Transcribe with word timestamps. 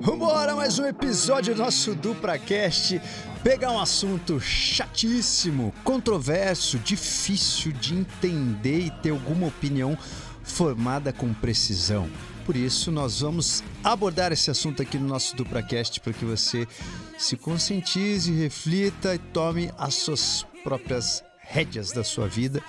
Vambora, 0.00 0.56
mais 0.56 0.76
um 0.78 0.86
episódio 0.86 1.54
do 1.54 1.62
nosso 1.62 1.94
DupraCast. 1.94 3.00
Pegar 3.44 3.70
um 3.70 3.78
assunto 3.78 4.40
chatíssimo, 4.40 5.72
controverso, 5.84 6.80
difícil 6.80 7.70
de 7.70 7.94
entender 7.94 8.80
e 8.80 8.90
ter 8.90 9.10
alguma 9.10 9.46
opinião 9.46 9.96
formada 10.42 11.12
com 11.12 11.32
precisão. 11.32 12.10
Por 12.44 12.56
isso, 12.56 12.90
nós 12.90 13.20
vamos 13.20 13.62
abordar 13.84 14.32
esse 14.32 14.50
assunto 14.50 14.82
aqui 14.82 14.98
no 14.98 15.06
nosso 15.06 15.36
DupraCast 15.36 16.00
para 16.00 16.12
que 16.12 16.24
você 16.24 16.66
se 17.16 17.36
conscientize, 17.36 18.32
reflita 18.32 19.14
e 19.14 19.18
tome 19.18 19.70
as 19.78 19.94
suas 19.94 20.44
próprias 20.64 21.22
rédeas 21.38 21.92
da 21.92 22.02
sua 22.02 22.26
vida 22.26 22.60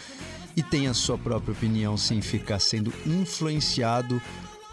e 0.55 0.61
tenha 0.61 0.91
a 0.91 0.93
sua 0.93 1.17
própria 1.17 1.53
opinião 1.53 1.97
sem 1.97 2.21
ficar 2.21 2.59
sendo 2.59 2.93
influenciado 3.05 4.21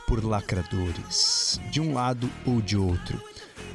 por 0.07 0.25
lacradores, 0.25 1.61
de 1.71 1.81
um 1.81 1.93
lado 1.93 2.31
ou 2.45 2.61
de 2.61 2.77
outro. 2.77 3.21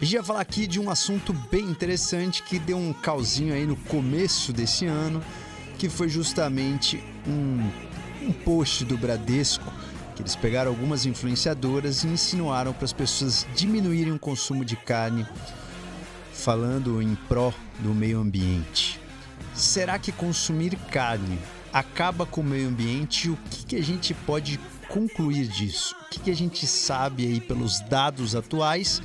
A 0.01 0.05
gente 0.05 0.15
vai 0.15 0.25
falar 0.25 0.41
aqui 0.41 0.65
de 0.65 0.79
um 0.79 0.89
assunto 0.89 1.33
bem 1.51 1.63
interessante 1.63 2.41
que 2.41 2.57
deu 2.57 2.77
um 2.77 2.93
calzinho 2.93 3.53
aí 3.53 3.65
no 3.65 3.75
começo 3.75 4.51
desse 4.51 4.85
ano, 4.85 5.23
que 5.77 5.89
foi 5.89 6.09
justamente 6.09 7.03
um, 7.27 7.69
um 8.27 8.31
post 8.31 8.83
do 8.85 8.97
Bradesco, 8.97 9.71
que 10.15 10.21
eles 10.21 10.35
pegaram 10.35 10.71
algumas 10.71 11.05
influenciadoras 11.05 12.03
e 12.03 12.07
insinuaram 12.07 12.73
para 12.73 12.85
as 12.85 12.93
pessoas 12.93 13.45
diminuírem 13.55 14.13
o 14.13 14.19
consumo 14.19 14.65
de 14.65 14.75
carne, 14.75 15.25
falando 16.33 17.01
em 17.01 17.13
pró 17.27 17.53
do 17.79 17.93
meio 17.93 18.19
ambiente. 18.19 18.99
Será 19.53 19.99
que 19.99 20.11
consumir 20.11 20.75
carne 20.91 21.37
acaba 21.71 22.25
com 22.25 22.41
o 22.41 22.43
meio 22.43 22.69
ambiente? 22.69 23.29
O 23.29 23.37
que, 23.49 23.65
que 23.65 23.75
a 23.75 23.83
gente 23.83 24.13
pode 24.13 24.59
concluir 24.91 25.47
disso? 25.47 25.95
O 26.01 26.09
que, 26.09 26.19
que 26.19 26.31
a 26.31 26.35
gente 26.35 26.67
sabe 26.67 27.25
aí 27.25 27.39
pelos 27.39 27.79
dados 27.81 28.35
atuais? 28.35 29.01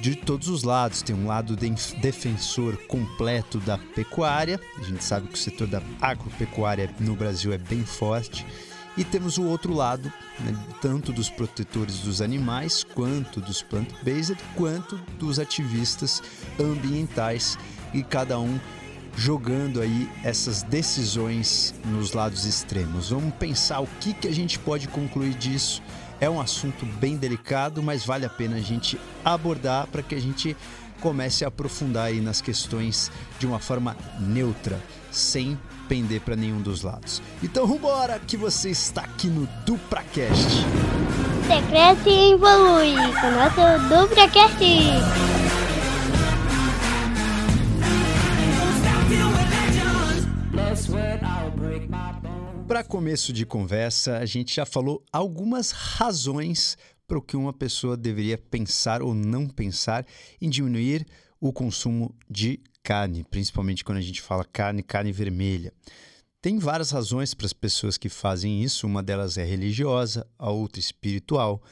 de 0.00 0.16
todos 0.16 0.48
os 0.48 0.64
lados. 0.64 1.00
Tem 1.00 1.14
um 1.14 1.28
lado 1.28 1.54
de 1.54 1.70
defensor 2.00 2.76
completo 2.88 3.60
da 3.60 3.78
pecuária. 3.78 4.60
A 4.76 4.82
gente 4.82 5.04
sabe 5.04 5.28
que 5.28 5.34
o 5.34 5.38
setor 5.38 5.68
da 5.68 5.80
agropecuária 6.00 6.92
no 6.98 7.14
Brasil 7.14 7.52
é 7.52 7.58
bem 7.58 7.84
forte. 7.84 8.44
E 8.96 9.04
temos 9.04 9.38
o 9.38 9.44
outro 9.44 9.72
lado, 9.72 10.12
né, 10.40 10.58
tanto 10.80 11.12
dos 11.12 11.30
protetores 11.30 12.00
dos 12.00 12.20
animais, 12.20 12.82
quanto 12.82 13.40
dos 13.40 13.62
plant-based, 13.62 14.36
quanto 14.56 14.96
dos 15.20 15.38
ativistas 15.38 16.20
ambientais, 16.58 17.56
e 17.94 18.02
cada 18.02 18.40
um 18.40 18.58
jogando 19.16 19.80
aí 19.80 20.10
essas 20.24 20.62
decisões 20.62 21.74
nos 21.84 22.12
lados 22.12 22.44
extremos. 22.44 23.10
Vamos 23.10 23.34
pensar 23.34 23.80
o 23.80 23.86
que, 24.00 24.12
que 24.14 24.28
a 24.28 24.32
gente 24.32 24.58
pode 24.58 24.88
concluir 24.88 25.34
disso. 25.34 25.82
É 26.20 26.30
um 26.30 26.40
assunto 26.40 26.86
bem 26.86 27.16
delicado, 27.16 27.82
mas 27.82 28.04
vale 28.04 28.24
a 28.24 28.30
pena 28.30 28.56
a 28.56 28.60
gente 28.60 28.98
abordar 29.24 29.86
para 29.88 30.02
que 30.02 30.14
a 30.14 30.20
gente 30.20 30.56
comece 31.00 31.44
a 31.44 31.48
aprofundar 31.48 32.06
aí 32.06 32.20
nas 32.20 32.40
questões 32.40 33.10
de 33.38 33.46
uma 33.46 33.58
forma 33.58 33.96
neutra, 34.20 34.80
sem 35.10 35.58
pender 35.88 36.20
para 36.20 36.36
nenhum 36.36 36.62
dos 36.62 36.82
lados. 36.82 37.20
Então, 37.42 37.66
vambora 37.66 38.20
que 38.20 38.36
você 38.36 38.70
está 38.70 39.02
aqui 39.02 39.26
no 39.26 39.46
DupraCast. 39.66 40.64
Você 41.42 41.60
cresce 41.68 42.08
e 42.08 42.32
evolui 42.32 42.94
com 43.20 43.26
o 43.26 43.32
nosso 43.32 43.88
DupraCast. 43.88 45.31
Para 52.66 52.84
começo 52.84 53.32
de 53.32 53.44
conversa, 53.44 54.18
a 54.18 54.24
gente 54.24 54.54
já 54.54 54.64
falou 54.64 55.04
algumas 55.12 55.72
razões 55.72 56.78
para 57.06 57.18
o 57.18 57.22
que 57.22 57.36
uma 57.36 57.52
pessoa 57.52 57.96
deveria 57.96 58.38
pensar 58.38 59.02
ou 59.02 59.12
não 59.14 59.46
pensar 59.48 60.06
em 60.40 60.48
diminuir 60.48 61.06
o 61.40 61.52
consumo 61.52 62.14
de 62.30 62.60
carne, 62.82 63.24
principalmente 63.24 63.84
quando 63.84 63.98
a 63.98 64.02
gente 64.02 64.22
fala 64.22 64.44
carne, 64.44 64.82
carne 64.82 65.12
vermelha. 65.12 65.72
Tem 66.40 66.58
várias 66.58 66.90
razões 66.90 67.34
para 67.34 67.46
as 67.46 67.52
pessoas 67.52 67.98
que 67.98 68.08
fazem 68.08 68.62
isso, 68.62 68.86
uma 68.86 69.02
delas 69.02 69.36
é 69.36 69.44
religiosa, 69.44 70.26
a 70.38 70.50
outra 70.50 70.80
espiritual, 70.80 71.62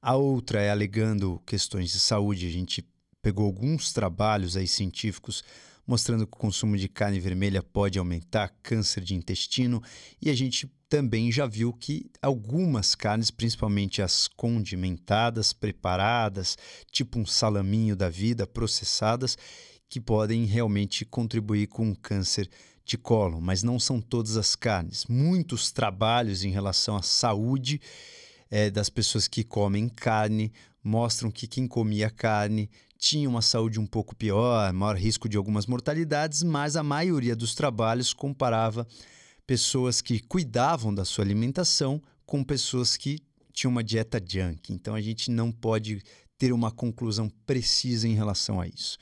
a 0.00 0.14
outra 0.16 0.60
é 0.60 0.70
alegando 0.70 1.40
questões 1.46 1.90
de 1.90 2.00
saúde. 2.00 2.46
A 2.46 2.50
gente 2.50 2.84
pegou 3.22 3.46
alguns 3.46 3.92
trabalhos 3.92 4.56
aí 4.56 4.66
científicos 4.66 5.42
mostrando 5.90 6.24
que 6.24 6.36
o 6.36 6.40
consumo 6.40 6.76
de 6.76 6.88
carne 6.88 7.18
vermelha 7.18 7.64
pode 7.64 7.98
aumentar 7.98 8.54
câncer 8.62 9.02
de 9.02 9.12
intestino, 9.12 9.82
e 10.22 10.30
a 10.30 10.34
gente 10.34 10.70
também 10.88 11.32
já 11.32 11.48
viu 11.48 11.72
que 11.72 12.08
algumas 12.22 12.94
carnes, 12.94 13.28
principalmente 13.28 14.00
as 14.00 14.28
condimentadas, 14.28 15.52
preparadas, 15.52 16.56
tipo 16.92 17.18
um 17.18 17.26
salaminho 17.26 17.96
da 17.96 18.08
vida, 18.08 18.46
processadas, 18.46 19.36
que 19.88 20.00
podem 20.00 20.44
realmente 20.44 21.04
contribuir 21.04 21.66
com 21.66 21.90
o 21.90 21.96
câncer 21.96 22.48
de 22.84 22.96
cólon, 22.96 23.40
mas 23.40 23.64
não 23.64 23.80
são 23.80 24.00
todas 24.00 24.36
as 24.36 24.54
carnes. 24.54 25.06
Muitos 25.06 25.72
trabalhos 25.72 26.44
em 26.44 26.50
relação 26.50 26.94
à 26.94 27.02
saúde 27.02 27.80
é, 28.48 28.70
das 28.70 28.88
pessoas 28.88 29.26
que 29.26 29.42
comem 29.42 29.88
carne 29.88 30.52
mostram 30.84 31.32
que 31.32 31.48
quem 31.48 31.66
comia 31.66 32.10
carne 32.10 32.70
tinha 33.00 33.28
uma 33.28 33.40
saúde 33.40 33.80
um 33.80 33.86
pouco 33.86 34.14
pior, 34.14 34.70
maior 34.74 34.94
risco 34.94 35.26
de 35.26 35.38
algumas 35.38 35.66
mortalidades, 35.66 36.42
mas 36.42 36.76
a 36.76 36.82
maioria 36.82 37.34
dos 37.34 37.54
trabalhos 37.54 38.12
comparava 38.12 38.86
pessoas 39.46 40.02
que 40.02 40.20
cuidavam 40.20 40.94
da 40.94 41.04
sua 41.04 41.24
alimentação 41.24 42.00
com 42.26 42.44
pessoas 42.44 42.98
que 42.98 43.18
tinham 43.54 43.72
uma 43.72 43.82
dieta 43.82 44.22
junk. 44.24 44.70
Então 44.70 44.94
a 44.94 45.00
gente 45.00 45.30
não 45.30 45.50
pode 45.50 46.02
ter 46.36 46.52
uma 46.52 46.70
conclusão 46.70 47.30
precisa 47.46 48.06
em 48.06 48.14
relação 48.14 48.60
a 48.60 48.68
isso. 48.68 48.98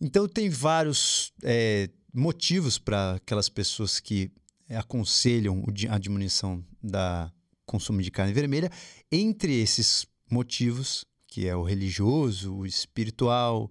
Então 0.00 0.28
tem 0.28 0.48
vários 0.48 1.32
é, 1.42 1.90
motivos 2.14 2.78
para 2.78 3.16
aquelas 3.16 3.48
pessoas 3.48 3.98
que 3.98 4.30
aconselham 4.70 5.64
a 5.90 5.98
diminuição 5.98 6.64
da 6.80 7.32
consumo 7.66 8.00
de 8.00 8.12
carne 8.12 8.32
vermelha. 8.32 8.70
Entre 9.10 9.60
esses 9.60 10.06
motivos 10.30 11.04
que 11.28 11.46
é 11.46 11.54
o 11.54 11.62
religioso, 11.62 12.54
o 12.54 12.66
espiritual, 12.66 13.70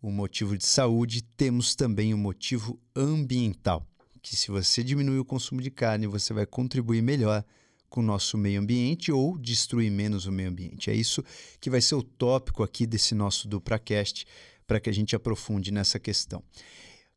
o 0.00 0.10
motivo 0.12 0.56
de 0.56 0.66
saúde, 0.66 1.22
temos 1.22 1.74
também 1.74 2.14
o 2.14 2.18
motivo 2.18 2.78
ambiental, 2.94 3.86
que 4.22 4.36
se 4.36 4.50
você 4.50 4.84
diminuir 4.84 5.18
o 5.18 5.24
consumo 5.24 5.60
de 5.60 5.70
carne, 5.70 6.06
você 6.06 6.32
vai 6.32 6.46
contribuir 6.46 7.02
melhor 7.02 7.44
com 7.88 8.00
o 8.00 8.04
nosso 8.04 8.38
meio 8.38 8.60
ambiente 8.60 9.10
ou 9.10 9.36
destruir 9.36 9.90
menos 9.90 10.26
o 10.26 10.32
meio 10.32 10.50
ambiente. 10.50 10.90
É 10.90 10.94
isso 10.94 11.24
que 11.58 11.70
vai 11.70 11.80
ser 11.80 11.96
o 11.96 12.02
tópico 12.02 12.62
aqui 12.62 12.86
desse 12.86 13.14
nosso 13.14 13.48
DupraCast, 13.48 14.26
para 14.66 14.78
que 14.78 14.88
a 14.88 14.92
gente 14.92 15.16
aprofunde 15.16 15.72
nessa 15.72 15.98
questão. 15.98 16.44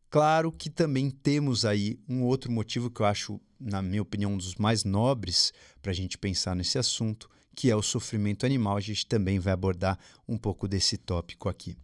Claro 0.10 0.52
que 0.52 0.70
também 0.70 1.10
temos 1.10 1.66
aí 1.66 2.00
um 2.08 2.24
outro 2.24 2.52
motivo 2.52 2.90
que 2.90 3.02
eu 3.02 3.06
acho, 3.06 3.40
na 3.60 3.82
minha 3.82 4.02
opinião, 4.02 4.34
um 4.34 4.38
dos 4.38 4.56
mais 4.56 4.84
nobres 4.84 5.54
para 5.82 5.92
a 5.92 5.96
gente 5.96 6.18
pensar 6.18 6.56
nesse 6.56 6.78
assunto, 6.78 7.30
que 7.56 7.70
é 7.70 7.76
o 7.76 7.82
sofrimento 7.82 8.46
animal. 8.46 8.78
A 8.78 8.82
gente 8.82 9.06
também 9.06 9.40
vai 9.40 9.54
abordar 9.54 9.98
um 10.28 10.38
pouco 10.38 10.68
desse 10.68 10.98
tópico 10.98 11.50
aqui. 11.50 11.78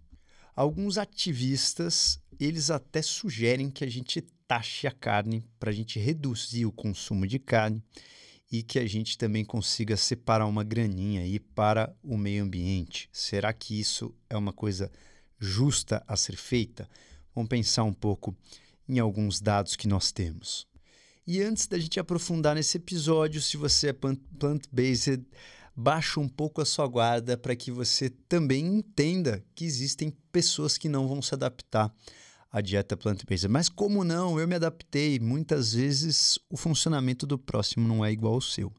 Alguns 0.55 0.97
ativistas, 0.97 2.19
eles 2.39 2.69
até 2.69 3.01
sugerem 3.01 3.69
que 3.69 3.83
a 3.83 3.89
gente 3.89 4.21
taxe 4.47 4.87
a 4.87 4.91
carne 4.91 5.45
para 5.59 5.69
a 5.69 5.73
gente 5.73 5.99
reduzir 5.99 6.65
o 6.65 6.71
consumo 6.71 7.25
de 7.25 7.39
carne 7.39 7.81
e 8.51 8.63
que 8.63 8.79
a 8.79 8.87
gente 8.87 9.17
também 9.17 9.45
consiga 9.45 9.95
separar 9.95 10.47
uma 10.47 10.63
graninha 10.63 11.21
aí 11.21 11.39
para 11.39 11.95
o 12.03 12.17
meio 12.17 12.43
ambiente. 12.43 13.07
Será 13.13 13.53
que 13.53 13.79
isso 13.79 14.13
é 14.29 14.35
uma 14.35 14.51
coisa 14.51 14.91
justa 15.37 16.03
a 16.07 16.17
ser 16.17 16.35
feita? 16.35 16.89
Vamos 17.33 17.47
pensar 17.47 17.83
um 17.83 17.93
pouco 17.93 18.35
em 18.87 18.97
alguns 18.97 19.39
dados 19.39 19.75
que 19.75 19.87
nós 19.87 20.11
temos. 20.11 20.67
E 21.27 21.43
antes 21.43 21.67
da 21.67 21.77
gente 21.77 21.99
aprofundar 21.99 22.55
nesse 22.55 22.77
episódio, 22.77 23.39
se 23.39 23.55
você 23.55 23.89
é 23.89 23.93
plant-based, 23.93 25.23
baixa 25.75 26.19
um 26.19 26.27
pouco 26.27 26.61
a 26.61 26.65
sua 26.65 26.87
guarda 26.87 27.37
para 27.37 27.55
que 27.55 27.71
você 27.71 28.09
também 28.09 28.65
entenda 28.65 29.43
que 29.55 29.65
existem 29.65 30.13
pessoas 30.31 30.77
que 30.77 30.89
não 30.89 31.07
vão 31.07 31.21
se 31.21 31.33
adaptar 31.33 31.93
à 32.51 32.61
dieta 32.61 32.97
plant-based. 32.97 33.47
Mas 33.47 33.69
como 33.69 34.03
não? 34.03 34.39
Eu 34.39 34.47
me 34.47 34.55
adaptei. 34.55 35.19
Muitas 35.19 35.73
vezes 35.73 36.39
o 36.49 36.57
funcionamento 36.57 37.25
do 37.25 37.37
próximo 37.37 37.87
não 37.87 38.03
é 38.03 38.11
igual 38.11 38.33
ao 38.33 38.41
seu. 38.41 38.73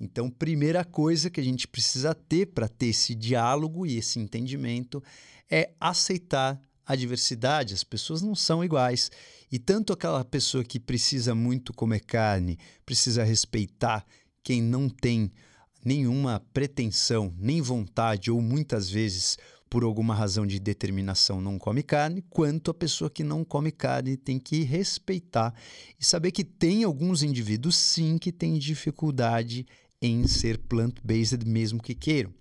Então, 0.00 0.30
primeira 0.30 0.84
coisa 0.84 1.28
que 1.28 1.40
a 1.40 1.44
gente 1.44 1.66
precisa 1.66 2.14
ter 2.14 2.46
para 2.46 2.68
ter 2.68 2.86
esse 2.86 3.14
diálogo 3.14 3.84
e 3.84 3.98
esse 3.98 4.20
entendimento 4.20 5.02
é 5.50 5.72
aceitar 5.80 6.60
a 6.86 6.94
diversidade. 6.94 7.74
As 7.74 7.82
pessoas 7.82 8.22
não 8.22 8.34
são 8.34 8.62
iguais. 8.62 9.10
E 9.50 9.58
tanto 9.58 9.92
aquela 9.92 10.24
pessoa 10.24 10.62
que 10.62 10.78
precisa 10.78 11.34
muito 11.34 11.72
comer 11.72 12.00
carne, 12.00 12.58
precisa 12.86 13.24
respeitar 13.24 14.06
quem 14.42 14.62
não 14.62 14.88
tem 14.88 15.32
nenhuma 15.84 16.42
pretensão, 16.52 17.32
nem 17.38 17.60
vontade, 17.60 18.30
ou 18.30 18.40
muitas 18.40 18.90
vezes 18.90 19.38
por 19.68 19.84
alguma 19.84 20.14
razão 20.14 20.46
de 20.46 20.58
determinação 20.58 21.40
não 21.40 21.58
come 21.58 21.82
carne, 21.82 22.22
quanto 22.30 22.70
a 22.70 22.74
pessoa 22.74 23.10
que 23.10 23.22
não 23.22 23.44
come 23.44 23.70
carne 23.70 24.16
tem 24.16 24.38
que 24.38 24.62
respeitar 24.62 25.54
e 26.00 26.04
saber 26.04 26.30
que 26.30 26.44
tem 26.44 26.84
alguns 26.84 27.22
indivíduos 27.22 27.76
sim 27.76 28.16
que 28.18 28.32
têm 28.32 28.58
dificuldade 28.58 29.66
em 30.00 30.26
ser 30.26 30.58
plant-based 30.58 31.44
mesmo 31.46 31.82
que 31.82 31.94
queiram. 31.94 32.32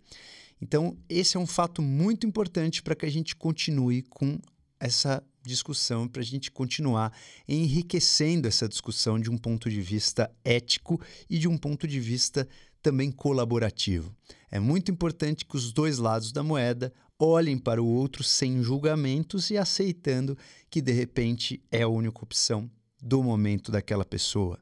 Então, 0.61 0.97
esse 1.09 1.37
é 1.37 1.39
um 1.39 1.45
fato 1.45 1.81
muito 1.81 2.25
importante 2.25 2.81
para 2.81 2.95
que 2.95 3.05
a 3.05 3.09
gente 3.09 3.35
continue 3.35 4.01
com 4.03 4.39
essa 4.79 5.23
discussão, 5.43 6.07
para 6.07 6.21
a 6.21 6.25
gente 6.25 6.51
continuar 6.51 7.11
enriquecendo 7.47 8.47
essa 8.47 8.67
discussão 8.67 9.19
de 9.19 9.29
um 9.29 9.37
ponto 9.37 9.69
de 9.69 9.81
vista 9.81 10.29
ético 10.43 10.99
e 11.29 11.39
de 11.39 11.47
um 11.47 11.57
ponto 11.57 11.87
de 11.87 11.99
vista 11.99 12.47
também 12.87 13.11
colaborativo. 13.11 14.15
É 14.49 14.61
muito 14.61 14.89
importante 14.89 15.45
que 15.45 15.57
os 15.57 15.73
dois 15.73 15.97
lados 15.97 16.31
da 16.31 16.41
moeda 16.41 16.93
olhem 17.19 17.57
para 17.57 17.83
o 17.83 17.85
outro 17.85 18.23
sem 18.23 18.63
julgamentos 18.63 19.49
e 19.49 19.57
aceitando 19.57 20.37
que 20.69 20.81
de 20.81 20.93
repente 20.93 21.61
é 21.69 21.81
a 21.81 21.87
única 21.89 22.23
opção 22.23 22.71
do 23.01 23.21
momento 23.21 23.73
daquela 23.73 24.05
pessoa. 24.05 24.57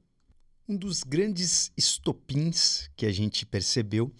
Um 0.68 0.75
dos 0.75 1.04
grandes 1.04 1.72
estopins 1.77 2.89
que 2.95 3.06
a 3.06 3.12
gente 3.12 3.45
percebeu 3.45 4.12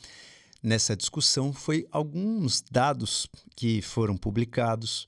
nessa 0.62 0.96
discussão 0.96 1.52
foi 1.52 1.88
alguns 1.92 2.62
dados 2.62 3.28
que 3.56 3.82
foram 3.82 4.16
publicados 4.16 5.08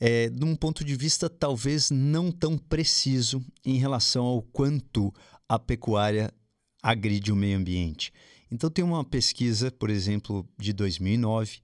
é, 0.00 0.28
de 0.28 0.44
um 0.44 0.56
ponto 0.56 0.84
de 0.84 0.96
vista 0.96 1.30
talvez 1.30 1.92
não 1.92 2.32
tão 2.32 2.58
preciso 2.58 3.40
em 3.64 3.78
relação 3.78 4.24
ao 4.24 4.42
quanto 4.42 5.14
a 5.48 5.60
pecuária 5.60 6.34
agride 6.86 7.32
o 7.32 7.36
meio 7.36 7.58
ambiente. 7.58 8.12
Então, 8.48 8.70
tem 8.70 8.84
uma 8.84 9.04
pesquisa, 9.04 9.72
por 9.72 9.90
exemplo, 9.90 10.48
de 10.56 10.72
2009, 10.72 11.58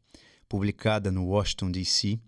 publicada 0.48 1.12
no 1.12 1.26
Washington, 1.26 1.70
D.C., 1.70 2.18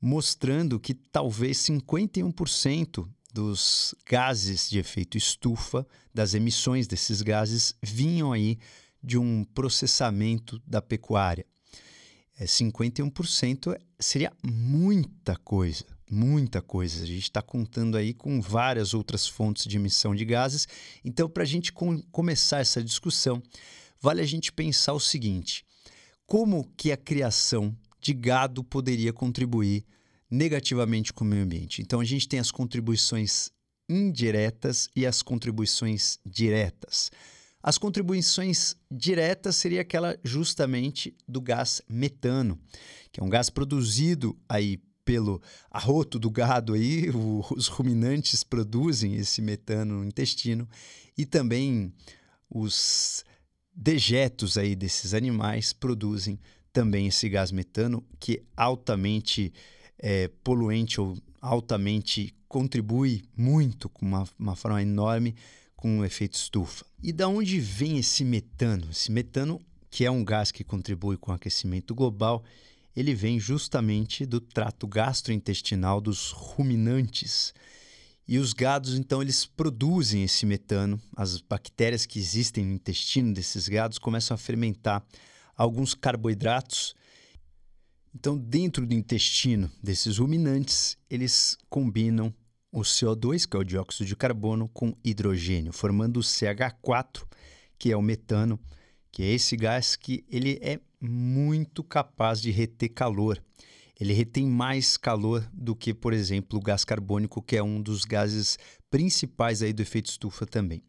mostrando 0.00 0.80
que 0.80 0.92
talvez 0.92 1.58
51% 1.58 3.08
dos 3.32 3.94
gases 4.04 4.68
de 4.68 4.80
efeito 4.80 5.16
estufa, 5.16 5.86
das 6.12 6.34
emissões 6.34 6.88
desses 6.88 7.22
gases, 7.22 7.72
vinham 7.80 8.32
aí 8.32 8.58
de 9.00 9.16
um 9.16 9.44
processamento 9.44 10.60
da 10.66 10.82
pecuária. 10.82 11.46
É, 12.36 12.46
51% 12.46 13.78
seria 13.96 14.32
muita 14.42 15.36
coisa, 15.36 15.84
muita 16.10 16.60
coisa. 16.60 17.02
A 17.02 17.06
gente 17.06 17.22
está 17.22 17.40
contando 17.40 17.96
aí 17.96 18.12
com 18.12 18.40
várias 18.40 18.92
outras 18.94 19.26
fontes 19.26 19.66
de 19.66 19.76
emissão 19.76 20.14
de 20.14 20.24
gases. 20.24 20.66
Então, 21.04 21.28
para 21.28 21.44
a 21.44 21.46
gente 21.46 21.72
com 21.72 22.02
começar 22.10 22.60
essa 22.60 22.82
discussão, 22.82 23.42
vale 24.00 24.20
a 24.20 24.26
gente 24.26 24.52
pensar 24.52 24.92
o 24.92 25.00
seguinte: 25.00 25.64
como 26.26 26.68
que 26.76 26.90
a 26.90 26.96
criação 26.96 27.76
de 28.00 28.12
gado 28.12 28.64
poderia 28.64 29.12
contribuir 29.12 29.84
negativamente 30.30 31.12
com 31.12 31.24
o 31.24 31.28
meio 31.28 31.44
ambiente? 31.44 31.80
Então, 31.80 32.00
a 32.00 32.04
gente 32.04 32.28
tem 32.28 32.40
as 32.40 32.50
contribuições 32.50 33.50
indiretas 33.88 34.88
e 34.94 35.06
as 35.06 35.22
contribuições 35.22 36.18
diretas. 36.24 37.10
As 37.62 37.76
contribuições 37.76 38.74
diretas 38.90 39.56
seria 39.56 39.82
aquela 39.82 40.18
justamente 40.24 41.14
do 41.28 41.40
gás 41.40 41.82
metano, 41.88 42.58
que 43.12 43.20
é 43.20 43.22
um 43.22 43.28
gás 43.28 43.50
produzido 43.50 44.38
aí 44.48 44.80
pelo 45.04 45.40
arroto 45.70 46.18
do 46.18 46.30
gado 46.30 46.74
aí, 46.74 47.10
o, 47.14 47.44
os 47.56 47.68
ruminantes 47.68 48.44
produzem 48.44 49.16
esse 49.16 49.42
metano 49.42 49.98
no 49.98 50.04
intestino 50.04 50.68
e 51.16 51.24
também 51.24 51.92
os 52.48 53.24
dejetos 53.74 54.58
aí 54.58 54.74
desses 54.74 55.14
animais 55.14 55.72
produzem 55.72 56.38
também 56.72 57.06
esse 57.06 57.28
gás 57.28 57.50
metano 57.50 58.04
que 58.18 58.34
é 58.34 58.42
altamente 58.56 59.52
é, 59.98 60.28
poluente 60.42 61.00
ou 61.00 61.16
altamente 61.40 62.34
contribui 62.48 63.22
muito 63.36 63.88
com 63.88 64.04
uma, 64.04 64.28
uma 64.38 64.56
forma 64.56 64.82
enorme 64.82 65.34
com 65.76 66.00
o 66.00 66.04
efeito 66.04 66.34
estufa. 66.34 66.84
E 67.02 67.12
da 67.12 67.26
onde 67.28 67.58
vem 67.58 67.98
esse 67.98 68.24
metano? 68.24 68.88
Esse 68.90 69.10
metano, 69.10 69.60
que 69.90 70.04
é 70.04 70.10
um 70.10 70.24
gás 70.24 70.52
que 70.52 70.62
contribui 70.62 71.16
com 71.16 71.30
o 71.32 71.34
aquecimento 71.34 71.94
global, 71.94 72.44
ele 72.94 73.14
vem 73.14 73.38
justamente 73.38 74.26
do 74.26 74.40
trato 74.40 74.86
gastrointestinal 74.86 76.00
dos 76.00 76.30
ruminantes. 76.30 77.54
E 78.26 78.38
os 78.38 78.52
gados, 78.52 78.96
então, 78.96 79.20
eles 79.22 79.44
produzem 79.44 80.22
esse 80.24 80.46
metano. 80.46 81.00
As 81.16 81.40
bactérias 81.40 82.06
que 82.06 82.18
existem 82.18 82.64
no 82.64 82.74
intestino 82.74 83.32
desses 83.32 83.68
gados 83.68 83.98
começam 83.98 84.34
a 84.34 84.38
fermentar 84.38 85.04
alguns 85.56 85.94
carboidratos. 85.94 86.94
Então, 88.14 88.36
dentro 88.36 88.86
do 88.86 88.94
intestino 88.94 89.70
desses 89.82 90.18
ruminantes, 90.18 90.96
eles 91.08 91.56
combinam 91.68 92.34
o 92.72 92.80
CO2, 92.80 93.48
que 93.48 93.56
é 93.56 93.60
o 93.60 93.64
dióxido 93.64 94.06
de 94.06 94.16
carbono, 94.16 94.68
com 94.68 94.96
hidrogênio, 95.04 95.72
formando 95.72 96.18
o 96.18 96.22
CH4, 96.22 97.24
que 97.78 97.90
é 97.90 97.96
o 97.96 98.02
metano, 98.02 98.60
que 99.10 99.22
é 99.22 99.26
esse 99.32 99.56
gás 99.56 99.96
que 99.96 100.24
ele 100.28 100.58
é 100.62 100.80
muito 101.00 101.82
capaz 101.82 102.40
de 102.40 102.50
reter 102.50 102.92
calor. 102.92 103.42
Ele 103.98 104.12
retém 104.12 104.46
mais 104.46 104.96
calor 104.96 105.48
do 105.52 105.76
que, 105.76 105.92
por 105.92 106.12
exemplo, 106.12 106.58
o 106.58 106.62
gás 106.62 106.84
carbônico, 106.84 107.42
que 107.42 107.56
é 107.56 107.62
um 107.62 107.80
dos 107.80 108.04
gases 108.04 108.58
principais 108.90 109.62
aí 109.62 109.72
do 109.72 109.82
efeito 109.82 110.10
estufa 110.10 110.46
também. 110.46 110.82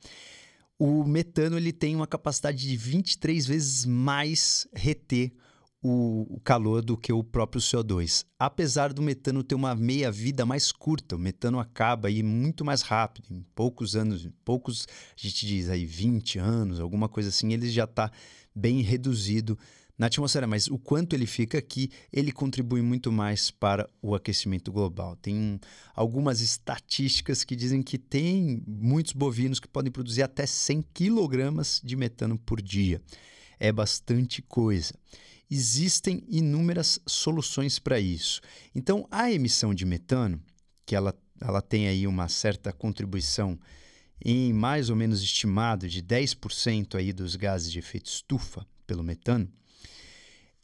O 0.80 1.04
metano 1.04 1.58
ele 1.58 1.72
tem 1.72 1.96
uma 1.96 2.08
capacidade 2.08 2.58
de 2.58 2.76
23 2.76 3.46
vezes 3.46 3.86
mais 3.86 4.68
reter 4.74 5.32
o, 5.84 6.40
calor 6.44 6.84
do 6.84 6.96
que 6.96 7.12
o 7.12 7.24
próprio 7.24 7.62
CO2. 7.62 8.26
Apesar 8.38 8.94
do 8.94 9.02
metano 9.02 9.44
ter 9.44 9.56
uma 9.56 9.76
meia-vida 9.76 10.46
mais 10.46 10.72
curta, 10.72 11.16
o 11.16 11.20
metano 11.20 11.60
acaba 11.60 12.08
aí 12.08 12.22
muito 12.22 12.64
mais 12.64 12.82
rápido, 12.82 13.28
em 13.32 13.44
poucos 13.56 13.96
anos, 13.96 14.28
poucos, 14.46 14.88
a 14.90 15.28
gente 15.28 15.46
diz 15.46 15.70
aí 15.70 15.86
20 15.86 16.38
anos, 16.38 16.80
alguma 16.80 17.10
coisa 17.10 17.30
assim, 17.30 17.52
ele 17.52 17.70
já 17.70 17.86
está 17.86 18.12
bem 18.56 18.82
reduzido 18.82 19.58
na 20.02 20.08
atmosfera, 20.08 20.48
mas 20.48 20.68
o 20.68 20.80
quanto 20.80 21.14
ele 21.14 21.28
fica 21.28 21.60
aqui, 21.60 21.92
ele 22.12 22.32
contribui 22.32 22.82
muito 22.82 23.12
mais 23.12 23.52
para 23.52 23.88
o 24.02 24.16
aquecimento 24.16 24.72
global. 24.72 25.16
Tem 25.16 25.60
algumas 25.94 26.42
estatísticas 26.42 27.44
que 27.44 27.56
dizem 27.56 27.84
que 27.84 28.00
tem 28.00 28.64
muitos 28.66 29.14
bovinos 29.14 29.60
que 29.60 29.68
podem 29.68 29.92
produzir 29.92 30.24
até 30.24 30.48
100 30.48 30.84
quilogramas 30.92 31.80
de 31.84 31.96
metano 31.96 32.36
por 32.36 32.64
dia. 32.64 33.00
É 33.60 33.72
bastante 33.72 34.42
coisa 34.42 34.96
existem 35.52 36.24
inúmeras 36.30 36.98
soluções 37.06 37.78
para 37.78 38.00
isso. 38.00 38.40
Então, 38.74 39.06
a 39.12 39.30
emissão 39.32 39.74
de 39.74 39.86
metano, 39.86 40.42
que 40.86 40.96
ela, 40.96 41.14
ela 41.42 41.62
tem 41.62 41.88
aí 41.90 42.08
uma 42.08 42.30
certa 42.30 42.72
contribuição 42.72 43.60
em 44.24 44.54
mais 44.54 44.90
ou 44.90 44.96
menos 44.96 45.22
estimado 45.22 45.90
de 45.90 46.02
10% 46.02 46.96
aí 46.96 47.12
dos 47.12 47.36
gases 47.36 47.70
de 47.70 47.80
efeito 47.80 48.06
estufa 48.06 48.66
pelo 48.88 49.04
metano, 49.04 49.52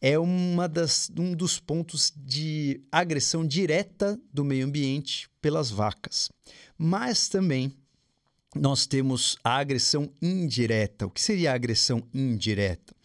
é 0.02 0.18
uma 0.18 0.68
das, 0.68 1.12
um 1.18 1.34
dos 1.34 1.60
pontos 1.60 2.14
de 2.16 2.82
agressão 2.92 3.46
direta 3.46 4.20
do 4.32 4.44
meio 4.44 4.66
ambiente 4.66 5.30
pelas 5.42 5.70
vacas. 5.70 6.30
Mas 6.78 7.28
também 7.28 7.74
nós 8.56 8.86
temos 8.86 9.38
a 9.44 9.58
agressão 9.58 10.12
indireta. 10.22 11.06
O 11.06 11.10
que 11.10 11.22
seria 11.22 11.52
a 11.52 11.56
agressão 11.56 12.04
indireta? 12.14 12.96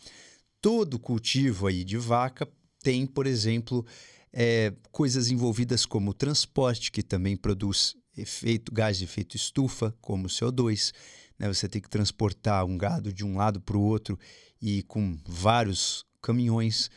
todo 0.62 0.96
cultivo 0.96 1.66
aí 1.66 1.82
de 1.82 1.98
vaca 1.98 2.48
tem, 2.82 3.04
por 3.04 3.26
exemplo, 3.26 3.84
é, 4.32 4.72
coisas 4.92 5.28
envolvidas 5.30 5.84
como 5.84 6.12
o 6.12 6.14
transporte, 6.14 6.92
que 6.92 7.02
também 7.02 7.36
produz 7.36 7.96
efeito, 8.16 8.72
gás 8.72 8.96
de 8.96 9.04
efeito 9.04 9.36
estufa, 9.36 9.94
como 10.00 10.26
o 10.26 10.30
CO2. 10.30 10.92
Né? 11.38 11.48
Você 11.48 11.68
tem 11.68 11.82
que 11.82 11.90
transportar 11.90 12.64
um 12.64 12.78
gado 12.78 13.12
de 13.12 13.24
um 13.24 13.36
lado 13.36 13.60
para 13.60 13.76
o 13.76 13.82
outro 13.82 14.18
e 14.60 14.84
com 14.84 15.18
vários 15.26 16.04
caminhões. 16.22 16.90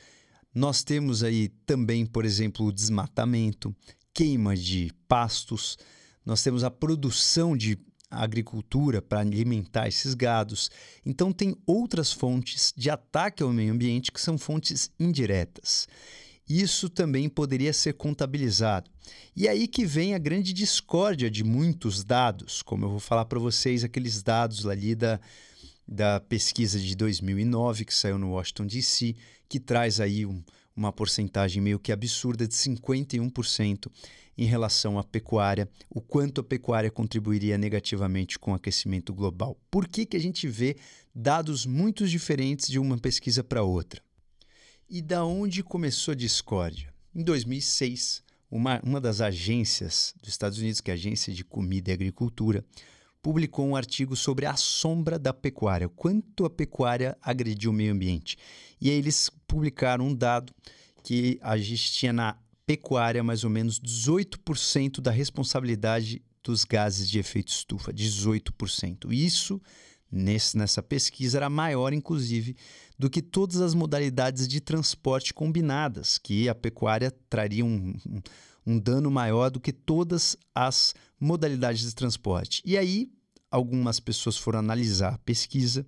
Nós 0.54 0.84
temos 0.84 1.24
aí 1.24 1.50
também, 1.66 2.06
por 2.06 2.24
exemplo, 2.24 2.66
o 2.66 2.72
desmatamento, 2.72 3.76
queima 4.14 4.56
de 4.56 4.92
pastos, 5.08 5.78
nós 6.26 6.42
temos 6.42 6.64
a 6.64 6.72
produção 6.72 7.58
de 7.58 7.78
agricultura 8.10 9.02
para 9.02 9.20
alimentar 9.20 9.88
esses 9.88 10.14
gados. 10.14 10.72
Então, 11.06 11.32
tem 11.32 11.56
outras 11.66 12.12
fontes 12.12 12.74
de 12.76 12.90
ataque 12.90 13.44
ao 13.44 13.52
meio 13.52 13.74
ambiente 13.74 14.12
que 14.12 14.22
são 14.22 14.38
fontes 14.38 14.90
indiretas. 15.00 15.88
Isso 16.48 16.90
também 16.90 17.28
poderia 17.28 17.74
ser 17.74 17.94
contabilizado. 17.94 18.90
E 19.36 19.48
aí 19.48 19.68
que 19.68 19.86
vem 19.86 20.14
a 20.14 20.20
grande 20.20 20.54
discórdia 20.54 21.30
de 21.30 21.44
muitos 21.44 22.04
dados, 22.04 22.62
como 22.62 22.86
eu 22.86 22.90
vou 22.90 23.00
falar 23.00 23.26
para 23.26 23.40
vocês, 23.40 23.84
aqueles 23.84 24.22
dados 24.22 24.66
ali 24.68 24.96
da, 24.96 25.20
da 25.88 26.20
pesquisa 26.20 26.80
de 26.80 26.96
2009 26.96 27.86
que 27.86 27.94
saiu 27.94 28.18
no 28.18 28.32
Washington 28.32 28.66
DC, 28.66 29.16
que 29.48 29.60
traz 29.60 30.00
aí 30.00 30.26
um, 30.26 30.44
uma 30.76 30.92
porcentagem 30.92 31.62
meio 31.62 31.80
que 31.80 31.92
absurda 31.92 32.48
de 32.48 32.54
51% 32.54 33.92
em 34.38 34.46
relação 34.46 35.00
à 35.00 35.04
pecuária, 35.04 35.70
o 35.90 36.02
quanto 36.02 36.42
a 36.42 36.44
pecuária 36.44 36.92
contribuiria 36.92 37.58
negativamente 37.58 38.38
com 38.38 38.52
o 38.52 38.56
aquecimento 38.56 39.14
global. 39.14 39.58
Por 39.72 39.88
que, 39.88 40.06
que 40.06 40.18
a 40.18 40.20
gente 40.20 40.48
vê 40.48 40.76
dados 41.14 41.66
muito 41.66 42.06
diferentes 42.06 42.68
de 42.68 42.78
uma 42.78 42.98
pesquisa 42.98 43.44
para 43.44 43.64
outra? 43.64 44.02
E 44.90 45.02
da 45.02 45.24
onde 45.26 45.64
começou 45.64 46.12
a 46.12 46.16
discórdia? 46.16 46.94
Em 47.14 47.24
2006, 47.24 48.22
uma, 48.52 48.82
uma 48.84 49.00
das 49.00 49.22
agências 49.22 50.14
dos 50.22 50.30
Estados 50.30 50.60
Unidos, 50.60 50.82
que 50.82 50.92
é 50.92 50.94
a 50.94 50.96
Agência 50.96 51.34
de 51.34 51.44
Comida 51.44 51.90
e 51.90 51.94
Agricultura, 51.94 52.64
publicou 53.26 53.66
um 53.66 53.76
artigo 53.76 54.16
sobre 54.16 54.46
a 54.46 54.56
sombra 54.56 55.18
da 55.18 55.34
pecuária, 55.34 55.90
quanto 55.90 56.46
a 56.46 56.50
pecuária 56.50 57.18
agrediu 57.20 57.72
o 57.72 57.74
meio 57.74 57.92
ambiente. 57.92 58.38
E 58.80 58.88
aí 58.88 58.98
eles 58.98 59.32
publicaram 59.48 60.06
um 60.06 60.14
dado 60.14 60.54
que 61.04 61.40
a 61.42 61.58
gente 61.58 61.92
tinha 61.92 62.14
na 62.14 62.38
pecuária 62.68 63.24
mais 63.24 63.44
ou 63.44 63.50
menos 63.50 63.80
18% 63.80 65.02
da 65.02 65.10
responsabilidade 65.10 66.22
dos 66.44 66.64
gases 66.64 67.10
de 67.10 67.18
efeito 67.18 67.48
estufa, 67.48 67.92
18%. 67.92 69.12
Isso, 69.12 69.60
nesse, 70.12 70.56
nessa 70.56 70.84
pesquisa, 70.84 71.40
era 71.40 71.50
maior, 71.50 71.94
inclusive, 71.94 72.56
do 72.96 73.10
que 73.10 73.24
todas 73.24 73.60
as 73.60 73.74
modalidades 73.74 74.48
de 74.48 74.62
transporte 74.62 75.34
combinadas, 75.34 76.20
que 76.20 76.48
a 76.48 76.54
pecuária 76.54 77.12
traria 77.28 77.66
um, 77.66 77.96
um, 78.08 78.22
um 78.68 78.80
dano 78.80 79.10
maior 79.10 79.50
do 79.50 79.60
que 79.60 79.74
todas 79.74 80.38
as 80.54 80.94
modalidades 81.20 81.82
de 81.82 81.96
transporte. 81.96 82.62
E 82.64 82.78
aí, 82.78 83.10
algumas 83.56 84.00
pessoas 84.02 84.38
foram 84.38 84.60
analisar 84.60 85.14
a 85.14 85.18
pesquisa 85.20 85.86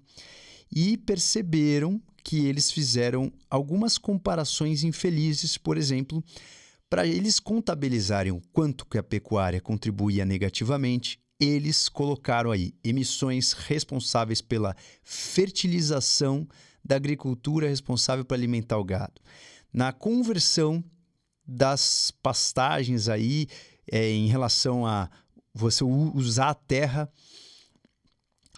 e 0.72 0.98
perceberam 0.98 2.02
que 2.24 2.46
eles 2.46 2.72
fizeram 2.72 3.32
algumas 3.50 3.98
comparações 3.98 4.84
infelizes, 4.84 5.58
por 5.58 5.78
exemplo, 5.78 6.24
para 6.90 7.06
eles 7.06 7.40
contabilizarem 7.40 8.32
o 8.32 8.42
quanto 8.54 8.86
que 8.86 8.98
a 8.98 9.04
pecuária 9.04 9.60
contribuía 9.60 10.26
negativamente, 10.26 11.20
eles 11.40 11.90
colocaram 11.90 12.52
aí 12.52 12.74
emissões 12.84 13.52
responsáveis 13.52 14.42
pela 14.42 14.76
fertilização 15.04 16.48
da 16.84 16.96
agricultura 16.96 17.68
responsável 17.68 18.24
para 18.24 18.38
alimentar 18.38 18.78
o 18.78 18.84
gado. 18.84 19.22
Na 19.74 19.92
conversão 19.92 20.84
das 21.46 22.12
pastagens 22.24 23.10
aí 23.10 23.48
é, 23.92 24.10
em 24.10 24.28
relação 24.28 24.86
a 24.86 25.10
você 25.54 25.84
usar 25.84 26.50
a 26.50 26.54
terra 26.54 27.12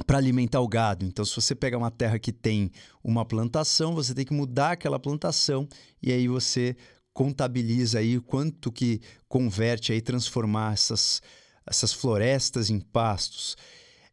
para 0.06 0.18
alimentar 0.18 0.62
o 0.62 0.68
gado. 0.68 1.06
Então, 1.06 1.24
se 1.25 1.36
você 1.36 1.53
pega 1.53 1.77
uma 1.77 1.91
terra 1.91 2.20
que 2.20 2.32
tem 2.32 2.72
uma 3.03 3.25
plantação, 3.25 3.94
você 3.94 4.13
tem 4.13 4.25
que 4.25 4.34
mudar 4.34 4.72
aquela 4.72 5.00
plantação 5.00 5.68
e 6.01 6.12
aí 6.12 6.27
você 6.27 6.75
contabiliza 7.13 8.00
aí 8.00 8.20
quanto 8.20 8.72
que 8.72 9.01
converte 9.27 9.91
aí 9.91 10.01
transformar 10.01 10.74
essas, 10.74 11.22
essas 11.65 11.91
florestas 11.91 12.70
em 12.70 12.79
pastos. 12.79 13.58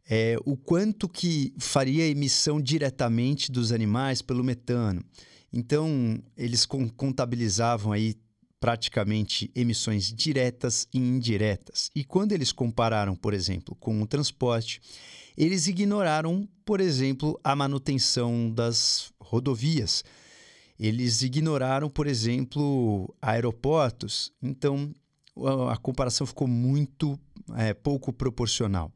É, 0.09 0.37
o 0.45 0.55
quanto 0.55 1.07
que 1.07 1.53
faria 1.57 2.03
a 2.03 2.07
emissão 2.07 2.61
diretamente 2.61 3.51
dos 3.51 3.71
animais 3.71 4.21
pelo 4.21 4.43
metano. 4.43 5.03
Então, 5.51 6.21
eles 6.35 6.65
contabilizavam 6.65 7.91
aí 7.91 8.15
praticamente 8.59 9.51
emissões 9.55 10.11
diretas 10.11 10.87
e 10.93 10.97
indiretas. 10.97 11.89
E 11.95 12.03
quando 12.03 12.31
eles 12.31 12.51
compararam, 12.51 13.15
por 13.15 13.33
exemplo, 13.33 13.75
com 13.75 14.01
o 14.01 14.07
transporte, 14.07 14.81
eles 15.37 15.67
ignoraram, 15.67 16.47
por 16.65 16.81
exemplo, 16.81 17.39
a 17.43 17.55
manutenção 17.55 18.51
das 18.51 19.11
rodovias 19.19 20.03
eles 20.79 21.21
ignoraram, 21.23 21.89
por 21.89 22.07
exemplo, 22.07 23.13
aeroportos. 23.21 24.31
Então, 24.41 24.93
a, 25.71 25.77
comparação 25.77 26.27
ficou 26.27 26.47
muito 26.47 27.19
é, 27.55 27.73
pouco 27.73 28.13
proporcional. 28.13 28.91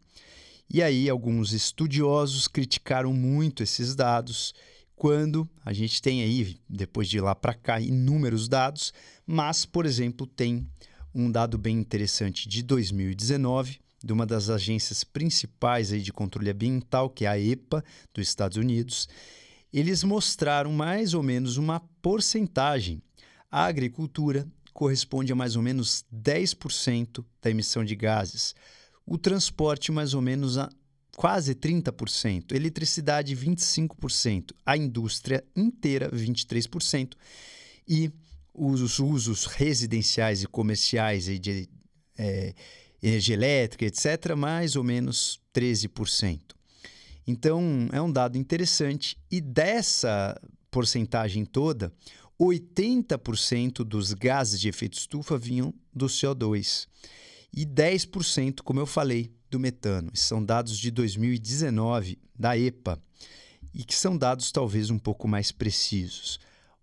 E 0.69 0.81
aí, 0.81 1.09
alguns 1.09 1.53
estudiosos 1.53 2.47
criticaram 2.47 3.13
muito 3.13 3.63
esses 3.63 3.95
dados, 3.95 4.53
quando 5.01 5.49
a 5.65 5.73
gente 5.73 5.99
tem 5.99 6.21
aí, 6.21 6.57
depois 6.69 7.09
de 7.09 7.19
lá 7.19 7.33
para 7.33 7.55
cá, 7.55 7.81
inúmeros 7.81 8.47
dados, 8.47 8.93
mas, 9.25 9.65
por 9.65 9.87
exemplo, 9.87 10.27
tem 10.27 10.69
um 11.11 11.31
dado 11.31 11.57
bem 11.57 11.75
interessante 11.79 12.47
de 12.47 12.61
2019, 12.61 13.79
de 14.05 14.13
uma 14.13 14.27
das 14.27 14.47
agências 14.47 15.03
principais 15.03 15.91
aí 15.91 16.03
de 16.03 16.13
controle 16.13 16.51
ambiental, 16.51 17.09
que 17.09 17.25
é 17.25 17.29
a 17.29 17.39
EPA, 17.39 17.83
dos 18.13 18.27
Estados 18.27 18.57
Unidos, 18.57 19.09
eles 19.73 20.03
mostraram 20.03 20.71
mais 20.71 21.15
ou 21.15 21.23
menos 21.23 21.57
uma 21.57 21.79
porcentagem. 21.99 23.01
A 23.49 23.65
agricultura 23.65 24.47
corresponde 24.71 25.33
a 25.33 25.35
mais 25.35 25.55
ou 25.55 25.63
menos 25.63 26.05
10% 26.13 27.25
da 27.41 27.49
emissão 27.49 27.83
de 27.83 27.95
gases, 27.95 28.53
o 29.03 29.17
transporte, 29.17 29.91
mais 29.91 30.13
ou 30.13 30.21
menos 30.21 30.59
a 30.59 30.69
quase 31.15 31.53
30%, 31.53 32.53
eletricidade, 32.53 33.35
25%, 33.35 34.51
a 34.65 34.77
indústria 34.77 35.43
inteira, 35.55 36.09
23%, 36.11 37.13
e 37.87 38.11
os 38.53 38.99
usos 38.99 39.45
residenciais 39.45 40.43
e 40.43 40.47
comerciais 40.47 41.25
de 41.39 41.69
é, 42.17 42.53
energia 43.01 43.35
elétrica, 43.35 43.85
etc., 43.85 44.35
mais 44.35 44.75
ou 44.75 44.83
menos 44.83 45.39
13%. 45.53 46.39
Então, 47.25 47.87
é 47.91 48.01
um 48.01 48.11
dado 48.11 48.37
interessante. 48.37 49.17
E 49.29 49.39
dessa 49.39 50.39
porcentagem 50.69 51.45
toda, 51.45 51.93
80% 52.39 53.83
dos 53.83 54.13
gases 54.13 54.59
de 54.59 54.69
efeito 54.69 54.97
estufa 54.97 55.37
vinham 55.37 55.73
do 55.93 56.07
CO2 56.07 56.87
e 57.53 57.65
10%, 57.65 58.61
como 58.63 58.79
eu 58.79 58.85
falei, 58.85 59.31
do 59.51 59.59
metano. 59.59 60.09
Esses 60.13 60.25
são 60.25 60.43
dados 60.43 60.77
de 60.77 60.89
2019 60.89 62.17
da 62.37 62.57
EPA 62.57 62.99
e 63.73 63.83
que 63.83 63.95
são 63.95 64.17
dados 64.17 64.51
talvez 64.51 64.89
um 64.89 64.97
pouco 64.97 65.27
mais 65.27 65.51
precisos. 65.51 66.39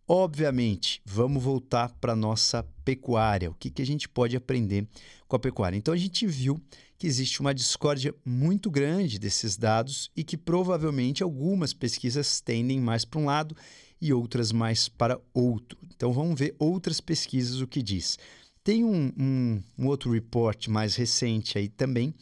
Obviamente, 0.06 1.02
vamos 1.04 1.42
voltar 1.42 1.90
para 2.00 2.12
a 2.12 2.16
nossa 2.16 2.62
pecuária. 2.84 3.50
O 3.50 3.54
que, 3.54 3.70
que 3.70 3.82
a 3.82 3.86
gente 3.86 4.08
pode 4.08 4.36
aprender 4.36 4.86
com 5.26 5.36
a 5.36 5.38
pecuária? 5.38 5.76
Então, 5.76 5.92
a 5.92 5.98
gente 5.98 6.26
viu 6.26 6.58
que 6.98 7.06
existe 7.06 7.40
uma 7.40 7.54
discórdia 7.54 8.14
muito 8.24 8.70
grande 8.70 9.18
desses 9.18 9.56
dados 9.56 10.10
e 10.16 10.24
que 10.24 10.36
provavelmente 10.36 11.22
algumas 11.22 11.72
pesquisas 11.72 12.40
tendem 12.40 12.80
mais 12.80 13.04
para 13.04 13.20
um 13.20 13.26
lado 13.26 13.56
e 14.00 14.12
outras 14.12 14.50
mais 14.50 14.88
para 14.88 15.20
outro. 15.32 15.78
Então 15.94 16.12
vamos 16.12 16.38
ver 16.38 16.54
outras 16.58 17.00
pesquisas 17.00 17.60
o 17.60 17.66
que 17.66 17.82
diz. 17.82 18.18
Tem 18.64 18.84
um, 18.84 19.12
um, 19.16 19.62
um 19.78 19.86
outro 19.86 20.10
report 20.10 20.68
mais 20.68 20.96
recente 20.96 21.56
aí 21.56 21.68
também 21.68 22.12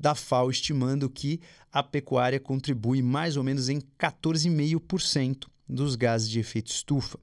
da 0.00 0.14
FAO 0.14 0.50
estimando 0.50 1.10
que 1.10 1.40
a 1.70 1.82
pecuária 1.82 2.40
contribui 2.40 3.02
mais 3.02 3.36
ou 3.36 3.44
menos 3.44 3.68
em 3.68 3.80
14,5% 3.98 5.46
dos 5.68 5.94
gases 5.94 6.28
de 6.28 6.40
efeito 6.40 6.68
estufa. 6.68 7.18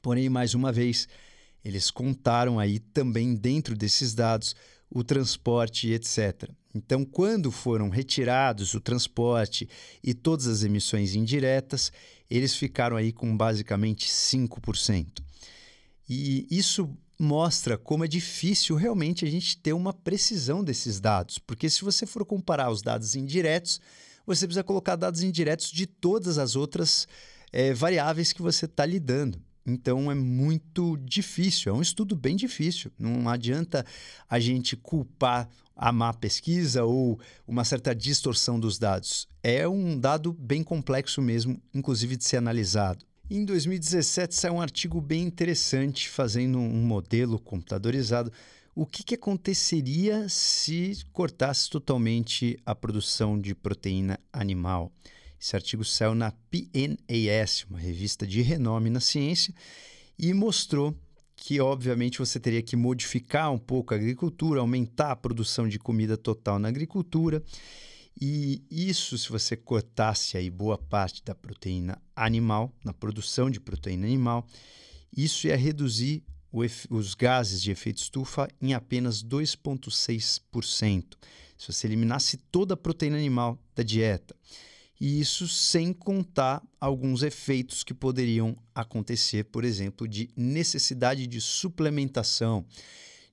Porém, 0.00 0.28
mais 0.28 0.54
uma 0.54 0.70
vez, 0.70 1.08
eles 1.64 1.90
contaram 1.90 2.60
aí 2.60 2.78
também 2.78 3.34
dentro 3.34 3.74
desses 3.74 4.14
dados 4.14 4.54
o 4.88 5.02
transporte, 5.02 5.90
etc. 5.90 6.48
Então, 6.72 7.04
quando 7.04 7.50
foram 7.50 7.88
retirados 7.88 8.74
o 8.74 8.80
transporte 8.80 9.68
e 10.02 10.14
todas 10.14 10.46
as 10.46 10.62
emissões 10.62 11.14
indiretas, 11.14 11.90
eles 12.30 12.54
ficaram 12.54 12.96
aí 12.96 13.12
com 13.12 13.36
basicamente 13.36 14.08
5%. 14.08 15.22
E 16.08 16.46
isso 16.50 16.96
mostra 17.18 17.78
como 17.78 18.04
é 18.04 18.08
difícil 18.08 18.76
realmente 18.76 19.24
a 19.24 19.30
gente 19.30 19.56
ter 19.58 19.72
uma 19.72 19.92
precisão 19.92 20.62
desses 20.62 21.00
dados, 21.00 21.38
porque 21.38 21.70
se 21.70 21.82
você 21.82 22.06
for 22.06 22.24
comparar 22.24 22.70
os 22.70 22.82
dados 22.82 23.14
indiretos, 23.14 23.80
você 24.26 24.46
precisa 24.46 24.64
colocar 24.64 24.96
dados 24.96 25.22
indiretos 25.22 25.70
de 25.70 25.86
todas 25.86 26.38
as 26.38 26.56
outras 26.56 27.06
é, 27.52 27.72
variáveis 27.72 28.32
que 28.32 28.42
você 28.42 28.64
está 28.64 28.84
lidando. 28.84 29.40
Então 29.66 30.10
é 30.10 30.14
muito 30.14 30.96
difícil, 30.98 31.72
é 31.72 31.76
um 31.76 31.80
estudo 31.80 32.14
bem 32.14 32.36
difícil. 32.36 32.90
Não 32.98 33.28
adianta 33.28 33.84
a 34.28 34.38
gente 34.38 34.76
culpar 34.76 35.48
a 35.74 35.90
má 35.90 36.12
pesquisa 36.12 36.84
ou 36.84 37.18
uma 37.46 37.64
certa 37.64 37.94
distorção 37.94 38.60
dos 38.60 38.78
dados. 38.78 39.26
É 39.42 39.66
um 39.66 39.98
dado 39.98 40.32
bem 40.32 40.62
complexo 40.62 41.22
mesmo, 41.22 41.60
inclusive 41.72 42.16
de 42.16 42.24
ser 42.24 42.36
analisado. 42.36 43.04
Em 43.30 43.42
2017 43.42 44.34
saiu 44.34 44.54
um 44.54 44.60
artigo 44.60 45.00
bem 45.00 45.22
interessante 45.22 46.10
fazendo 46.10 46.58
um 46.58 46.82
modelo 46.86 47.38
computadorizado. 47.38 48.30
O 48.74 48.84
que, 48.84 49.02
que 49.02 49.14
aconteceria 49.14 50.28
se 50.28 50.98
cortasse 51.10 51.70
totalmente 51.70 52.58
a 52.66 52.74
produção 52.74 53.40
de 53.40 53.54
proteína 53.54 54.20
animal? 54.30 54.92
Esse 55.40 55.56
artigo 55.56 55.82
saiu 55.82 56.14
na 56.14 56.32
PNAS, 56.50 57.64
uma 57.70 57.78
revista 57.78 58.26
de 58.26 58.42
renome 58.42 58.90
na 58.90 59.00
ciência, 59.00 59.54
e 60.18 60.34
mostrou 60.34 60.94
que, 61.34 61.58
obviamente, 61.60 62.18
você 62.18 62.38
teria 62.38 62.62
que 62.62 62.76
modificar 62.76 63.50
um 63.50 63.58
pouco 63.58 63.94
a 63.94 63.96
agricultura, 63.96 64.60
aumentar 64.60 65.12
a 65.12 65.16
produção 65.16 65.66
de 65.66 65.78
comida 65.78 66.18
total 66.18 66.58
na 66.58 66.68
agricultura. 66.68 67.42
E 68.20 68.62
isso, 68.70 69.18
se 69.18 69.28
você 69.28 69.56
cortasse 69.56 70.36
aí 70.36 70.48
boa 70.48 70.78
parte 70.78 71.22
da 71.24 71.34
proteína 71.34 72.00
animal, 72.14 72.72
na 72.84 72.92
produção 72.92 73.50
de 73.50 73.58
proteína 73.58 74.06
animal, 74.06 74.46
isso 75.16 75.46
ia 75.46 75.56
reduzir 75.56 76.22
os 76.88 77.14
gases 77.14 77.60
de 77.60 77.72
efeito 77.72 77.98
estufa 77.98 78.48
em 78.62 78.74
apenas 78.74 79.24
2,6%. 79.24 81.16
Se 81.58 81.72
você 81.72 81.86
eliminasse 81.86 82.36
toda 82.36 82.74
a 82.74 82.76
proteína 82.76 83.16
animal 83.16 83.58
da 83.74 83.82
dieta. 83.82 84.34
E 85.00 85.20
isso 85.20 85.48
sem 85.48 85.92
contar 85.92 86.62
alguns 86.80 87.24
efeitos 87.24 87.82
que 87.82 87.92
poderiam 87.92 88.56
acontecer, 88.72 89.44
por 89.44 89.64
exemplo, 89.64 90.06
de 90.06 90.30
necessidade 90.36 91.26
de 91.26 91.40
suplementação 91.40 92.64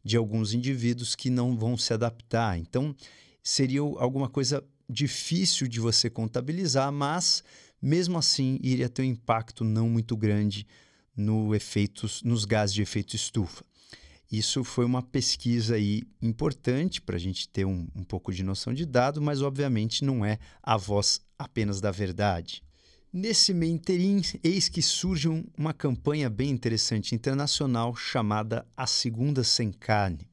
de 0.04 0.18
alguns 0.18 0.54
indivíduos 0.54 1.16
que 1.16 1.30
não 1.30 1.56
vão 1.56 1.78
se 1.78 1.94
adaptar. 1.94 2.58
Então, 2.58 2.96
seria 3.44 3.82
alguma 3.82 4.28
coisa 4.28 4.64
difícil 4.92 5.68
de 5.68 5.80
você 5.80 6.10
contabilizar, 6.10 6.92
mas 6.92 7.44
mesmo 7.82 8.18
assim 8.18 8.60
iria 8.62 8.90
ter 8.90 9.02
um 9.02 9.06
impacto 9.06 9.64
não 9.64 9.90
muito 9.90 10.16
grande 10.16 10.68
no 11.16 11.56
efeitos, 11.56 12.22
nos 12.24 12.46
gases 12.46 12.74
de 12.74 12.82
efeito 12.82 13.16
estufa. 13.16 13.64
Isso 14.32 14.64
foi 14.64 14.86
uma 14.86 15.02
pesquisa 15.02 15.76
aí 15.76 16.04
importante 16.22 17.02
para 17.02 17.18
a 17.18 17.20
gente 17.20 17.50
ter 17.50 17.66
um, 17.66 17.88
um 17.94 18.04
pouco 18.04 18.32
de 18.32 18.44
noção 18.44 18.74
de 18.74 18.86
dado, 18.86 19.22
mas 19.22 19.42
obviamente 19.42 20.06
não 20.06 20.24
é 20.24 20.40
a 20.64 20.78
voz 20.78 21.20
apenas 21.38 21.82
da 21.82 21.92
verdade. 21.92 22.64
Nesse 23.12 23.54
meio 23.54 23.74
interim, 23.74 24.22
eis 24.42 24.70
que 24.70 24.82
surge 24.82 25.28
uma 25.58 25.74
campanha 25.74 26.30
bem 26.30 26.50
interessante 26.50 27.14
internacional 27.14 27.94
chamada 27.94 28.66
A 28.78 28.88
Segunda 28.88 29.44
Sem 29.44 29.70
Carne. 29.70 30.26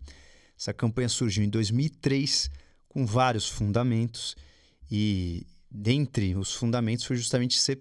Essa 0.57 0.73
campanha 0.73 1.09
surgiu 1.09 1.43
em 1.43 1.49
2003 1.49 2.49
com 2.89 3.05
vários 3.05 3.49
fundamentos 3.49 4.37
e 4.91 5.47
dentre 5.71 6.35
os 6.35 6.55
fundamentos 6.55 7.05
foi 7.05 7.17
justamente 7.17 7.59
ser 7.59 7.81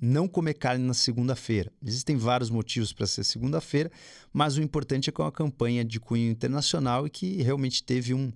não 0.00 0.28
comer 0.28 0.54
carne 0.54 0.84
na 0.84 0.94
segunda-feira. 0.94 1.72
Existem 1.82 2.16
vários 2.16 2.50
motivos 2.50 2.92
para 2.92 3.06
ser 3.06 3.24
segunda-feira, 3.24 3.90
mas 4.32 4.56
o 4.56 4.62
importante 4.62 5.08
é 5.08 5.12
que 5.12 5.20
é 5.20 5.24
uma 5.24 5.32
campanha 5.32 5.84
de 5.84 5.98
cunho 5.98 6.30
internacional 6.30 7.06
e 7.06 7.10
que 7.10 7.42
realmente 7.42 7.82
teve 7.82 8.12
um, 8.12 8.30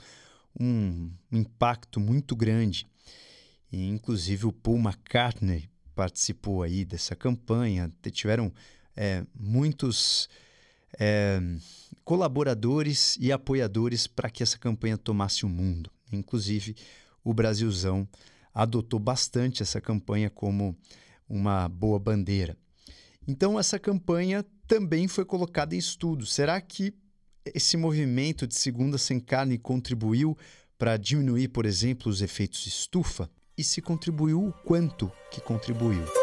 um 0.58 1.10
impacto 1.30 2.00
muito 2.00 2.34
grande. 2.34 2.86
E, 3.70 3.88
inclusive 3.88 4.46
o 4.46 4.52
Paul 4.52 4.78
McCartney 4.78 5.68
participou 5.94 6.62
aí 6.62 6.84
dessa 6.84 7.14
campanha. 7.14 7.92
Tiveram 8.10 8.52
é, 8.96 9.24
muitos 9.38 10.28
é, 10.98 11.40
colaboradores 12.04 13.16
e 13.20 13.30
apoiadores 13.30 14.06
para 14.06 14.30
que 14.30 14.42
essa 14.42 14.58
campanha 14.58 14.96
tomasse 14.96 15.44
o 15.44 15.48
mundo. 15.48 15.90
Inclusive 16.10 16.74
o 17.24 17.32
Brasilzão 17.34 18.08
adotou 18.52 18.98
bastante 18.98 19.62
essa 19.62 19.80
campanha 19.80 20.28
como 20.28 20.76
uma 21.28 21.68
boa 21.68 21.98
bandeira. 21.98 22.56
Então, 23.26 23.58
essa 23.58 23.78
campanha 23.78 24.44
também 24.66 25.06
foi 25.06 25.24
colocada 25.24 25.74
em 25.74 25.78
estudo. 25.78 26.26
Será 26.26 26.60
que 26.60 26.92
esse 27.44 27.76
movimento 27.76 28.46
de 28.46 28.54
segunda 28.54 28.98
sem 28.98 29.20
carne 29.20 29.58
contribuiu 29.58 30.36
para 30.76 30.96
diminuir, 30.96 31.48
por 31.48 31.66
exemplo, 31.66 32.10
os 32.10 32.22
efeitos 32.22 32.66
estufa? 32.66 33.30
E 33.56 33.62
se 33.62 33.82
contribuiu, 33.82 34.46
o 34.46 34.52
quanto 34.52 35.12
que 35.30 35.40
contribuiu? 35.40 36.19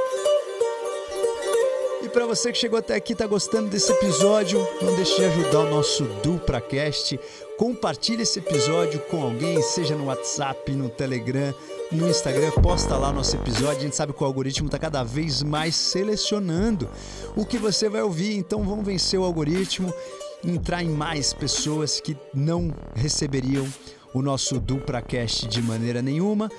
E 2.07 2.09
para 2.09 2.25
você 2.25 2.53
que 2.53 2.57
chegou 2.57 2.79
até 2.79 2.95
aqui, 2.95 3.11
está 3.11 3.27
gostando 3.27 3.67
desse 3.67 3.91
episódio, 3.91 4.65
não 4.81 4.95
deixe 4.95 5.13
de 5.17 5.25
ajudar 5.25 5.59
o 5.59 5.69
nosso 5.69 6.05
DupraCast. 6.23 7.19
Compartilhe 7.57 8.23
esse 8.23 8.39
episódio 8.39 9.01
com 9.09 9.21
alguém, 9.21 9.61
seja 9.61 9.93
no 9.93 10.05
WhatsApp, 10.05 10.71
no 10.71 10.87
Telegram, 10.87 11.53
no 11.91 12.07
Instagram, 12.07 12.51
posta 12.63 12.95
lá 12.95 13.11
nosso 13.11 13.35
episódio. 13.35 13.79
A 13.79 13.81
gente 13.81 13.95
sabe 13.97 14.13
que 14.13 14.23
o 14.23 14.25
algoritmo 14.25 14.67
está 14.67 14.79
cada 14.79 15.03
vez 15.03 15.43
mais 15.43 15.75
selecionando 15.75 16.89
o 17.35 17.45
que 17.45 17.57
você 17.57 17.89
vai 17.89 18.01
ouvir. 18.01 18.37
Então 18.37 18.63
vamos 18.63 18.85
vencer 18.85 19.19
o 19.19 19.25
algoritmo, 19.25 19.93
entrar 20.41 20.81
em 20.81 20.89
mais 20.89 21.33
pessoas 21.33 21.99
que 21.99 22.15
não 22.33 22.73
receberiam 22.95 23.67
o 24.13 24.21
nosso 24.21 24.59
DupraCast 24.59 25.47
de 25.47 25.61
maneira 25.61 26.01
nenhuma 26.01 26.49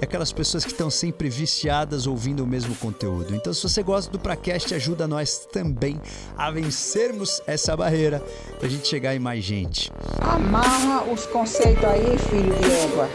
e 0.00 0.04
aquelas 0.04 0.32
pessoas 0.32 0.64
que 0.64 0.72
estão 0.72 0.90
sempre 0.90 1.28
viciadas 1.28 2.06
ouvindo 2.06 2.44
o 2.44 2.46
mesmo 2.46 2.74
conteúdo. 2.76 3.34
Então, 3.34 3.52
se 3.52 3.62
você 3.62 3.82
gosta 3.82 4.10
do 4.10 4.18
DupraCast, 4.18 4.74
ajuda 4.74 5.08
nós 5.08 5.46
também 5.52 6.00
a 6.36 6.50
vencermos 6.50 7.42
essa 7.46 7.76
barreira 7.76 8.22
para 8.58 8.66
a 8.66 8.70
gente 8.70 8.86
chegar 8.86 9.14
em 9.14 9.18
mais 9.18 9.44
gente. 9.44 9.90
Amarra 10.20 11.04
os 11.10 11.26
conceitos 11.26 11.84
aí, 11.84 12.18
filho 12.18 12.54
de 12.54 12.70
égua. 12.70 13.08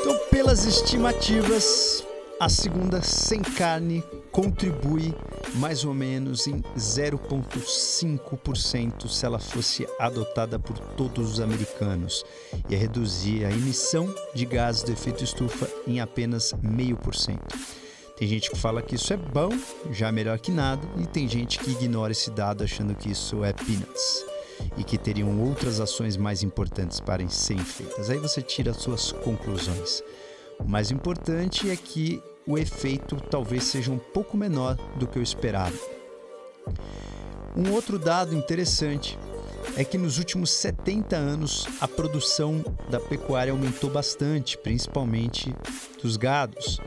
Então, 0.00 0.18
pelas 0.30 0.64
estimativas, 0.64 2.04
a 2.42 2.48
segunda 2.48 3.00
sem 3.00 3.40
carne 3.40 4.02
contribui 4.32 5.14
mais 5.54 5.84
ou 5.84 5.94
menos 5.94 6.48
em 6.48 6.60
0,5% 6.76 9.06
se 9.06 9.24
ela 9.24 9.38
fosse 9.38 9.86
adotada 9.96 10.58
por 10.58 10.76
todos 10.76 11.34
os 11.34 11.40
americanos 11.40 12.24
e 12.68 12.74
reduzir 12.74 13.44
a 13.44 13.50
emissão 13.52 14.12
de 14.34 14.44
gases 14.44 14.82
de 14.82 14.90
efeito 14.90 15.22
estufa 15.22 15.70
em 15.86 16.00
apenas 16.00 16.52
0,5%. 16.52 17.38
Tem 18.16 18.26
gente 18.26 18.50
que 18.50 18.58
fala 18.58 18.82
que 18.82 18.96
isso 18.96 19.12
é 19.12 19.16
bom, 19.16 19.50
já 19.92 20.10
melhor 20.10 20.40
que 20.40 20.50
nada, 20.50 20.82
e 21.00 21.06
tem 21.06 21.28
gente 21.28 21.60
que 21.60 21.70
ignora 21.70 22.10
esse 22.10 22.32
dado 22.32 22.64
achando 22.64 22.92
que 22.92 23.08
isso 23.08 23.44
é 23.44 23.52
peanuts 23.52 24.24
e 24.76 24.82
que 24.82 24.98
teriam 24.98 25.40
outras 25.40 25.78
ações 25.78 26.16
mais 26.16 26.42
importantes 26.42 26.98
para 26.98 27.24
serem 27.28 27.62
feitas. 27.62 28.10
Aí 28.10 28.18
você 28.18 28.42
tira 28.42 28.72
as 28.72 28.78
suas 28.78 29.12
conclusões. 29.12 30.02
O 30.58 30.68
mais 30.68 30.90
importante 30.90 31.70
é 31.70 31.76
que 31.76 32.20
o 32.46 32.58
efeito 32.58 33.16
talvez 33.30 33.64
seja 33.64 33.90
um 33.90 33.98
pouco 33.98 34.36
menor 34.36 34.76
do 34.96 35.06
que 35.06 35.18
o 35.18 35.22
esperado. 35.22 35.78
Um 37.56 37.72
outro 37.72 37.98
dado 37.98 38.34
interessante 38.34 39.18
é 39.76 39.84
que 39.84 39.98
nos 39.98 40.18
últimos 40.18 40.50
70 40.50 41.16
anos 41.16 41.66
a 41.80 41.86
produção 41.86 42.64
da 42.90 42.98
pecuária 42.98 43.52
aumentou 43.52 43.90
bastante, 43.90 44.58
principalmente 44.58 45.54
dos 46.02 46.16
gados. 46.16 46.78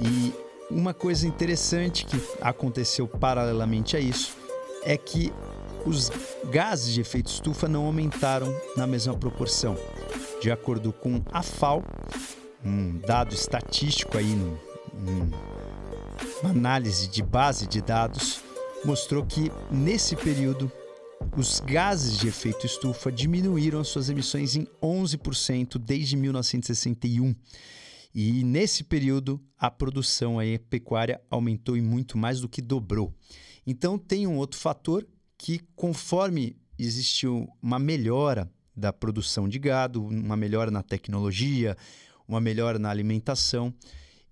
E 0.00 0.32
uma 0.70 0.94
coisa 0.94 1.26
interessante 1.26 2.06
que 2.06 2.20
aconteceu 2.40 3.06
paralelamente 3.06 3.96
a 3.96 4.00
isso 4.00 4.36
é 4.84 4.96
que 4.96 5.32
os 5.84 6.10
gases 6.50 6.94
de 6.94 7.00
efeito 7.00 7.30
estufa 7.30 7.68
não 7.68 7.84
aumentaram 7.86 8.54
na 8.76 8.86
mesma 8.86 9.14
proporção. 9.14 9.76
De 10.40 10.50
acordo 10.50 10.92
com 10.92 11.20
a 11.30 11.42
FAO, 11.42 11.84
um 12.64 12.98
dado 12.98 13.34
estatístico 13.34 14.16
aí 14.16 14.34
no, 14.34 14.58
uma 16.42 16.50
análise 16.50 17.08
de 17.08 17.22
base 17.22 17.66
de 17.66 17.80
dados 17.80 18.42
mostrou 18.84 19.24
que 19.24 19.50
nesse 19.70 20.16
período 20.16 20.70
os 21.36 21.60
gases 21.60 22.18
de 22.18 22.28
efeito 22.28 22.66
estufa 22.66 23.10
diminuíram 23.10 23.82
suas 23.84 24.10
emissões 24.10 24.56
em 24.56 24.66
11% 24.82 25.78
desde 25.78 26.16
1961. 26.16 27.34
E 28.14 28.44
nesse 28.44 28.84
período 28.84 29.40
a 29.58 29.70
produção 29.70 30.38
aí, 30.38 30.58
pecuária 30.58 31.20
aumentou 31.30 31.76
e 31.76 31.80
muito 31.80 32.18
mais 32.18 32.40
do 32.40 32.48
que 32.48 32.60
dobrou. 32.60 33.14
Então 33.66 33.96
tem 33.96 34.26
um 34.26 34.36
outro 34.36 34.58
fator 34.58 35.06
que 35.38 35.60
conforme 35.74 36.56
existiu 36.78 37.48
uma 37.62 37.78
melhora 37.78 38.50
da 38.76 38.92
produção 38.92 39.48
de 39.48 39.58
gado, 39.58 40.04
uma 40.04 40.36
melhora 40.36 40.70
na 40.70 40.82
tecnologia, 40.82 41.76
uma 42.26 42.40
melhora 42.40 42.78
na 42.78 42.90
alimentação, 42.90 43.72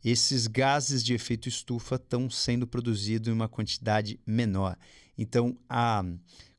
esses 0.05 0.47
gases 0.47 1.05
de 1.05 1.15
efeito 1.15 1.49
estufa 1.49 1.97
estão 1.97 2.29
sendo 2.31 2.67
produzidos 2.67 3.29
em 3.29 3.33
uma 3.33 3.49
quantidade 3.49 4.19
menor. 4.27 4.77
Então, 5.17 5.57
a 5.69 6.03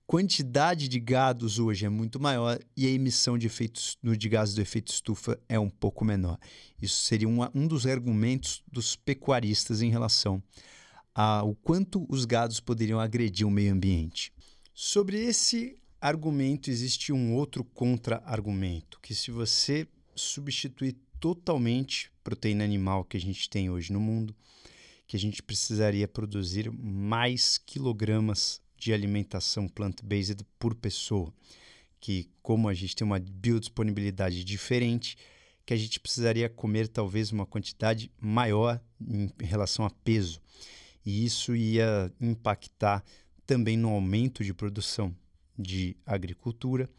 quantidade 0.05 0.87
de 0.87 0.99
gados 0.99 1.57
hoje 1.57 1.85
é 1.85 1.89
muito 1.89 2.19
maior 2.19 2.59
e 2.75 2.85
a 2.85 2.89
emissão 2.89 3.37
de, 3.37 3.47
efeitos, 3.47 3.97
de 4.03 4.29
gases 4.29 4.57
efeito 4.57 4.91
estufa 4.91 5.39
é 5.47 5.59
um 5.59 5.69
pouco 5.69 6.03
menor. 6.05 6.37
Isso 6.81 7.01
seria 7.03 7.27
um, 7.27 7.39
um 7.55 7.65
dos 7.65 7.87
argumentos 7.87 8.61
dos 8.71 8.95
pecuaristas 8.95 9.81
em 9.81 9.89
relação 9.89 10.43
ao 11.15 11.55
quanto 11.55 12.05
os 12.09 12.25
gados 12.25 12.59
poderiam 12.59 12.99
agredir 12.99 13.47
o 13.47 13.51
meio 13.51 13.73
ambiente. 13.73 14.31
Sobre 14.73 15.17
esse 15.17 15.77
argumento, 15.99 16.69
existe 16.69 17.13
um 17.13 17.33
outro 17.33 17.63
contra-argumento, 17.63 18.99
que 19.01 19.13
se 19.13 19.31
você 19.31 19.87
substituir 20.15 20.97
totalmente 21.21 22.11
proteína 22.23 22.63
animal 22.63 23.05
que 23.05 23.15
a 23.15 23.19
gente 23.19 23.47
tem 23.47 23.69
hoje 23.69 23.93
no 23.93 23.99
mundo, 23.99 24.35
que 25.07 25.15
a 25.15 25.19
gente 25.19 25.43
precisaria 25.43 26.07
produzir 26.07 26.71
mais 26.71 27.59
quilogramas 27.59 28.59
de 28.75 28.91
alimentação 28.91 29.67
plant-based 29.67 30.43
por 30.57 30.73
pessoa, 30.73 31.31
que 31.99 32.27
como 32.41 32.67
a 32.67 32.73
gente 32.73 32.95
tem 32.95 33.05
uma 33.05 33.19
biodisponibilidade 33.19 34.43
diferente, 34.43 35.15
que 35.63 35.75
a 35.75 35.77
gente 35.77 35.99
precisaria 35.99 36.49
comer 36.49 36.87
talvez 36.87 37.31
uma 37.31 37.45
quantidade 37.45 38.11
maior 38.19 38.81
em 38.99 39.31
relação 39.39 39.85
a 39.85 39.91
peso. 39.91 40.41
E 41.05 41.23
isso 41.23 41.55
ia 41.55 42.11
impactar 42.19 43.03
também 43.45 43.77
no 43.77 43.89
aumento 43.89 44.43
de 44.43 44.55
produção 44.55 45.15
de 45.57 45.95
agricultura 46.03 46.89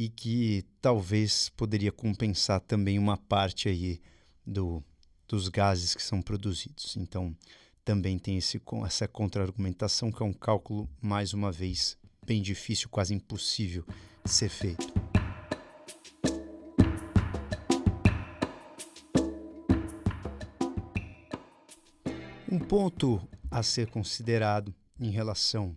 e 0.00 0.08
que 0.08 0.64
talvez 0.80 1.50
poderia 1.50 1.92
compensar 1.92 2.58
também 2.58 2.98
uma 2.98 3.18
parte 3.18 3.68
aí 3.68 4.00
do, 4.46 4.82
dos 5.28 5.48
gases 5.48 5.94
que 5.94 6.02
são 6.02 6.22
produzidos. 6.22 6.96
Então, 6.96 7.36
também 7.84 8.18
tem 8.18 8.38
esse, 8.38 8.58
essa 8.86 9.06
contra-argumentação, 9.06 10.10
que 10.10 10.22
é 10.22 10.24
um 10.24 10.32
cálculo, 10.32 10.88
mais 11.02 11.34
uma 11.34 11.52
vez, 11.52 11.98
bem 12.24 12.40
difícil, 12.40 12.88
quase 12.88 13.12
impossível 13.12 13.84
de 14.24 14.30
ser 14.30 14.48
feito. 14.48 14.90
Um 22.50 22.58
ponto 22.58 23.20
a 23.50 23.62
ser 23.62 23.90
considerado 23.90 24.74
em 24.98 25.10
relação 25.10 25.76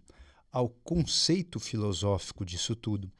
ao 0.50 0.70
conceito 0.70 1.60
filosófico 1.60 2.46
disso 2.46 2.74
tudo 2.74 3.12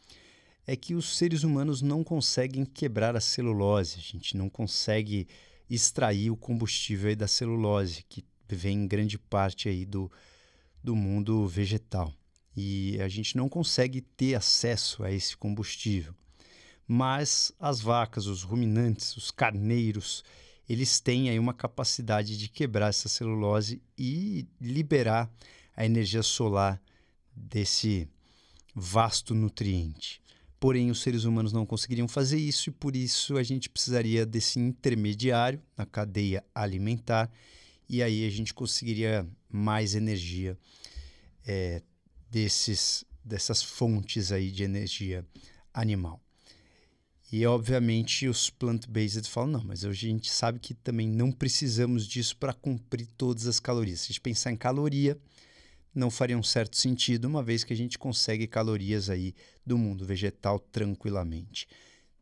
é 0.66 0.76
que 0.76 0.96
os 0.96 1.18
seres 1.18 1.44
humanos 1.44 1.82
não 1.82 2.04
conseguem 2.04 2.66
quebrar 2.66 3.16
a 3.16 3.22
celulose, 3.22 3.98
a 3.98 4.02
gente 4.02 4.38
não 4.38 4.50
consegue 4.50 5.28
extrair 5.70 6.30
o 6.30 6.38
combustível 6.38 7.16
da 7.16 7.28
celulose, 7.28 8.06
que 8.08 8.24
vem 8.48 8.80
em 8.80 8.88
grande 8.88 9.18
parte 9.18 9.68
aí 9.68 9.86
do, 9.86 10.12
do 10.84 10.96
mundo 10.96 11.48
vegetal. 11.48 12.14
E 12.56 13.00
a 13.02 13.08
gente 13.08 13.36
não 13.36 13.50
consegue 13.50 14.02
ter 14.02 14.36
acesso 14.36 15.04
a 15.04 15.12
esse 15.12 15.36
combustível. 15.36 16.14
Mas 16.88 17.52
as 17.60 17.82
vacas, 17.82 18.28
os 18.28 18.44
ruminantes, 18.44 19.18
os 19.18 19.32
carneiros, 19.32 20.24
eles 20.70 21.00
têm 21.00 21.30
aí 21.30 21.40
uma 21.40 21.54
capacidade 21.54 22.38
de 22.38 22.48
quebrar 22.48 22.90
essa 22.90 23.10
celulose 23.10 23.82
e 23.98 24.48
liberar 24.62 25.32
a 25.76 25.86
energia 25.86 26.22
solar 26.22 26.82
desse 27.36 28.08
vasto 28.76 29.34
nutriente. 29.34 30.23
Porém, 30.64 30.90
os 30.90 31.02
seres 31.02 31.26
humanos 31.26 31.52
não 31.52 31.66
conseguiriam 31.66 32.08
fazer 32.08 32.38
isso 32.38 32.70
e 32.70 32.72
por 32.72 32.96
isso 32.96 33.36
a 33.36 33.44
gente 33.44 33.70
precisaria 33.70 34.26
desse 34.26 34.58
intermediário 34.58 35.62
na 35.76 35.86
cadeia 35.86 36.42
alimentar 36.56 37.30
e 37.90 38.02
aí 38.02 38.26
a 38.26 38.30
gente 38.30 38.54
conseguiria 38.54 39.28
mais 39.52 39.94
energia 39.94 40.58
é, 41.46 41.82
desses, 42.32 43.04
dessas 43.26 43.62
fontes 43.62 44.32
aí 44.32 44.50
de 44.52 44.64
energia 44.64 45.26
animal. 45.74 46.22
E, 47.30 47.46
obviamente, 47.46 48.30
os 48.30 48.50
plant-based 48.50 49.28
falam, 49.28 49.52
não, 49.52 49.64
mas 49.66 49.84
a 49.84 49.92
gente 49.92 50.32
sabe 50.32 50.60
que 50.60 50.74
também 50.74 51.10
não 51.10 51.30
precisamos 51.30 52.08
disso 52.08 52.38
para 52.38 52.54
cumprir 52.54 53.08
todas 53.18 53.48
as 53.48 53.60
calorias. 53.60 54.00
Se 54.00 54.06
a 54.06 54.08
gente 54.14 54.22
pensar 54.22 54.50
em 54.50 54.56
caloria, 54.56 55.18
não 55.94 56.10
faria 56.10 56.38
um 56.38 56.44
certo 56.44 56.78
sentido, 56.78 57.26
uma 57.26 57.44
vez 57.44 57.64
que 57.64 57.74
a 57.74 57.76
gente 57.76 57.98
consegue 57.98 58.48
calorias 58.48 59.10
aí 59.10 59.34
do 59.66 59.78
mundo 59.78 60.06
vegetal 60.06 60.60
tranquilamente. 60.60 61.68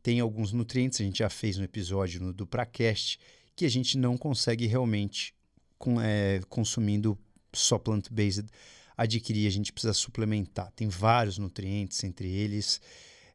Tem 0.02 0.20
alguns 0.20 0.52
nutrientes, 0.52 1.00
a 1.00 1.04
gente 1.04 1.20
já 1.20 1.30
fez 1.30 1.58
um 1.58 1.62
episódio 1.62 2.20
no 2.20 2.32
DupraCast, 2.32 3.18
que 3.54 3.64
a 3.64 3.70
gente 3.70 3.96
não 3.96 4.16
consegue 4.18 4.66
realmente, 4.66 5.34
com, 5.78 6.00
é, 6.00 6.40
consumindo 6.48 7.18
só 7.52 7.78
plant-based, 7.78 8.48
adquirir, 8.96 9.46
a 9.46 9.50
gente 9.50 9.72
precisa 9.72 9.92
suplementar. 9.92 10.70
Tem 10.72 10.88
vários 10.88 11.38
nutrientes, 11.38 12.02
entre 12.04 12.28
eles 12.28 12.80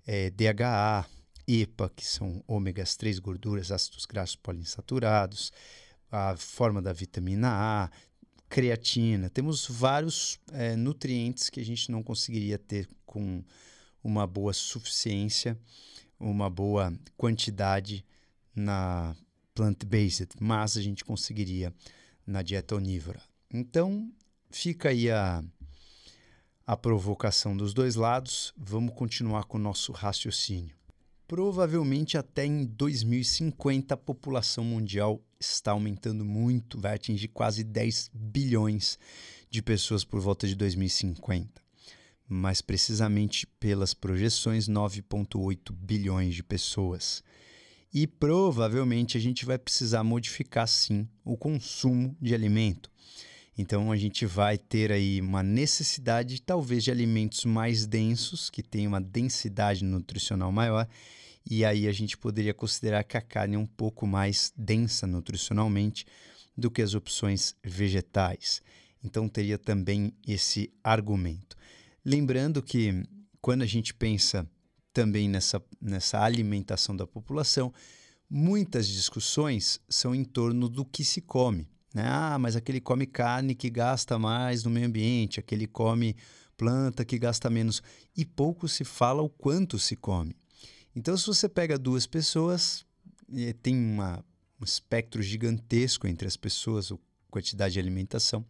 é, 0.05 0.29
DHA, 0.29 1.05
EPA, 1.47 1.89
que 1.95 2.05
são 2.05 2.43
ômegas 2.47 2.95
3 2.95 3.19
gorduras, 3.19 3.71
ácidos 3.71 4.05
graxos 4.05 4.35
poliinsaturados, 4.35 5.51
a 6.11 6.35
forma 6.37 6.81
da 6.81 6.93
vitamina 6.93 7.49
A, 7.49 7.89
creatina. 8.49 9.29
Temos 9.29 9.67
vários 9.67 10.39
é, 10.51 10.75
nutrientes 10.75 11.49
que 11.49 11.59
a 11.59 11.65
gente 11.65 11.91
não 11.91 12.01
conseguiria 12.01 12.57
ter 12.57 12.87
com 13.05 13.43
uma 14.03 14.25
boa 14.25 14.53
suficiência, 14.53 15.57
uma 16.19 16.49
boa 16.49 16.93
quantidade 17.15 18.05
na 18.55 19.15
plant-based, 19.53 20.29
mas 20.39 20.77
a 20.77 20.81
gente 20.81 21.03
conseguiria 21.03 21.73
na 22.25 22.41
dieta 22.41 22.75
onívora. 22.75 23.21
Então, 23.51 24.11
fica 24.49 24.89
aí 24.89 25.09
a, 25.09 25.43
a 26.65 26.77
provocação 26.77 27.55
dos 27.55 27.73
dois 27.73 27.95
lados. 27.95 28.53
Vamos 28.55 28.93
continuar 28.93 29.45
com 29.45 29.57
o 29.57 29.61
nosso 29.61 29.91
raciocínio. 29.91 30.76
Provavelmente 31.27 32.17
até 32.17 32.45
em 32.45 32.63
2050 32.63 33.93
a 33.93 33.97
população 33.97 34.63
mundial 34.63 35.21
está 35.37 35.71
aumentando 35.71 36.23
muito, 36.23 36.79
vai 36.79 36.95
atingir 36.95 37.27
quase 37.27 37.65
10 37.65 38.11
bilhões 38.13 38.97
de 39.49 39.61
pessoas 39.61 40.05
por 40.05 40.21
volta 40.21 40.47
de 40.47 40.55
2050. 40.55 41.61
Mais 42.29 42.61
precisamente 42.61 43.45
pelas 43.45 43.93
projeções, 43.93 44.69
9,8 44.69 45.73
bilhões 45.73 46.33
de 46.33 46.43
pessoas. 46.43 47.21
E 47.93 48.07
provavelmente 48.07 49.17
a 49.17 49.19
gente 49.19 49.45
vai 49.45 49.57
precisar 49.57 50.05
modificar 50.05 50.67
sim 50.67 51.07
o 51.25 51.35
consumo 51.35 52.15
de 52.21 52.33
alimento. 52.33 52.89
Então 53.57 53.91
a 53.91 53.97
gente 53.97 54.25
vai 54.25 54.57
ter 54.57 54.93
aí 54.93 55.19
uma 55.19 55.43
necessidade 55.43 56.41
talvez 56.41 56.85
de 56.85 56.91
alimentos 56.91 57.43
mais 57.43 57.85
densos, 57.85 58.49
que 58.49 58.63
tenham 58.63 58.89
uma 58.89 59.01
densidade 59.01 59.83
nutricional 59.83 60.51
maior, 60.51 60.87
e 61.49 61.63
aí 61.63 61.87
a 61.87 61.91
gente 61.91 62.17
poderia 62.17 62.53
considerar 62.53 63.03
que 63.03 63.15
a 63.15 63.21
carne 63.21 63.55
é 63.55 63.59
um 63.59 63.65
pouco 63.65 64.05
mais 64.05 64.51
densa 64.55 65.07
nutricionalmente 65.07 66.05
do 66.57 66.69
que 66.69 66.81
as 66.81 66.93
opções 66.93 67.55
vegetais. 67.63 68.61
Então 69.03 69.29
teria 69.29 69.57
também 69.57 70.13
esse 70.27 70.73
argumento. 70.83 71.55
Lembrando 72.03 72.61
que 72.61 73.03
quando 73.39 73.61
a 73.61 73.65
gente 73.65 73.93
pensa 73.93 74.49
também 74.91 75.29
nessa, 75.29 75.63
nessa 75.79 76.21
alimentação 76.21 76.95
da 76.95 77.07
população, 77.07 77.73
muitas 78.29 78.87
discussões 78.87 79.79
são 79.87 80.13
em 80.13 80.25
torno 80.25 80.67
do 80.67 80.83
que 80.83 81.03
se 81.05 81.21
come. 81.21 81.69
Né? 81.93 82.03
Ah, 82.05 82.37
mas 82.37 82.55
aquele 82.55 82.81
come 82.81 83.05
carne 83.05 83.55
que 83.55 83.69
gasta 83.69 84.19
mais 84.19 84.63
no 84.63 84.69
meio 84.69 84.87
ambiente, 84.87 85.39
aquele 85.39 85.65
come 85.65 86.15
planta 86.57 87.05
que 87.05 87.17
gasta 87.17 87.49
menos. 87.49 87.81
E 88.15 88.25
pouco 88.25 88.67
se 88.67 88.83
fala 88.83 89.21
o 89.21 89.29
quanto 89.29 89.79
se 89.79 89.95
come. 89.95 90.35
Então, 90.97 91.15
se 91.15 91.27
você 91.27 91.47
pega 91.47 91.77
duas 91.77 92.07
pessoas, 92.07 92.83
tem 93.61 93.77
uma, 93.77 94.25
um 94.59 94.65
espectro 94.65 95.21
gigantesco 95.21 96.07
entre 96.07 96.27
as 96.27 96.35
pessoas, 96.35 96.91
a 96.91 96.97
quantidade 97.29 97.73
de 97.73 97.79
alimentação. 97.79 98.43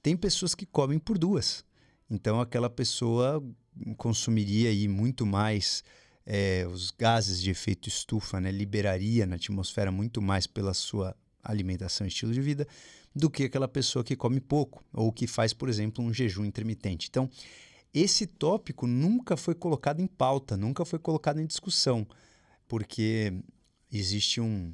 Tem 0.00 0.16
pessoas 0.16 0.54
que 0.54 0.64
comem 0.64 1.00
por 1.00 1.18
duas. 1.18 1.64
Então, 2.08 2.40
aquela 2.40 2.70
pessoa 2.70 3.42
consumiria 3.96 4.70
aí 4.70 4.86
muito 4.86 5.26
mais 5.26 5.82
é, 6.24 6.64
os 6.64 6.92
gases 6.92 7.42
de 7.42 7.50
efeito 7.50 7.88
estufa, 7.88 8.40
né? 8.40 8.52
liberaria 8.52 9.26
na 9.26 9.34
atmosfera 9.34 9.90
muito 9.90 10.22
mais 10.22 10.46
pela 10.46 10.72
sua 10.72 11.16
alimentação 11.42 12.06
e 12.06 12.08
estilo 12.08 12.32
de 12.32 12.40
vida 12.40 12.68
do 13.12 13.28
que 13.28 13.42
aquela 13.42 13.66
pessoa 13.66 14.04
que 14.04 14.14
come 14.14 14.38
pouco 14.38 14.84
ou 14.92 15.10
que 15.10 15.26
faz, 15.26 15.52
por 15.52 15.68
exemplo, 15.68 16.04
um 16.04 16.14
jejum 16.14 16.44
intermitente. 16.44 17.08
Então, 17.10 17.28
esse 17.92 18.26
tópico 18.26 18.86
nunca 18.86 19.36
foi 19.36 19.54
colocado 19.54 20.00
em 20.00 20.06
pauta, 20.06 20.56
nunca 20.56 20.84
foi 20.84 20.98
colocado 20.98 21.40
em 21.40 21.46
discussão, 21.46 22.06
porque 22.68 23.32
existe 23.92 24.40
um, 24.40 24.72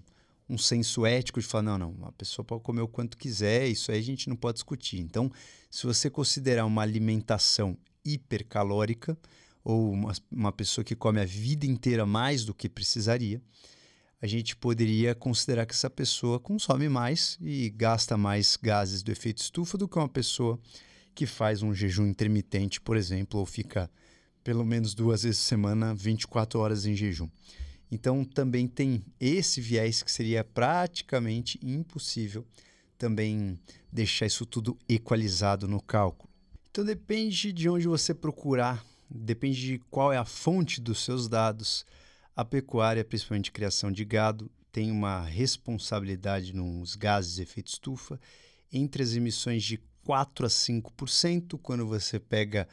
um 0.49 0.59
senso 0.59 1.07
ético 1.07 1.41
de 1.41 1.47
falar: 1.47 1.63
não, 1.63 1.79
não, 1.79 2.07
a 2.07 2.13
pessoa 2.13 2.45
pode 2.45 2.63
comer 2.63 2.83
o 2.83 2.89
quanto 2.89 3.17
quiser, 3.17 3.69
isso 3.69 3.91
aí 3.91 3.99
a 3.99 4.03
gente 4.03 4.29
não 4.29 4.37
pode 4.37 4.57
discutir. 4.57 5.01
Então, 5.01 5.31
se 5.71 5.87
você 5.87 6.11
considerar 6.11 6.67
uma 6.67 6.83
alimentação 6.83 7.77
hipercalórica, 8.05 9.19
ou 9.65 9.91
uma, 9.91 10.13
uma 10.31 10.53
pessoa 10.53 10.85
que 10.85 10.95
come 10.95 11.21
a 11.21 11.25
vida 11.25 11.67
inteira 11.67 12.07
mais 12.07 12.45
do 12.45 12.55
que 12.55 12.69
precisaria, 12.69 13.43
a 14.23 14.27
gente 14.27 14.55
poderia 14.55 15.13
considerar 15.13 15.67
que 15.67 15.75
essa 15.75 15.91
pessoa 15.91 16.39
consome 16.39 16.89
mais 16.89 17.37
e 17.41 17.69
gasta 17.71 18.17
mais 18.17 18.57
gases 18.57 19.03
do 19.03 19.11
efeito 19.11 19.39
estufa 19.39 19.77
do 19.77 19.89
que 19.89 19.99
uma 19.99 20.09
pessoa 20.09 20.59
que 21.17 21.27
faz 21.27 21.63
um 21.63 21.73
jejum 21.73 22.07
intermitente, 22.07 22.79
por 22.79 22.95
exemplo, 22.95 23.41
ou 23.41 23.47
fica 23.47 23.91
pelo 24.45 24.65
menos 24.65 24.95
duas 24.95 25.23
vezes 25.23 25.41
por 25.41 25.49
semana, 25.49 25.95
24 25.95 26.61
horas 26.61 26.85
em 26.85 26.95
jejum. 26.95 27.29
Então 27.91 28.23
também 28.23 28.69
tem 28.69 29.03
esse 29.19 29.59
viés 29.61 30.03
que 30.03 30.13
seria 30.13 30.45
praticamente 30.45 31.59
impossível 31.63 32.47
também 32.99 33.59
deixar 33.91 34.27
isso 34.27 34.45
tudo 34.45 34.77
equalizado 34.87 35.67
no 35.67 35.81
cálculo. 35.81 36.29
Então 36.71 36.85
depende 36.85 37.51
de 37.51 37.67
onde 37.67 37.89
você 37.89 38.15
procurar, 38.15 38.85
depende 39.11 39.59
de 39.59 39.79
qual 39.91 40.13
é 40.13 40.19
a 40.19 40.25
fonte 40.25 40.83
dos 40.83 41.03
seus 41.03 41.29
dados. 41.29 41.87
A 42.37 42.45
pecuária, 42.45 43.03
principalmente 43.03 43.51
criação 43.51 43.91
de 43.91 44.05
gado, 44.05 44.51
tem 44.71 44.91
uma 44.91 45.23
responsabilidade 45.25 46.55
nos 46.55 46.95
gases 46.95 47.37
de 47.37 47.43
efeito 47.43 47.69
estufa 47.69 48.21
entre 48.71 49.03
as 49.03 49.15
emissões 49.15 49.65
de 49.65 49.81
4 50.07 50.47
a 50.47 50.49
5% 50.49 51.59
quando 51.61 51.85
você 51.85 52.21
pega 52.21 52.69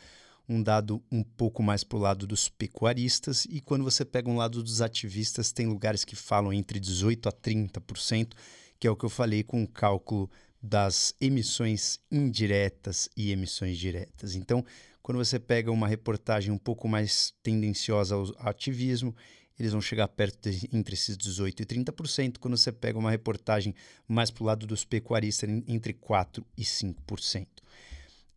um 0.48 0.62
dado 0.62 1.02
um 1.12 1.24
pouco 1.24 1.63
mais 1.63 1.84
para 1.84 1.98
o 1.98 2.02
lado 2.02 2.28
dos 2.28 2.48
pecuaristas, 2.48 3.46
e 3.50 3.60
quando 3.60 3.84
você 3.84 4.06
pega 4.06 4.30
um 4.30 4.38
lado 4.38 4.62
dos 4.62 4.82
ativistas, 4.82 5.52
tem 5.52 5.65
lugares 5.65 6.06
que 6.06 6.15
falam 6.15 6.54
entre 6.54 6.80
18% 6.80 7.26
a 7.26 7.32
30%, 7.32 8.34
que 8.80 8.86
é 8.86 8.91
o 8.91 8.96
que 8.96 9.04
eu 9.04 9.10
falei 9.10 9.41
com 9.41 9.63
o 9.63 9.67
cálculo 9.67 10.30
das 10.62 11.15
emissões 11.19 12.00
indiretas 12.12 13.10
e 13.17 13.32
emissões 13.32 13.80
diretas. 13.80 14.36
Então, 14.36 14.63
quando 15.02 15.17
você 15.17 15.39
pega 15.39 15.72
uma 15.72 15.88
reportagem 15.88 16.52
um 16.52 16.58
pouco 16.58 16.88
mais 16.88 17.34
tendenciosa 17.41 18.13
ao 18.13 18.28
ativismo, 18.48 19.15
eles 19.63 19.71
vão 19.71 19.82
chegar 19.82 20.08
perto 20.10 20.52
de 20.52 20.69
entre 20.73 20.93
esses 20.93 21.17
18% 21.17 21.62
e 21.62 21.65
30%, 21.65 22.38
quando 22.38 22.58
você 22.58 22.71
pega 22.71 22.99
uma 22.99 23.10
reportagem 23.10 23.73
mais 24.08 24.30
para 24.30 24.43
o 24.43 24.45
lado 24.45 24.67
dos 24.67 24.84
pecuaristas, 24.84 25.49
entre 25.67 25.93
4% 25.93 26.43
e 26.58 26.63
5%. 26.63 27.47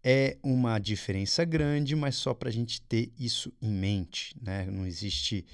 É 0.04 0.38
uma 0.40 0.78
diferença 0.78 1.44
grande, 1.44 1.96
mas 1.96 2.14
só 2.14 2.32
para 2.32 2.48
a 2.48 2.52
gente 2.52 2.80
ter 2.80 3.12
isso 3.18 3.52
em 3.60 3.72
mente. 3.72 4.36
Né? 4.40 4.66
Não 4.66 4.86
existe 4.86 5.44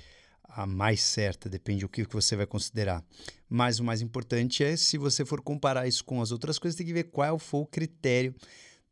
a 0.44 0.66
mais 0.66 1.00
certa, 1.00 1.48
depende 1.48 1.80
do 1.80 1.88
que 1.88 2.04
você 2.04 2.36
vai 2.36 2.46
considerar. 2.46 3.02
Mas 3.48 3.78
o 3.78 3.84
mais 3.84 4.02
importante 4.02 4.62
é, 4.62 4.76
se 4.76 4.98
você 4.98 5.24
for 5.24 5.40
comparar 5.40 5.88
isso 5.88 6.04
com 6.04 6.20
as 6.20 6.30
outras 6.30 6.58
coisas, 6.58 6.76
tem 6.76 6.86
que 6.86 6.92
ver 6.92 7.04
qual 7.04 7.38
foi 7.38 7.60
o 7.60 7.66
critério 7.66 8.34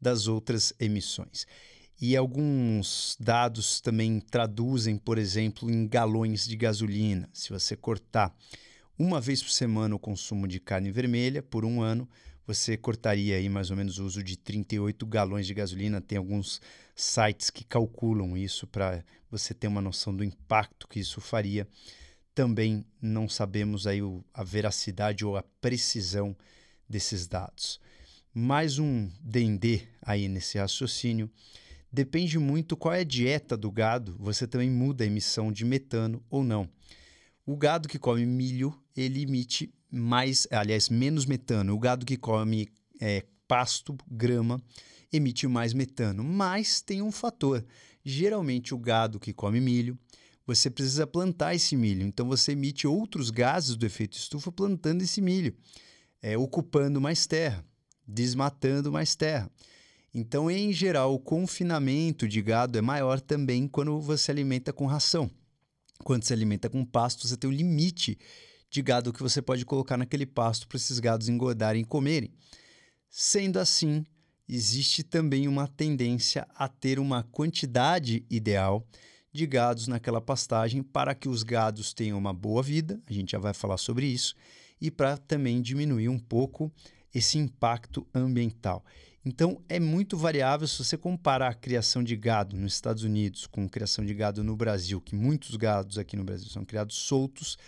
das 0.01 0.27
outras 0.27 0.73
emissões. 0.81 1.47
E 2.01 2.17
alguns 2.17 3.15
dados 3.21 3.79
também 3.79 4.21
traduzem, 4.21 4.97
por 4.97 5.19
exemplo, 5.19 5.71
em 5.71 5.87
galões 5.87 6.47
de 6.47 6.57
gasolina. 6.57 7.29
Se 7.31 7.51
você 7.51 7.77
cortar 7.77 8.35
uma 8.99 9.21
vez 9.21 9.43
por 9.43 9.51
semana 9.51 9.95
o 9.95 9.99
consumo 9.99 10.49
de 10.49 10.59
carne 10.59 10.91
vermelha 10.91 11.43
por 11.43 11.63
um 11.63 11.83
ano, 11.83 12.09
você 12.47 12.75
cortaria 12.75 13.37
aí 13.37 13.51
mais 13.51 13.71
ou 13.71 13.77
menos 13.77 13.99
o 13.99 14.07
uso 14.07 14.23
de 14.23 14.39
38 14.39 15.05
galões 15.05 15.47
de 15.47 15.53
gasolina. 15.53 16.01
Tem 16.01 16.17
alguns 16.17 16.63
sites 16.97 17.51
que 17.51 17.65
calculam 17.65 18.35
isso 18.35 18.67
para 18.67 19.05
você 19.31 19.53
ter 19.53 19.69
uma 19.69 19.83
noção 19.83 20.17
do 20.17 20.25
impacto 20.25 20.89
que 20.89 21.01
isso 21.01 21.21
faria. 21.21 21.69
Também 22.35 22.83
não 23.01 23.29
sabemos 23.29 23.87
aí 23.87 24.01
a 24.33 24.43
veracidade 24.43 25.23
ou 25.23 25.37
a 25.37 25.43
precisão 25.61 26.35
desses 26.89 27.27
dados. 27.27 27.79
Mais 28.33 28.79
um 28.79 29.11
D&D 29.21 29.83
aí 30.01 30.29
nesse 30.29 30.57
raciocínio 30.57 31.31
Depende 31.92 32.38
muito 32.38 32.76
qual 32.76 32.94
é 32.94 33.00
a 33.00 33.05
dieta 33.05 33.57
do 33.57 33.70
gado, 33.70 34.16
você 34.18 34.46
também 34.46 34.70
muda 34.70 35.03
a 35.03 35.07
emissão 35.07 35.50
de 35.50 35.64
metano 35.64 36.22
ou 36.31 36.44
não. 36.44 36.68
O 37.44 37.57
gado 37.57 37.88
que 37.88 37.98
come 37.98 38.24
milho, 38.24 38.72
ele 38.96 39.22
emite 39.22 39.72
mais, 39.90 40.46
aliás, 40.53 40.88
menos 40.88 41.26
metano. 41.26 41.74
O 41.74 41.79
gado 41.79 42.07
que 42.07 42.16
come 42.16 42.68
é, 43.00 43.24
pasto, 43.48 43.96
grama, 44.09 44.62
emite 45.12 45.48
mais 45.48 45.72
metano. 45.72 46.22
Mas 46.22 46.81
tem 46.81 47.03
um 47.03 47.11
fator. 47.11 47.64
Geralmente, 48.05 48.72
o 48.72 48.79
gado 48.79 49.18
que 49.18 49.33
come 49.33 49.61
milho, 49.61 49.98
você 50.46 50.70
precisa 50.70 51.07
plantar 51.07 51.55
esse 51.55 51.76
milho. 51.76 52.07
Então, 52.07 52.29
você 52.29 52.53
emite 52.53 52.87
outros 52.87 53.31
gases 53.31 53.74
do 53.76 53.85
efeito 53.85 54.16
estufa 54.16 54.53
plantando 54.53 55.03
esse 55.03 55.20
milho, 55.20 55.55
é, 56.22 56.38
ocupando 56.38 57.00
mais 57.00 57.26
terra, 57.26 57.64
desmatando 58.07 58.92
mais 58.92 59.16
terra. 59.16 59.50
Então, 60.12 60.51
em 60.51 60.73
geral, 60.73 61.14
o 61.14 61.18
confinamento 61.18 62.27
de 62.27 62.42
gado 62.42 62.77
é 62.77 62.81
maior 62.81 63.20
também 63.20 63.68
quando 63.68 64.01
você 64.01 64.31
alimenta 64.31 64.73
com 64.73 64.87
ração. 64.87 65.31
Quando 66.03 66.25
se 66.25 66.33
alimenta 66.33 66.68
com 66.68 66.85
pasto, 66.85 67.29
você 67.29 67.37
tem 67.37 67.49
um 67.49 67.53
limite 67.53 68.18
de 68.70 68.83
gado 68.83 69.12
que 69.12 69.23
você 69.23 69.40
pode 69.40 69.64
colocar 69.64 69.96
naquele 69.96 70.27
pasto 70.27 70.66
para 70.66 70.77
esses 70.77 70.99
gados 70.99 71.29
engordarem 71.29 71.83
e 71.83 71.85
comerem. 71.85 72.33
Sendo 73.09 73.59
assim, 73.59 74.05
existe 74.49 75.03
também 75.03 75.46
uma 75.46 75.68
tendência 75.68 76.46
a 76.55 76.68
ter 76.68 76.99
uma 76.99 77.23
quantidade 77.23 78.25
ideal 78.31 78.87
de 79.33 79.46
gados 79.46 79.87
naquela 79.87 80.20
pastagem 80.20 80.83
para 80.83 81.14
que 81.14 81.29
os 81.29 81.42
gados 81.42 81.92
tenham 81.92 82.18
uma 82.18 82.33
boa 82.33 82.62
vida, 82.62 83.01
a 83.07 83.12
gente 83.12 83.33
já 83.33 83.38
vai 83.38 83.55
falar 83.55 83.77
sobre 83.77 84.07
isso, 84.07 84.35
e 84.81 84.90
para 84.90 85.16
também 85.16 85.61
diminuir 85.61 86.09
um 86.09 86.18
pouco 86.18 86.73
esse 87.14 87.38
impacto 87.38 88.07
ambiental. 88.14 88.85
Então, 89.24 89.62
é 89.68 89.78
muito 89.78 90.16
variável 90.16 90.66
se 90.66 90.83
você 90.83 90.96
comparar 90.96 91.48
a 91.48 91.54
criação 91.54 92.02
de 92.02 92.16
gado 92.16 92.56
nos 92.56 92.72
Estados 92.72 93.02
Unidos 93.02 93.46
com 93.46 93.64
a 93.64 93.68
criação 93.68 94.04
de 94.04 94.14
gado 94.14 94.42
no 94.42 94.56
Brasil, 94.56 95.00
que 95.00 95.14
muitos 95.14 95.56
gados 95.56 95.98
aqui 95.98 96.16
no 96.16 96.24
Brasil 96.24 96.48
são 96.48 96.64
criados 96.64 96.96
soltos, 96.96 97.59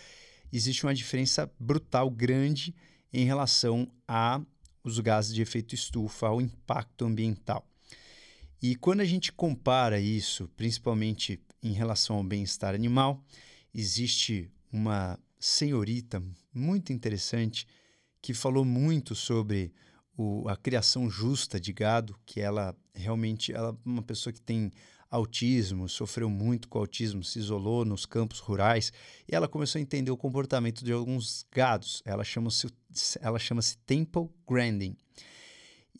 existe 0.51 0.83
uma 0.83 0.95
diferença 0.95 1.51
brutal, 1.59 2.09
grande, 2.09 2.73
em 3.11 3.25
relação 3.25 3.87
a 4.07 4.41
os 4.83 4.99
gases 4.99 5.33
de 5.33 5.41
efeito 5.41 5.75
estufa, 5.75 6.27
ao 6.27 6.41
impacto 6.41 7.05
ambiental. 7.05 7.65
E 8.61 8.75
quando 8.75 9.01
a 9.01 9.05
gente 9.05 9.31
compara 9.31 9.99
isso, 9.99 10.49
principalmente 10.57 11.39
em 11.61 11.71
relação 11.71 12.17
ao 12.17 12.23
bem-estar 12.23 12.73
animal, 12.73 13.23
existe 13.73 14.49
uma 14.71 15.19
senhorita 15.39 16.21
muito 16.53 16.91
interessante 16.91 17.67
que 18.21 18.33
falou 18.33 18.65
muito 18.65 19.15
sobre 19.15 19.73
o, 20.17 20.47
a 20.47 20.55
criação 20.55 21.09
justa 21.09 21.59
de 21.59 21.73
gado, 21.73 22.15
que 22.25 22.39
ela 22.39 22.75
realmente 22.93 23.51
ela 23.51 23.69
é 23.69 23.89
uma 23.89 24.01
pessoa 24.01 24.31
que 24.31 24.41
tem 24.41 24.71
autismo, 25.09 25.87
sofreu 25.87 26.29
muito 26.29 26.67
com 26.67 26.79
autismo, 26.79 27.23
se 27.23 27.37
isolou 27.37 27.85
nos 27.85 28.05
campos 28.05 28.39
rurais 28.39 28.91
e 29.29 29.35
ela 29.35 29.47
começou 29.47 29.77
a 29.77 29.81
entender 29.81 30.09
o 30.09 30.17
comportamento 30.17 30.83
de 30.83 30.91
alguns 30.91 31.45
gados. 31.51 32.01
Ela 32.03 32.23
chama-se 32.23 32.67
ela 33.21 33.37
chama-se 33.37 33.77
Temple 33.79 34.29
Grandin. 34.47 34.95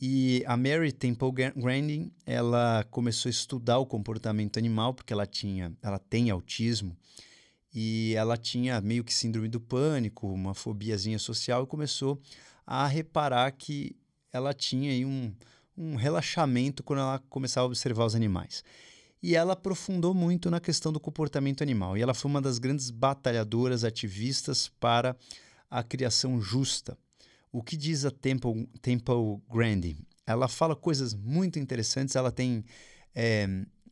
E 0.01 0.43
a 0.47 0.57
Mary 0.57 0.91
Temple 0.91 1.31
Grandin, 1.55 2.11
ela 2.25 2.83
começou 2.89 3.29
a 3.29 3.31
estudar 3.31 3.77
o 3.77 3.85
comportamento 3.85 4.57
animal 4.57 4.93
porque 4.93 5.13
ela 5.13 5.25
tinha, 5.25 5.71
ela 5.81 5.99
tem 5.99 6.29
autismo 6.29 6.97
e 7.73 8.13
ela 8.15 8.35
tinha 8.35 8.81
meio 8.81 9.03
que 9.03 9.13
síndrome 9.13 9.47
do 9.47 9.59
pânico, 9.59 10.27
uma 10.27 10.53
fobiazinha 10.53 11.17
social 11.17 11.63
e 11.63 11.67
começou 11.67 12.19
a 12.65 12.87
reparar 12.87 13.51
que 13.51 13.95
ela 14.33 14.53
tinha 14.53 14.91
aí 14.91 15.05
um, 15.05 15.31
um 15.77 15.95
relaxamento 15.95 16.83
quando 16.83 16.99
ela 16.99 17.19
começava 17.29 17.65
a 17.65 17.67
observar 17.67 18.05
os 18.05 18.15
animais. 18.15 18.63
E 19.21 19.35
ela 19.35 19.53
aprofundou 19.53 20.13
muito 20.13 20.51
na 20.51 20.59
questão 20.59 20.91
do 20.91 20.99
comportamento 20.99 21.61
animal. 21.61 21.95
E 21.95 22.01
ela 22.01 22.13
foi 22.13 22.29
uma 22.29 22.41
das 22.41 22.57
grandes 22.57 22.89
batalhadoras 22.89 23.83
ativistas 23.85 24.69
para 24.79 25.15
a 25.69 25.81
criação 25.81 26.41
justa. 26.41 26.97
O 27.51 27.63
que 27.63 27.77
diz 27.77 28.03
a 28.03 28.11
Temple, 28.11 28.67
Temple? 28.81 29.39
Ela 30.25 30.47
fala 30.47 30.75
coisas 30.75 31.13
muito 31.13 31.59
interessantes, 31.59 32.15
ela 32.15 32.31
tem, 32.31 32.65
é, 33.13 33.47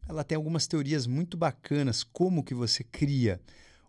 ela 0.10 0.24
tem 0.24 0.36
algumas 0.36 0.66
teorias 0.68 1.06
muito 1.06 1.38
bacanas 1.38 2.04
como 2.04 2.44
que 2.44 2.54
você 2.54 2.84
cria 2.84 3.40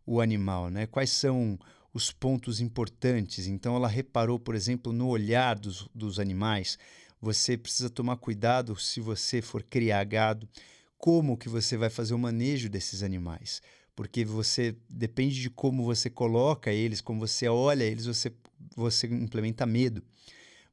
o 0.07 0.21
animal, 0.21 0.69
né? 0.69 0.87
Quais 0.87 1.11
são 1.11 1.59
os 1.93 2.11
pontos 2.11 2.61
importantes. 2.61 3.47
Então, 3.47 3.77
ela 3.77 3.89
reparou, 3.89 4.39
por 4.39 4.55
exemplo, 4.55 4.93
no 4.93 5.09
olhar 5.09 5.59
dos, 5.59 5.89
dos 5.95 6.19
animais. 6.19 6.79
Você 7.21 7.57
precisa 7.57 7.91
tomar 7.91 8.17
cuidado 8.17 8.75
se 8.77 9.01
você 9.01 9.43
for 9.43 9.63
criar 9.63 10.03
gado, 10.05 10.49
como 10.97 11.37
que 11.37 11.49
você 11.49 11.77
vai 11.77 11.91
fazer 11.91 12.15
o 12.15 12.19
manejo 12.19 12.69
desses 12.69 13.03
animais. 13.03 13.61
Porque 13.95 14.25
você 14.25 14.75
depende 14.89 15.41
de 15.41 15.51
como 15.51 15.85
você 15.85 16.09
coloca 16.09 16.73
eles, 16.73 17.01
como 17.01 17.21
você 17.21 17.49
olha 17.49 17.85
eles, 17.85 18.07
você, 18.07 18.33
você 18.75 19.07
implementa 19.07 19.67
medo. 19.67 20.03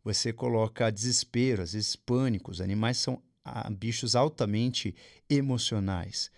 Você 0.03 0.32
coloca 0.32 0.89
desespero, 0.89 1.62
às 1.62 1.73
vezes 1.73 1.95
pânico. 1.95 2.51
Os 2.51 2.62
animais 2.62 2.97
são 2.97 3.21
bichos 3.77 4.15
altamente 4.15 4.95
emocionais. 5.29 6.32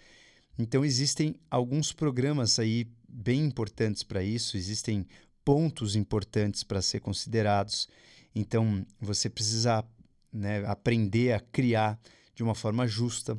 Então 0.57 0.83
existem 0.83 1.35
alguns 1.49 1.91
programas 1.91 2.59
aí 2.59 2.87
bem 3.11 3.45
importantes 3.45 4.03
para 4.03 4.23
isso, 4.23 4.57
existem 4.57 5.05
pontos 5.43 5.95
importantes 5.95 6.63
para 6.63 6.81
ser 6.81 6.99
considerados. 6.99 7.87
Então, 8.33 8.85
você 8.99 9.29
precisa 9.29 9.83
né, 10.31 10.63
aprender 10.65 11.33
a 11.33 11.39
criar 11.39 11.99
de 12.33 12.43
uma 12.43 12.55
forma 12.55 12.87
justa 12.87 13.37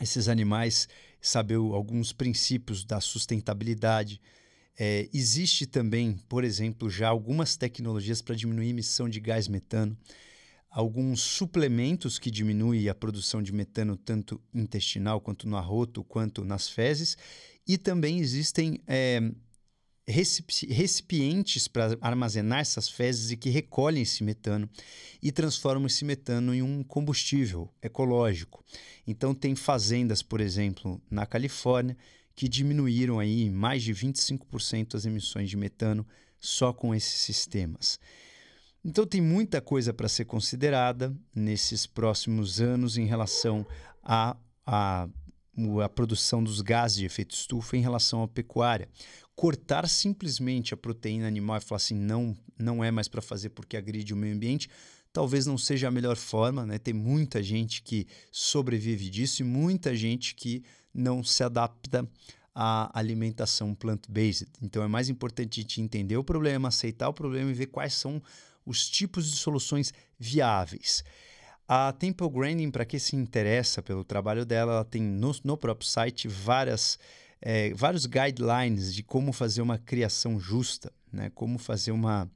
esses 0.00 0.28
animais, 0.28 0.88
saber 1.20 1.56
alguns 1.56 2.12
princípios 2.12 2.84
da 2.84 3.00
sustentabilidade. 3.00 4.20
É, 4.78 5.08
existe 5.12 5.66
também, 5.66 6.16
por 6.28 6.44
exemplo, 6.44 6.90
já 6.90 7.08
algumas 7.08 7.56
tecnologias 7.56 8.20
para 8.20 8.34
diminuir 8.34 8.66
a 8.66 8.70
emissão 8.70 9.08
de 9.08 9.20
gás 9.20 9.46
metano, 9.46 9.96
alguns 10.68 11.20
suplementos 11.20 12.18
que 12.18 12.30
diminuem 12.30 12.88
a 12.88 12.94
produção 12.94 13.40
de 13.40 13.52
metano 13.52 13.96
tanto 13.96 14.40
intestinal 14.52 15.20
quanto 15.20 15.48
no 15.48 15.56
arroto 15.56 16.02
quanto 16.02 16.44
nas 16.44 16.68
fezes 16.68 17.16
e 17.66 17.78
também 17.78 18.18
existem 18.18 18.80
é, 18.86 19.20
recipientes 20.06 21.66
para 21.66 21.96
armazenar 22.00 22.60
essas 22.60 22.88
fezes 22.88 23.30
e 23.30 23.36
que 23.36 23.48
recolhem 23.48 24.02
esse 24.02 24.22
metano 24.22 24.68
e 25.22 25.32
transformam 25.32 25.86
esse 25.86 26.04
metano 26.04 26.54
em 26.54 26.62
um 26.62 26.82
combustível 26.82 27.72
ecológico. 27.82 28.62
Então, 29.06 29.34
tem 29.34 29.54
fazendas, 29.54 30.22
por 30.22 30.40
exemplo, 30.40 31.00
na 31.10 31.24
Califórnia, 31.24 31.96
que 32.34 32.48
diminuíram 32.48 33.18
aí 33.18 33.48
mais 33.48 33.82
de 33.82 33.94
25% 33.94 34.94
as 34.94 35.06
emissões 35.06 35.48
de 35.48 35.56
metano 35.56 36.06
só 36.38 36.72
com 36.72 36.94
esses 36.94 37.20
sistemas. 37.20 37.98
Então, 38.84 39.06
tem 39.06 39.22
muita 39.22 39.62
coisa 39.62 39.94
para 39.94 40.08
ser 40.08 40.26
considerada 40.26 41.16
nesses 41.34 41.86
próximos 41.86 42.60
anos 42.60 42.98
em 42.98 43.06
relação 43.06 43.66
a, 44.02 44.36
a 44.66 45.08
a 45.82 45.88
produção 45.88 46.42
dos 46.42 46.60
gases 46.60 46.98
de 46.98 47.04
efeito 47.04 47.34
estufa 47.34 47.76
em 47.76 47.80
relação 47.80 48.22
à 48.22 48.28
pecuária. 48.28 48.88
Cortar 49.34 49.88
simplesmente 49.88 50.74
a 50.74 50.76
proteína 50.76 51.26
animal 51.26 51.56
e 51.56 51.60
falar 51.60 51.76
assim, 51.76 51.94
não, 51.94 52.36
não 52.58 52.82
é 52.82 52.90
mais 52.90 53.08
para 53.08 53.20
fazer 53.20 53.50
porque 53.50 53.76
agride 53.76 54.14
o 54.14 54.16
meio 54.16 54.34
ambiente, 54.34 54.68
talvez 55.12 55.46
não 55.46 55.56
seja 55.56 55.88
a 55.88 55.90
melhor 55.90 56.16
forma, 56.16 56.66
né? 56.66 56.78
Tem 56.78 56.94
muita 56.94 57.42
gente 57.42 57.82
que 57.82 58.06
sobrevive 58.30 59.08
disso 59.08 59.42
e 59.42 59.44
muita 59.44 59.94
gente 59.94 60.34
que 60.34 60.62
não 60.92 61.22
se 61.22 61.42
adapta 61.42 62.08
à 62.54 62.96
alimentação 62.98 63.74
plant-based. 63.74 64.48
Então 64.62 64.82
é 64.82 64.88
mais 64.88 65.08
importante 65.08 65.58
a 65.58 65.62
gente 65.62 65.80
entender 65.80 66.16
o 66.16 66.24
problema, 66.24 66.68
aceitar 66.68 67.08
o 67.08 67.14
problema 67.14 67.50
e 67.50 67.54
ver 67.54 67.66
quais 67.66 67.94
são 67.94 68.22
os 68.64 68.88
tipos 68.88 69.30
de 69.30 69.36
soluções 69.36 69.92
viáveis. 70.18 71.04
A 71.66 71.92
Temple 71.92 72.28
Grandin, 72.28 72.70
para 72.70 72.84
quem 72.84 73.00
se 73.00 73.16
interessa 73.16 73.82
pelo 73.82 74.04
trabalho 74.04 74.44
dela, 74.44 74.72
ela 74.74 74.84
tem 74.84 75.02
no, 75.02 75.34
no 75.42 75.56
próprio 75.56 75.88
site 75.88 76.28
várias, 76.28 76.98
é, 77.40 77.72
vários 77.72 78.04
guidelines 78.04 78.94
de 78.94 79.02
como 79.02 79.32
fazer 79.32 79.62
uma 79.62 79.78
criação 79.78 80.38
justa, 80.38 80.92
né? 81.10 81.30
como 81.34 81.58
fazer 81.58 81.90
uma, 81.90 82.30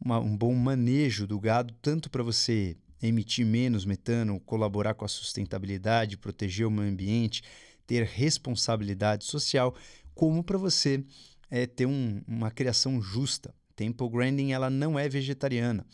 uma, 0.00 0.18
um 0.18 0.36
bom 0.36 0.52
manejo 0.52 1.28
do 1.28 1.38
gado, 1.38 1.72
tanto 1.80 2.10
para 2.10 2.24
você 2.24 2.76
emitir 3.00 3.46
menos 3.46 3.84
metano, 3.84 4.40
colaborar 4.40 4.94
com 4.94 5.04
a 5.04 5.08
sustentabilidade, 5.08 6.16
proteger 6.16 6.66
o 6.66 6.70
meio 6.70 6.90
ambiente, 6.90 7.42
ter 7.86 8.04
responsabilidade 8.04 9.24
social, 9.24 9.76
como 10.12 10.42
para 10.42 10.58
você 10.58 11.04
é, 11.48 11.66
ter 11.66 11.86
um, 11.86 12.20
uma 12.26 12.50
criação 12.50 13.00
justa. 13.00 13.54
Temple 13.76 14.08
Grandin 14.08 14.50
ela 14.52 14.70
não 14.70 14.98
é 14.98 15.08
vegetariana. 15.08 15.86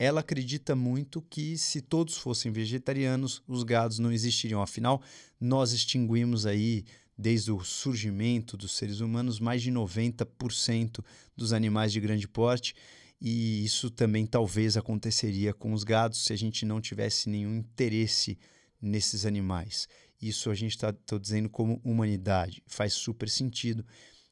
Ela 0.00 0.20
acredita 0.20 0.74
muito 0.74 1.20
que 1.20 1.58
se 1.58 1.82
todos 1.82 2.16
fossem 2.16 2.50
vegetarianos, 2.50 3.42
os 3.46 3.62
gados 3.62 3.98
não 3.98 4.10
existiriam. 4.10 4.62
Afinal, 4.62 5.02
nós 5.38 5.72
extinguimos 5.72 6.46
aí 6.46 6.86
desde 7.18 7.52
o 7.52 7.62
surgimento 7.62 8.56
dos 8.56 8.78
seres 8.78 9.00
humanos 9.00 9.38
mais 9.38 9.60
de 9.60 9.70
90% 9.70 11.04
dos 11.36 11.52
animais 11.52 11.92
de 11.92 12.00
grande 12.00 12.26
porte 12.26 12.74
e 13.20 13.62
isso 13.62 13.90
também 13.90 14.24
talvez 14.24 14.74
aconteceria 14.78 15.52
com 15.52 15.74
os 15.74 15.84
gados 15.84 16.24
se 16.24 16.32
a 16.32 16.36
gente 16.36 16.64
não 16.64 16.80
tivesse 16.80 17.28
nenhum 17.28 17.56
interesse 17.56 18.38
nesses 18.80 19.26
animais. 19.26 19.86
Isso 20.18 20.48
a 20.48 20.54
gente 20.54 20.76
está 20.76 20.94
dizendo 21.20 21.50
como 21.50 21.78
humanidade. 21.84 22.62
Faz 22.66 22.94
super 22.94 23.28
sentido. 23.28 23.84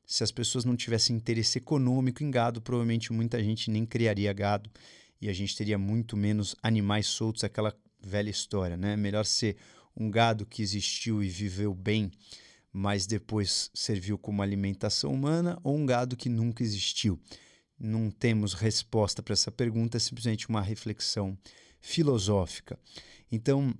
Se 0.06 0.24
as 0.24 0.32
pessoas 0.32 0.64
não 0.64 0.74
tivessem 0.74 1.14
interesse 1.14 1.58
econômico 1.58 2.24
em 2.24 2.30
gado, 2.30 2.62
provavelmente 2.62 3.12
muita 3.12 3.44
gente 3.44 3.70
nem 3.70 3.84
criaria 3.84 4.32
gado 4.32 4.70
e 5.20 5.28
a 5.28 5.32
gente 5.32 5.56
teria 5.56 5.78
muito 5.78 6.16
menos 6.16 6.54
animais 6.62 7.06
soltos, 7.06 7.44
aquela 7.44 7.74
velha 8.00 8.30
história, 8.30 8.76
né? 8.76 8.96
Melhor 8.96 9.24
ser 9.24 9.56
um 9.96 10.10
gado 10.10 10.46
que 10.46 10.62
existiu 10.62 11.22
e 11.22 11.28
viveu 11.28 11.74
bem, 11.74 12.10
mas 12.72 13.06
depois 13.06 13.70
serviu 13.74 14.16
como 14.16 14.42
alimentação 14.42 15.12
humana, 15.12 15.58
ou 15.64 15.76
um 15.76 15.84
gado 15.84 16.16
que 16.16 16.28
nunca 16.28 16.62
existiu 16.62 17.20
não 17.78 18.10
temos 18.10 18.54
resposta 18.54 19.22
para 19.22 19.32
essa 19.32 19.52
pergunta, 19.52 19.96
é 19.96 20.00
simplesmente 20.00 20.48
uma 20.48 20.60
reflexão 20.60 21.38
filosófica. 21.80 22.78
Então, 23.30 23.72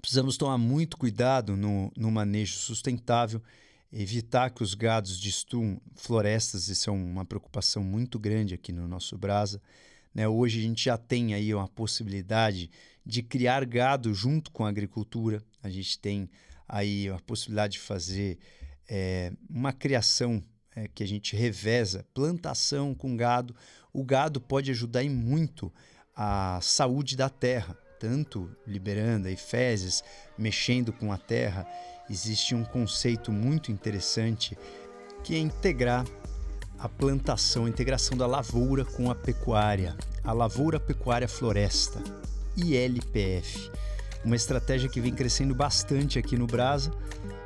precisamos 0.00 0.36
tomar 0.36 0.58
muito 0.58 0.96
cuidado 0.96 1.56
no, 1.56 1.92
no 1.96 2.10
manejo 2.10 2.56
sustentável, 2.56 3.40
evitar 3.92 4.50
que 4.50 4.62
os 4.62 4.74
gados 4.74 5.20
destruam 5.20 5.80
florestas, 5.94 6.68
isso 6.68 6.90
é 6.90 6.92
uma 6.92 7.24
preocupação 7.24 7.84
muito 7.84 8.18
grande 8.18 8.54
aqui 8.54 8.72
no 8.72 8.88
nosso 8.88 9.16
Brasa. 9.16 9.62
Né? 10.14 10.28
Hoje 10.28 10.60
a 10.60 10.62
gente 10.62 10.84
já 10.84 10.96
tem 10.96 11.34
aí 11.34 11.52
uma 11.52 11.68
possibilidade 11.68 12.70
de 13.04 13.22
criar 13.22 13.64
gado 13.64 14.14
junto 14.14 14.50
com 14.50 14.64
a 14.64 14.68
agricultura, 14.68 15.42
a 15.62 15.68
gente 15.68 15.98
tem 15.98 16.30
aí 16.68 17.08
a 17.08 17.18
possibilidade 17.18 17.74
de 17.74 17.80
fazer 17.80 18.38
é, 18.88 19.32
uma 19.50 19.72
criação 19.72 20.42
é, 20.74 20.88
que 20.88 21.02
a 21.02 21.06
gente 21.06 21.36
reveza 21.36 22.06
plantação 22.14 22.94
com 22.94 23.16
gado. 23.16 23.54
O 23.92 24.04
gado 24.04 24.40
pode 24.40 24.70
ajudar 24.70 25.02
em 25.04 25.10
muito 25.10 25.72
a 26.16 26.58
saúde 26.62 27.16
da 27.16 27.28
terra, 27.28 27.76
tanto 27.98 28.50
liberando 28.66 29.28
aí 29.28 29.36
fezes, 29.36 30.02
mexendo 30.38 30.92
com 30.92 31.12
a 31.12 31.18
terra. 31.18 31.66
Existe 32.08 32.54
um 32.54 32.64
conceito 32.64 33.32
muito 33.32 33.72
interessante 33.72 34.56
que 35.22 35.34
é 35.34 35.38
integrar 35.38 36.04
a 36.78 36.88
plantação, 36.88 37.66
a 37.66 37.68
integração 37.68 38.16
da 38.16 38.26
lavoura 38.26 38.84
com 38.84 39.10
a 39.10 39.14
pecuária, 39.14 39.96
a 40.22 40.32
lavoura 40.32 40.78
pecuária 40.78 41.28
floresta, 41.28 42.02
ILPF. 42.56 43.70
Uma 44.24 44.36
estratégia 44.36 44.88
que 44.88 45.00
vem 45.00 45.14
crescendo 45.14 45.54
bastante 45.54 46.18
aqui 46.18 46.36
no 46.36 46.46
Brasa 46.46 46.90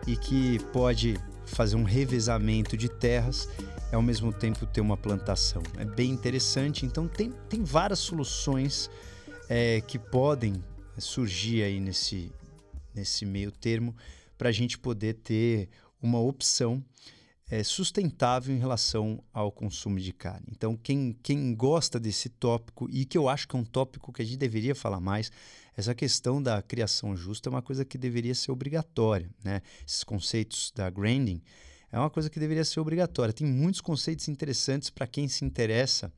e 0.06 0.16
que 0.16 0.58
pode 0.72 1.18
fazer 1.44 1.76
um 1.76 1.82
revezamento 1.82 2.76
de 2.76 2.88
terras 2.88 3.48
e 3.90 3.94
ao 3.94 4.02
mesmo 4.02 4.32
tempo 4.32 4.66
ter 4.66 4.80
uma 4.80 4.96
plantação. 4.96 5.62
É 5.76 5.84
bem 5.84 6.10
interessante, 6.10 6.86
então 6.86 7.08
tem, 7.08 7.32
tem 7.48 7.64
várias 7.64 7.98
soluções 7.98 8.90
é, 9.48 9.80
que 9.80 9.98
podem 9.98 10.62
surgir 10.98 11.62
aí 11.62 11.80
nesse, 11.80 12.30
nesse 12.94 13.24
meio 13.24 13.50
termo 13.50 13.94
para 14.36 14.50
a 14.50 14.52
gente 14.52 14.78
poder 14.78 15.14
ter 15.14 15.68
uma 16.00 16.20
opção 16.20 16.82
é, 17.50 17.62
sustentável 17.62 18.54
em 18.54 18.58
relação 18.58 19.22
ao 19.32 19.50
consumo 19.50 19.98
de 19.98 20.12
carne. 20.12 20.46
Então, 20.50 20.76
quem, 20.76 21.16
quem 21.22 21.54
gosta 21.54 21.98
desse 21.98 22.28
tópico, 22.28 22.88
e 22.90 23.04
que 23.04 23.16
eu 23.16 23.28
acho 23.28 23.48
que 23.48 23.56
é 23.56 23.58
um 23.58 23.64
tópico 23.64 24.12
que 24.12 24.20
a 24.20 24.24
gente 24.24 24.36
deveria 24.36 24.74
falar 24.74 25.00
mais, 25.00 25.32
essa 25.76 25.94
questão 25.94 26.42
da 26.42 26.60
criação 26.60 27.16
justa 27.16 27.48
é 27.48 27.50
uma 27.50 27.62
coisa 27.62 27.84
que 27.84 27.96
deveria 27.96 28.34
ser 28.34 28.50
obrigatória. 28.50 29.30
Né? 29.42 29.62
Esses 29.86 30.04
conceitos 30.04 30.72
da 30.74 30.90
granding 30.90 31.40
é 31.90 31.98
uma 31.98 32.10
coisa 32.10 32.28
que 32.28 32.38
deveria 32.38 32.64
ser 32.64 32.80
obrigatória. 32.80 33.32
Tem 33.32 33.46
muitos 33.46 33.80
conceitos 33.80 34.28
interessantes 34.28 34.90
para 34.90 35.06
quem 35.06 35.26
se 35.26 35.44
interessa. 35.44 36.12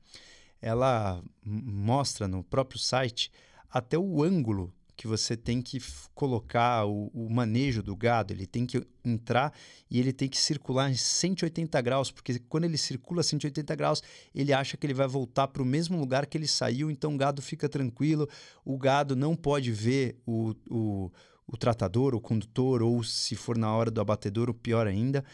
Ela 0.61 1.23
mostra 1.45 2.27
no 2.27 2.43
próprio 2.43 2.79
site 2.79 3.31
até 3.71 3.97
o 3.97 4.23
ângulo 4.23 4.75
que 5.01 5.07
você 5.07 5.35
tem 5.35 5.63
que 5.63 5.81
colocar 6.15 6.85
o, 6.85 7.11
o, 7.15 7.31
manejo 7.31 7.83
do 7.83 7.97
gado, 7.97 8.35
ele 8.35 8.47
tem 8.47 8.67
que 8.67 8.87
entrar 9.03 9.51
e 9.91 9.99
ele 9.99 10.13
tem 10.13 10.29
que 10.29 10.37
circular 10.37 10.91
em 10.91 10.95
180 10.95 11.81
graus, 11.81 12.11
porque 12.11 12.39
quando 12.39 12.65
ele 12.65 12.77
circula 12.77 13.23
180 13.23 13.75
graus, 13.77 14.03
ele 14.35 14.53
acha 14.53 14.77
que 14.77 14.87
ele 14.87 14.93
vai 14.93 15.09
voltar 15.09 15.49
para 15.49 15.63
o 15.63 15.65
mesmo 15.65 15.99
lugar 15.99 16.27
que 16.27 16.37
ele 16.37 16.47
saiu, 16.47 16.91
então 16.91 17.15
o 17.15 17.17
gado 17.17 17.41
fica 17.41 17.67
tranquilo, 17.67 18.29
o 18.63 18.77
gado 18.77 19.17
não 19.17 19.35
pode 19.35 19.73
ver 19.73 20.19
o, 20.27 20.55
o, 20.69 21.11
o 21.47 21.57
tratador, 21.57 22.15
o 22.15 22.21
condutor, 22.21 22.83
ou 22.83 23.03
se 23.03 23.35
for 23.35 23.57
na 23.57 23.75
hora 23.75 23.91
do 23.91 24.03
abatedor, 24.03 24.51
o 24.51 24.55
pior 24.55 24.87
ainda. 24.87 25.25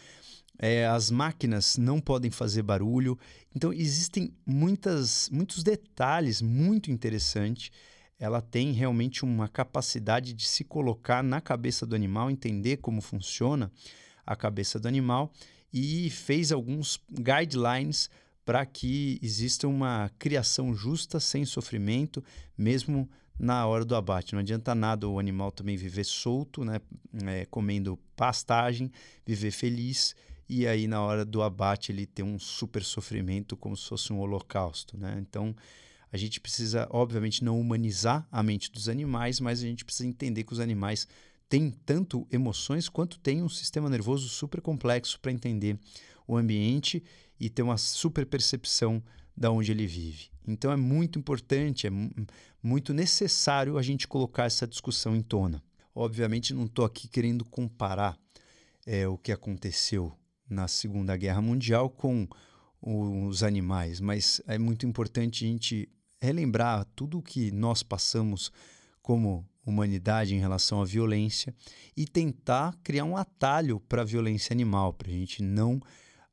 É, 0.57 0.87
as 0.87 1.11
máquinas 1.11 1.75
não 1.75 1.99
podem 1.99 2.31
fazer 2.31 2.63
barulho. 2.63 3.19
Então, 3.53 3.73
existem 3.73 4.33
muitas, 4.45 5.29
muitos 5.29 5.61
detalhes 5.61 6.41
muito 6.41 6.89
interessantes 6.89 7.69
ela 8.19 8.41
tem 8.41 8.71
realmente 8.71 9.23
uma 9.23 9.47
capacidade 9.47 10.33
de 10.33 10.47
se 10.47 10.63
colocar 10.63 11.23
na 11.23 11.39
cabeça 11.39 11.85
do 11.85 11.95
animal, 11.95 12.31
entender 12.31 12.77
como 12.77 13.01
funciona 13.01 13.71
a 14.25 14.35
cabeça 14.35 14.79
do 14.79 14.87
animal 14.87 15.31
e 15.71 16.09
fez 16.09 16.51
alguns 16.51 16.99
guidelines 17.11 18.09
para 18.43 18.65
que 18.65 19.19
exista 19.21 19.67
uma 19.67 20.09
criação 20.17 20.73
justa, 20.73 21.19
sem 21.19 21.45
sofrimento, 21.45 22.23
mesmo 22.57 23.09
na 23.37 23.65
hora 23.67 23.85
do 23.85 23.95
abate. 23.95 24.33
Não 24.33 24.39
adianta 24.39 24.73
nada 24.73 25.07
o 25.07 25.19
animal 25.19 25.51
também 25.51 25.77
viver 25.77 26.05
solto, 26.05 26.63
né, 26.63 26.79
é, 27.25 27.45
comendo 27.45 27.99
pastagem, 28.15 28.91
viver 29.25 29.51
feliz 29.51 30.15
e 30.49 30.65
aí 30.65 30.87
na 30.87 31.01
hora 31.01 31.25
do 31.25 31.41
abate 31.41 31.91
ele 31.91 32.05
ter 32.05 32.23
um 32.23 32.39
super 32.39 32.83
sofrimento 32.83 33.55
como 33.57 33.75
se 33.75 33.87
fosse 33.87 34.13
um 34.13 34.19
holocausto, 34.19 34.97
né? 34.97 35.17
Então 35.19 35.53
a 36.11 36.17
gente 36.17 36.39
precisa, 36.39 36.87
obviamente, 36.89 37.43
não 37.43 37.59
humanizar 37.59 38.27
a 38.31 38.41
mente 38.41 38.71
dos 38.71 38.87
animais, 38.87 39.39
mas 39.39 39.59
a 39.59 39.65
gente 39.65 39.83
precisa 39.83 40.07
entender 40.07 40.43
que 40.43 40.53
os 40.53 40.59
animais 40.59 41.07
têm 41.49 41.71
tanto 41.85 42.27
emoções 42.31 42.89
quanto 42.89 43.19
têm 43.19 43.41
um 43.41 43.49
sistema 43.49 43.89
nervoso 43.89 44.27
super 44.29 44.61
complexo 44.61 45.19
para 45.19 45.31
entender 45.31 45.77
o 46.27 46.35
ambiente 46.35 47.03
e 47.39 47.49
ter 47.49 47.61
uma 47.61 47.77
super 47.77 48.25
percepção 48.25 49.01
da 49.35 49.51
onde 49.51 49.71
ele 49.71 49.85
vive. 49.85 50.29
Então 50.47 50.71
é 50.71 50.75
muito 50.75 51.19
importante, 51.19 51.87
é 51.87 51.89
muito 52.63 52.93
necessário 52.93 53.77
a 53.77 53.81
gente 53.81 54.07
colocar 54.07 54.45
essa 54.45 54.65
discussão 54.65 55.15
em 55.15 55.21
tona. 55.21 55.61
Obviamente 55.93 56.53
não 56.53 56.65
estou 56.65 56.85
aqui 56.85 57.07
querendo 57.07 57.45
comparar 57.45 58.17
é, 58.85 59.07
o 59.07 59.17
que 59.17 59.31
aconteceu 59.31 60.13
na 60.49 60.67
Segunda 60.67 61.15
Guerra 61.17 61.41
Mundial 61.41 61.89
com 61.89 62.27
os 62.81 63.43
animais, 63.43 63.99
mas 63.99 64.41
é 64.47 64.57
muito 64.57 64.85
importante 64.85 65.43
a 65.43 65.47
gente 65.47 65.89
relembrar 66.21 66.85
tudo 66.95 67.19
o 67.19 67.23
que 67.23 67.51
nós 67.51 67.83
passamos 67.83 68.51
como 69.01 69.47
humanidade 69.65 70.33
em 70.33 70.39
relação 70.39 70.81
à 70.81 70.85
violência 70.85 71.53
e 71.95 72.05
tentar 72.05 72.77
criar 72.83 73.03
um 73.03 73.17
atalho 73.17 73.79
para 73.81 74.01
a 74.01 74.05
violência 74.05 74.53
animal, 74.53 74.93
para 74.93 75.09
a 75.09 75.13
gente 75.13 75.43
não 75.43 75.81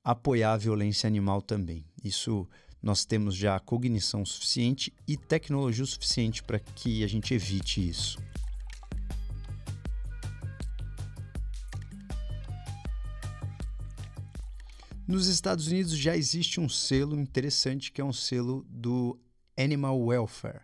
apoiar 0.03 0.53
a 0.53 0.57
violência 0.57 1.07
animal 1.07 1.43
também. 1.43 1.85
Isso 2.03 2.49
nós 2.83 3.05
temos 3.05 3.35
já 3.35 3.59
cognição 3.59 4.25
suficiente 4.25 4.93
e 5.09 5.17
tecnologia 5.17 5.87
suficiente 5.87 6.43
para 6.43 6.59
que 6.59 7.03
a 7.03 7.07
gente 7.07 7.33
evite 7.33 7.89
isso. 7.89 8.19
Nos 15.07 15.27
Estados 15.27 15.67
Unidos 15.67 15.97
já 15.97 16.17
existe 16.17 16.61
um 16.61 16.69
selo 16.69 17.19
interessante 17.19 17.93
que 17.93 18.01
é 18.01 18.05
um 18.05 18.13
selo 18.13 18.65
do 18.69 19.19
Animal 19.57 20.01
Welfare, 20.01 20.61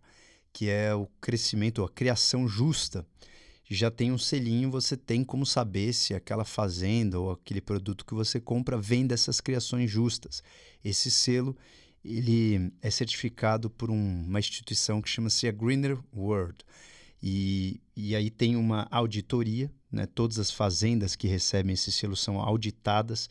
que 0.52 0.68
é 0.68 0.94
o 0.94 1.06
crescimento, 1.20 1.84
a 1.84 1.88
criação 1.88 2.46
justa. 2.48 3.06
Já 3.68 3.90
tem 3.90 4.10
um 4.10 4.18
selinho, 4.18 4.70
você 4.70 4.96
tem 4.96 5.22
como 5.22 5.46
saber 5.46 5.92
se 5.92 6.12
aquela 6.12 6.44
fazenda 6.44 7.20
ou 7.20 7.30
aquele 7.30 7.60
produto 7.60 8.04
que 8.04 8.14
você 8.14 8.40
compra 8.40 8.76
vem 8.76 9.06
dessas 9.06 9.40
criações 9.40 9.90
justas. 9.90 10.42
Esse 10.84 11.10
selo 11.10 11.56
ele 12.04 12.72
é 12.80 12.90
certificado 12.90 13.70
por 13.70 13.90
um, 13.90 14.24
uma 14.26 14.38
instituição 14.38 15.00
que 15.00 15.08
chama-se 15.08 15.46
a 15.46 15.52
Greener 15.52 15.98
World. 16.14 16.64
E, 17.22 17.80
e 17.94 18.16
aí 18.16 18.30
tem 18.30 18.56
uma 18.56 18.88
auditoria, 18.90 19.70
né? 19.92 20.06
todas 20.06 20.38
as 20.38 20.50
fazendas 20.50 21.14
que 21.14 21.28
recebem 21.28 21.74
esse 21.74 21.92
selo 21.92 22.16
são 22.16 22.40
auditadas. 22.40 23.28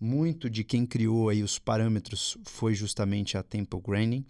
Muito 0.00 0.48
de 0.48 0.64
quem 0.64 0.86
criou 0.86 1.28
aí 1.28 1.42
os 1.42 1.58
parâmetros 1.58 2.38
foi 2.44 2.74
justamente 2.74 3.36
a 3.36 3.42
Temple 3.42 3.80
Graining 3.80 4.24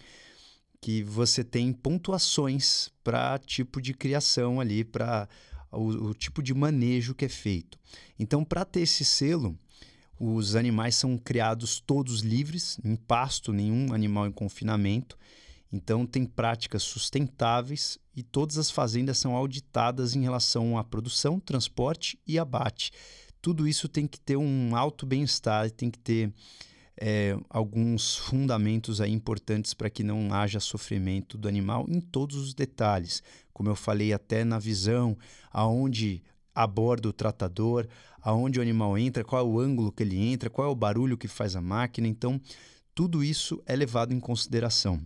que 0.83 1.01
você 1.05 1.45
tem 1.45 1.72
pontuações 1.72 2.91
para 3.05 3.39
tipo 3.39 3.80
de 3.80 3.95
criação 3.95 4.61
ali, 4.61 4.83
para 4.83 5.28
o, 5.70 6.09
o, 6.09 6.14
tipo 6.14 6.43
de 6.43 6.53
manejo 6.53 7.14
que 7.14 7.24
é 7.24 7.28
feito. 7.28 7.78
Então, 8.18 8.45
para 8.45 8.64
ter 8.64 8.80
esse 8.80 9.05
selo, 9.05 9.57
os 10.18 10.57
animais 10.57 10.97
são 10.97 11.16
criados 11.16 11.78
todos 11.78 12.22
livres, 12.22 12.80
em 12.85 12.97
pasto, 12.97 13.53
nenhum 13.53 13.95
animal 13.95 14.26
em 14.26 14.33
confinamento. 14.33 15.16
Então, 15.72 16.05
tem 16.05 16.26
práticas 16.26 16.83
sustentáveis 16.83 17.97
e 18.14 18.24
todas 18.24 18.59
as 18.59 18.68
fazendas 18.68 19.18
são 19.18 19.37
auditadas 19.37 20.16
em 20.16 20.22
relação 20.22 20.76
à 20.76 20.83
produção, 20.83 21.39
transporte 21.39 22.18
e 22.26 22.41
abate. 22.41 22.91
Tudo 23.41 23.68
isso 23.68 23.89
tem 23.89 24.05
que 24.05 24.18
ter 24.18 24.37
um 24.37 24.74
alto 24.74 25.07
bem-estar, 25.07 25.70
tem 25.70 25.93
que 25.93 25.99
ter 26.01 26.33
é, 27.01 27.36
alguns 27.49 28.16
fundamentos 28.16 29.01
aí 29.01 29.12
importantes 29.12 29.74
para 29.74 29.90
que 29.90 30.03
não 30.03 30.32
haja 30.32 30.61
sofrimento 30.61 31.38
do 31.38 31.49
animal 31.49 31.86
em 31.88 32.01
todos 32.01 32.36
os 32.36 32.55
detalhes. 32.55 33.22
Como 33.53 33.68
eu 33.68 33.76
falei, 33.76 34.12
até 34.12 34.45
na 34.45 34.59
visão, 34.59 35.16
aonde 35.51 36.22
aborda 36.55 37.09
o 37.09 37.12
tratador, 37.12 37.86
aonde 38.20 38.59
o 38.59 38.62
animal 38.62 38.97
entra, 38.97 39.24
qual 39.24 39.45
é 39.45 39.49
o 39.49 39.59
ângulo 39.59 39.90
que 39.90 40.03
ele 40.03 40.18
entra, 40.18 40.51
qual 40.51 40.68
é 40.68 40.70
o 40.70 40.76
barulho 40.76 41.16
que 41.16 41.28
faz 41.28 41.57
a 41.57 41.61
máquina. 41.61 42.07
Então, 42.07 42.40
tudo 42.95 43.24
isso 43.24 43.62
é 43.66 43.74
levado 43.74 44.12
em 44.12 44.20
consideração. 44.20 45.01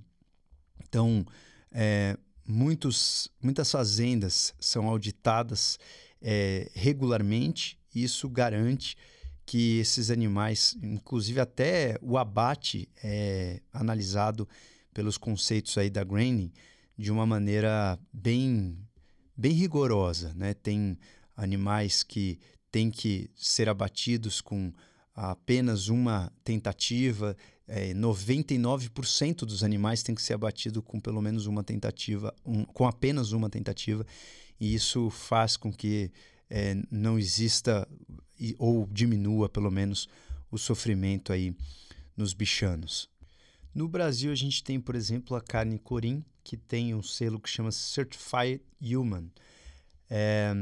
Então, 0.82 1.24
é, 1.72 2.16
muitos, 2.46 3.30
muitas 3.40 3.70
fazendas 3.70 4.54
são 4.58 4.88
auditadas 4.88 5.78
é, 6.20 6.70
regularmente, 6.74 7.78
e 7.94 8.02
isso 8.02 8.28
garante 8.28 8.96
que 9.46 9.78
esses 9.78 10.10
animais, 10.10 10.76
inclusive 10.82 11.40
até 11.40 11.96
o 12.02 12.18
abate 12.18 12.88
é 13.02 13.60
analisado 13.72 14.46
pelos 14.92 15.16
conceitos 15.16 15.78
aí 15.78 15.88
da 15.88 16.02
Graining 16.02 16.52
de 16.98 17.12
uma 17.12 17.24
maneira 17.24 17.96
bem, 18.12 18.76
bem 19.36 19.52
rigorosa, 19.52 20.34
né? 20.34 20.52
Tem 20.52 20.98
animais 21.36 22.02
que 22.02 22.40
têm 22.72 22.90
que 22.90 23.30
ser 23.36 23.68
abatidos 23.68 24.40
com 24.40 24.72
apenas 25.14 25.88
uma 25.88 26.32
tentativa, 26.42 27.36
é, 27.68 27.94
99% 27.94 29.38
dos 29.44 29.62
animais 29.62 30.02
têm 30.02 30.14
que 30.14 30.22
ser 30.22 30.34
abatidos 30.34 30.82
com 30.84 31.00
pelo 31.00 31.22
menos 31.22 31.46
uma 31.46 31.62
tentativa, 31.62 32.34
um, 32.44 32.64
com 32.64 32.86
apenas 32.86 33.32
uma 33.32 33.48
tentativa, 33.48 34.04
e 34.58 34.74
isso 34.74 35.08
faz 35.08 35.56
com 35.56 35.72
que 35.72 36.10
é, 36.48 36.74
não 36.90 37.18
exista 37.18 37.86
ou 38.58 38.86
diminua 38.90 39.48
pelo 39.48 39.70
menos 39.70 40.08
o 40.50 40.58
sofrimento 40.58 41.32
aí 41.32 41.54
nos 42.16 42.32
bichanos. 42.32 43.08
No 43.74 43.88
Brasil 43.88 44.32
a 44.32 44.34
gente 44.34 44.62
tem, 44.64 44.80
por 44.80 44.94
exemplo, 44.94 45.36
a 45.36 45.40
carne 45.40 45.78
corim, 45.78 46.24
que 46.42 46.56
tem 46.56 46.94
um 46.94 47.02
selo 47.02 47.40
que 47.40 47.48
chama 47.48 47.70
Certified 47.72 48.62
Human. 48.80 49.30
É, 50.08 50.52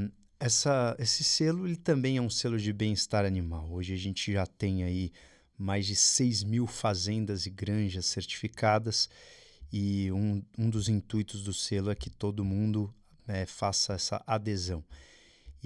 essa, 0.41 0.97
esse 0.99 1.22
selo 1.22 1.66
ele 1.66 1.76
também 1.76 2.16
é 2.16 2.20
um 2.20 2.30
selo 2.30 2.59
de 2.59 2.72
bem-estar 2.72 3.24
animal. 3.24 3.70
Hoje 3.70 3.95
a 3.95 3.97
gente 3.97 4.32
já 4.32 4.47
tem 4.47 4.82
aí 4.82 5.12
mais 5.57 5.87
de 5.87 5.95
6 5.95 6.43
mil 6.43 6.66
fazendas 6.66 7.47
e 7.47 7.51
granjas 7.51 8.07
certificadas 8.07 9.09
e 9.72 10.11
um, 10.12 10.43
um 10.59 10.68
dos 10.68 10.89
intuitos 10.89 11.45
do 11.45 11.53
selo 11.53 11.91
é 11.91 11.95
que 11.95 12.11
todo 12.11 12.45
mundo 12.45 12.93
é, 13.26 13.47
faça 13.47 13.95
essa 13.95 14.22
adesão. 14.26 14.85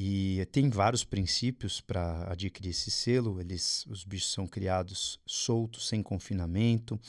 E 0.01 0.47
tem 0.53 0.71
vários 0.71 1.03
princípios 1.03 1.81
para 1.81 2.31
adquirir 2.31 2.71
esse 2.71 2.89
selo. 2.89 3.41
Eles, 3.41 3.85
os 3.87 4.05
bichos 4.05 4.33
são 4.33 4.47
criados 4.47 5.19
soltos, 5.27 5.89
sem 5.89 6.05
confinamento. 6.05 7.01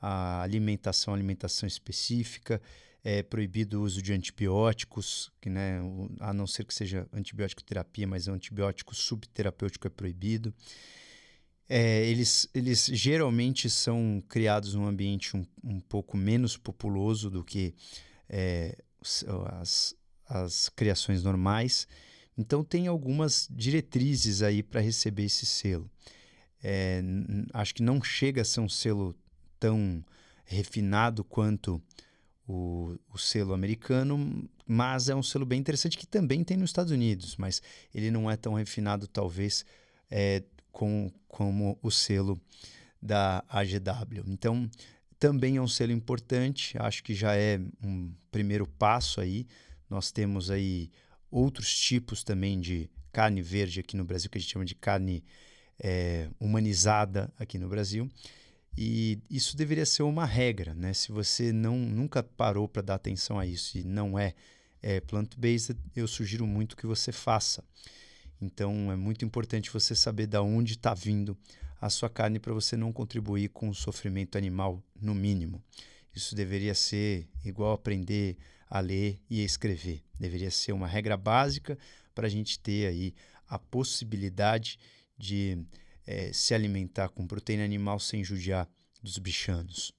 A 0.00 0.42
alimentação, 0.42 1.14
alimentação 1.14 1.68
específica. 1.68 2.60
É 3.04 3.22
proibido 3.22 3.78
o 3.78 3.84
uso 3.84 4.02
de 4.02 4.12
antibióticos, 4.12 5.30
que, 5.40 5.48
né, 5.48 5.80
a 6.18 6.32
não 6.32 6.46
ser 6.46 6.64
que 6.64 6.74
seja 6.74 7.06
antibiótico 7.12 7.62
terapia, 7.62 8.08
mas 8.08 8.26
o 8.26 8.32
antibiótico 8.32 8.92
subterapêutico 8.92 9.86
é 9.86 9.90
proibido. 9.90 10.52
É, 11.68 12.04
eles, 12.06 12.48
eles 12.52 12.86
geralmente 12.86 13.70
são 13.70 14.20
criados 14.28 14.74
num 14.74 14.86
ambiente 14.86 15.36
um, 15.36 15.46
um 15.62 15.80
pouco 15.80 16.16
menos 16.16 16.56
populoso 16.56 17.30
do 17.30 17.44
que 17.44 17.72
é, 18.28 18.76
as, 19.60 19.94
as 20.28 20.68
criações 20.68 21.22
normais. 21.22 21.86
Então, 22.36 22.64
tem 22.64 22.86
algumas 22.86 23.48
diretrizes 23.50 24.42
aí 24.42 24.62
para 24.62 24.80
receber 24.80 25.24
esse 25.24 25.44
selo. 25.44 25.90
É, 26.62 27.02
acho 27.52 27.74
que 27.74 27.82
não 27.82 28.02
chega 28.02 28.42
a 28.42 28.44
ser 28.44 28.60
um 28.60 28.68
selo 28.68 29.14
tão 29.58 30.04
refinado 30.44 31.24
quanto 31.24 31.82
o, 32.46 32.96
o, 33.12 33.18
selo 33.18 33.52
americano, 33.52 34.48
mas 34.66 35.08
é 35.08 35.14
um 35.14 35.22
selo 35.22 35.44
bem 35.44 35.58
interessante 35.58 35.98
que 35.98 36.06
também 36.06 36.44
tem 36.44 36.56
nos 36.56 36.70
Estados 36.70 36.92
Unidos, 36.92 37.36
mas 37.36 37.62
ele 37.94 38.10
não 38.10 38.30
é 38.30 38.36
tão 38.36 38.54
refinado, 38.54 39.06
talvez, 39.06 39.64
é, 40.10 40.42
com, 40.70 41.10
como 41.28 41.78
o 41.82 41.90
selo 41.90 42.40
da 43.00 43.44
AGW. 43.48 44.24
Então, 44.28 44.70
também 45.18 45.56
é 45.56 45.62
um 45.62 45.68
selo 45.68 45.92
importante, 45.92 46.76
acho 46.78 47.02
que 47.02 47.14
já 47.14 47.34
é 47.34 47.60
um 47.82 48.12
primeiro 48.30 48.66
passo 48.66 49.20
aí. 49.20 49.46
Nós 49.88 50.10
temos 50.10 50.50
aí 50.50 50.90
outros 51.32 51.74
tipos 51.76 52.22
também 52.22 52.60
de 52.60 52.88
carne 53.10 53.42
verde 53.42 53.80
aqui 53.80 53.96
no 53.96 54.04
Brasil, 54.04 54.30
que 54.30 54.38
a 54.38 54.40
gente 54.40 54.52
chama 54.52 54.64
de 54.64 54.74
carne 54.74 55.24
é, 55.78 56.28
humanizada 56.38 57.32
aqui 57.38 57.58
no 57.58 57.68
Brasil. 57.68 58.08
E 58.76 59.18
isso 59.28 59.56
deveria 59.56 59.84
ser 59.84 60.02
uma 60.02 60.24
regra, 60.24 60.74
né? 60.74 60.94
Se 60.94 61.12
você 61.12 61.52
não 61.52 61.76
nunca 61.76 62.22
parou 62.22 62.68
para 62.68 62.82
dar 62.82 62.94
atenção 62.94 63.38
a 63.38 63.46
isso 63.46 63.76
e 63.76 63.84
não 63.84 64.18
é, 64.18 64.34
é 64.82 65.00
plant-based, 65.00 65.76
eu 65.94 66.06
sugiro 66.06 66.46
muito 66.46 66.76
que 66.76 66.86
você 66.86 67.12
faça. 67.12 67.64
Então 68.40 68.90
é 68.90 68.96
muito 68.96 69.24
importante 69.24 69.70
você 69.70 69.94
saber 69.94 70.26
de 70.26 70.38
onde 70.38 70.72
está 70.72 70.94
vindo 70.94 71.36
a 71.80 71.90
sua 71.90 72.08
carne 72.08 72.38
para 72.38 72.52
você 72.52 72.76
não 72.76 72.92
contribuir 72.92 73.48
com 73.48 73.68
o 73.68 73.74
sofrimento 73.74 74.38
animal, 74.38 74.82
no 75.00 75.14
mínimo. 75.14 75.62
Isso 76.14 76.34
deveria 76.34 76.74
ser 76.74 77.28
igual 77.44 77.72
aprender 77.72 78.36
a 78.72 78.80
ler 78.80 79.20
e 79.28 79.42
a 79.42 79.44
escrever. 79.44 80.02
Deveria 80.18 80.50
ser 80.50 80.72
uma 80.72 80.86
regra 80.86 81.14
básica 81.14 81.78
para 82.14 82.26
a 82.26 82.30
gente 82.30 82.58
ter 82.58 82.86
aí 82.86 83.14
a 83.46 83.58
possibilidade 83.58 84.78
de 85.18 85.58
é, 86.06 86.32
se 86.32 86.54
alimentar 86.54 87.10
com 87.10 87.26
proteína 87.26 87.66
animal 87.66 88.00
sem 88.00 88.24
judiar 88.24 88.66
dos 89.02 89.18
bichanos. 89.18 89.92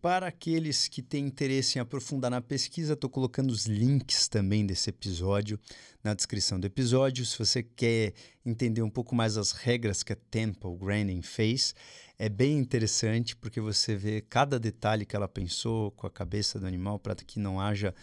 Para 0.00 0.28
aqueles 0.28 0.88
que 0.88 1.02
têm 1.02 1.26
interesse 1.26 1.76
em 1.76 1.80
aprofundar 1.82 2.30
na 2.30 2.40
pesquisa, 2.40 2.94
estou 2.94 3.10
colocando 3.10 3.50
os 3.50 3.66
links 3.66 4.28
também 4.28 4.64
desse 4.64 4.88
episódio 4.88 5.60
na 6.02 6.14
descrição 6.14 6.58
do 6.58 6.66
episódio. 6.66 7.26
Se 7.26 7.38
você 7.38 7.62
quer 7.62 8.14
entender 8.46 8.80
um 8.80 8.88
pouco 8.90 9.14
mais 9.14 9.36
as 9.36 9.52
regras 9.52 10.02
que 10.02 10.14
a 10.14 10.16
Temple 10.30 10.74
Grandin 10.78 11.20
fez, 11.20 11.74
é 12.18 12.28
bem 12.28 12.58
interessante 12.58 13.36
porque 13.36 13.60
você 13.60 13.94
vê 13.94 14.20
cada 14.20 14.58
detalhe 14.58 15.04
que 15.04 15.14
ela 15.14 15.28
pensou 15.28 15.90
com 15.92 16.06
a 16.06 16.10
cabeça 16.10 16.58
do 16.58 16.66
animal 16.66 16.98
para 16.98 17.14
que 17.14 17.38
não 17.38 17.60
haja 17.60 17.94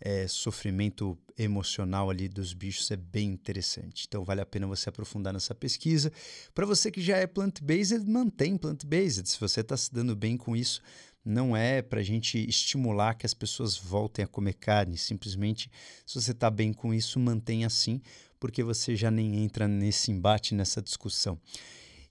é, 0.00 0.28
sofrimento 0.28 1.16
emocional 1.38 2.10
ali 2.10 2.28
dos 2.28 2.52
bichos 2.52 2.90
é 2.90 2.96
bem 2.96 3.30
interessante. 3.30 4.04
Então 4.06 4.22
vale 4.22 4.40
a 4.40 4.46
pena 4.46 4.66
você 4.66 4.88
aprofundar 4.88 5.32
nessa 5.32 5.54
pesquisa. 5.54 6.12
Para 6.54 6.66
você 6.66 6.90
que 6.90 7.00
já 7.00 7.16
é 7.16 7.26
plant-based, 7.26 8.04
mantém 8.06 8.56
plant-based. 8.56 9.28
Se 9.28 9.40
você 9.40 9.60
está 9.60 9.76
se 9.76 9.92
dando 9.92 10.14
bem 10.14 10.36
com 10.36 10.54
isso, 10.54 10.82
não 11.24 11.56
é 11.56 11.80
para 11.80 12.00
a 12.00 12.02
gente 12.02 12.38
estimular 12.46 13.14
que 13.14 13.24
as 13.24 13.32
pessoas 13.32 13.78
voltem 13.78 14.24
a 14.24 14.28
comer 14.28 14.54
carne. 14.54 14.98
Simplesmente, 14.98 15.70
se 16.04 16.20
você 16.20 16.32
está 16.32 16.50
bem 16.50 16.72
com 16.72 16.92
isso, 16.92 17.18
mantenha 17.18 17.66
assim, 17.66 18.02
porque 18.38 18.62
você 18.62 18.94
já 18.94 19.10
nem 19.10 19.42
entra 19.42 19.66
nesse 19.66 20.10
embate, 20.10 20.54
nessa 20.54 20.82
discussão. 20.82 21.40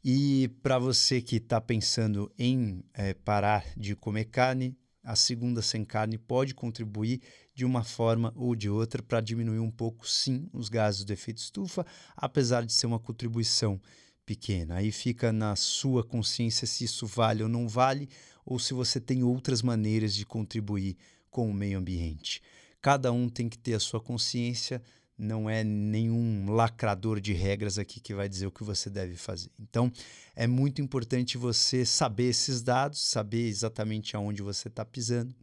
E 0.04 0.50
para 0.62 0.78
você 0.78 1.22
que 1.22 1.38
está 1.38 1.62
pensando 1.62 2.30
em 2.38 2.84
é, 2.94 3.14
parar 3.14 3.66
de 3.78 3.96
comer 3.96 4.26
carne, 4.26 4.76
a 5.02 5.16
segunda 5.16 5.62
sem 5.62 5.86
carne 5.86 6.18
pode 6.18 6.54
contribuir 6.54 7.22
de 7.56 7.64
uma 7.64 7.86
forma 7.86 8.34
ou 8.36 8.54
de 8.54 8.70
outra 8.70 9.02
para 9.02 9.22
diminuir 9.22 9.60
um 9.60 9.72
pouco, 9.72 10.06
sim, 10.06 10.50
os 10.52 10.68
gases 10.68 11.06
do 11.06 11.14
efeito 11.14 11.38
estufa, 11.38 11.86
apesar 12.18 12.66
de 12.66 12.74
ser 12.74 12.86
uma 12.86 13.00
contribuição 13.00 13.80
pequena. 14.26 14.76
Aí 14.76 14.92
fica 14.92 15.32
na 15.32 15.56
sua 15.56 16.04
consciência 16.04 16.68
se 16.68 16.84
isso 16.84 17.08
vale 17.08 17.42
ou 17.42 17.48
não 17.48 17.68
vale, 17.68 18.10
ou 18.46 18.60
se 18.60 18.74
você 18.74 19.00
tem 19.00 19.24
outras 19.24 19.62
maneiras 19.62 20.14
de 20.14 20.26
contribuir 20.26 20.98
com 21.30 21.50
o 21.50 21.54
meio 21.54 21.80
ambiente. 21.80 22.42
Cada 22.82 23.10
um 23.12 23.30
tem 23.30 23.48
que 23.48 23.58
ter 23.58 23.74
a 23.74 23.80
sua 23.80 24.02
consciência, 24.02 24.82
não 25.18 25.50
é 25.50 25.64
nenhum 25.64 26.52
lacrador 26.52 27.20
de 27.20 27.34
regras 27.34 27.78
aqui 27.78 28.00
que 28.00 28.14
vai 28.14 28.28
dizer 28.28 28.48
o 28.48 28.52
que 28.52 28.64
você 28.64 28.90
deve 28.90 29.16
fazer. 29.16 29.52
Então, 29.60 29.92
é 30.36 30.48
muito 30.48 30.82
importante 30.82 31.38
você 31.38 31.86
saber 31.86 32.30
esses 32.30 32.62
dados, 32.62 33.00
saber 33.00 33.48
exatamente 33.48 34.16
aonde 34.16 34.42
você 34.42 34.68
está 34.68 34.84
pisando 34.84 35.34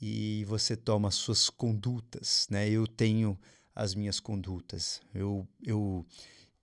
e 0.00 0.44
você 0.46 0.76
toma 0.76 1.10
suas 1.10 1.48
condutas, 1.50 2.46
né? 2.50 2.68
Eu 2.68 2.86
tenho 2.86 3.38
as 3.74 3.94
minhas 3.94 4.18
condutas. 4.18 5.00
Eu, 5.14 5.46
eu 5.62 6.04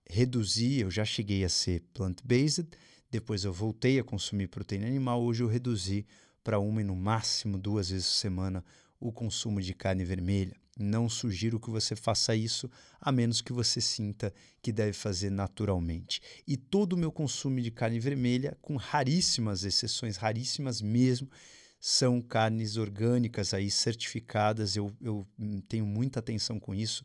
reduzi, 0.08 0.80
eu 0.80 0.90
já 0.90 1.04
cheguei 1.04 1.44
a 1.44 1.48
ser 1.48 1.82
plant-based, 1.92 2.68
depois 3.10 3.44
eu 3.44 3.52
voltei 3.52 3.98
a 3.98 4.04
consumir 4.04 4.48
proteína 4.48 4.86
animal, 4.86 5.22
hoje 5.22 5.42
eu 5.42 5.48
reduzi 5.48 6.06
para 6.42 6.58
uma 6.58 6.80
e 6.80 6.84
no 6.84 6.96
máximo 6.96 7.56
duas 7.56 7.90
vezes 7.90 8.06
por 8.06 8.14
semana 8.14 8.64
o 9.00 9.12
consumo 9.12 9.60
de 9.60 9.72
carne 9.72 10.04
vermelha. 10.04 10.56
Não 10.78 11.08
sugiro 11.08 11.60
que 11.60 11.70
você 11.70 11.94
faça 11.94 12.34
isso, 12.34 12.68
a 13.00 13.12
menos 13.12 13.40
que 13.40 13.52
você 13.52 13.80
sinta 13.80 14.32
que 14.60 14.72
deve 14.72 14.92
fazer 14.92 15.30
naturalmente. 15.30 16.20
E 16.46 16.56
todo 16.56 16.94
o 16.94 16.96
meu 16.96 17.12
consumo 17.12 17.60
de 17.60 17.70
carne 17.70 18.00
vermelha, 18.00 18.56
com 18.60 18.76
raríssimas 18.76 19.64
exceções, 19.64 20.16
raríssimas 20.16 20.82
mesmo, 20.82 21.30
são 21.78 22.20
carnes 22.20 22.76
orgânicas 22.76 23.54
aí 23.54 23.70
certificadas. 23.70 24.74
Eu, 24.74 24.92
eu 25.00 25.26
tenho 25.68 25.86
muita 25.86 26.18
atenção 26.18 26.58
com 26.58 26.74
isso, 26.74 27.04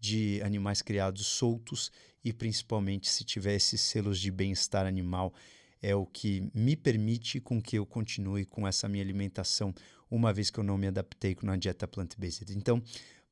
de 0.00 0.40
animais 0.42 0.80
criados 0.80 1.26
soltos 1.26 1.90
e 2.24 2.32
principalmente 2.32 3.08
se 3.08 3.24
tiver 3.24 3.54
esses 3.54 3.80
selos 3.80 4.18
de 4.18 4.30
bem-estar 4.30 4.86
animal 4.86 5.34
é 5.82 5.94
o 5.94 6.06
que 6.06 6.48
me 6.54 6.76
permite 6.76 7.40
com 7.40 7.60
que 7.60 7.76
eu 7.76 7.84
continue 7.84 8.44
com 8.44 8.66
essa 8.66 8.88
minha 8.88 9.02
alimentação, 9.02 9.74
uma 10.12 10.30
vez 10.30 10.50
que 10.50 10.60
eu 10.60 10.64
não 10.64 10.76
me 10.76 10.86
adaptei 10.86 11.34
com 11.34 11.50
a 11.50 11.56
dieta 11.56 11.88
plant-based. 11.88 12.52
Então, 12.54 12.82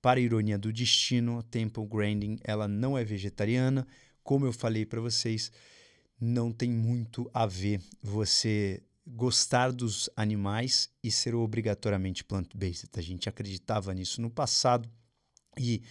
para 0.00 0.18
a 0.18 0.22
ironia 0.22 0.58
do 0.58 0.72
destino, 0.72 1.42
Temple 1.42 1.84
Grandin, 1.86 2.38
ela 2.42 2.66
não 2.66 2.96
é 2.96 3.04
vegetariana. 3.04 3.86
Como 4.24 4.46
eu 4.46 4.52
falei 4.52 4.86
para 4.86 4.98
vocês, 4.98 5.52
não 6.18 6.50
tem 6.50 6.70
muito 6.70 7.30
a 7.34 7.44
ver 7.44 7.82
você 8.02 8.82
gostar 9.06 9.72
dos 9.72 10.08
animais 10.16 10.88
e 11.04 11.10
ser 11.10 11.34
obrigatoriamente 11.34 12.24
plant-based. 12.24 12.88
A 12.96 13.02
gente 13.02 13.28
acreditava 13.28 13.92
nisso 13.92 14.22
no 14.22 14.30
passado 14.30 14.88
e 15.58 15.82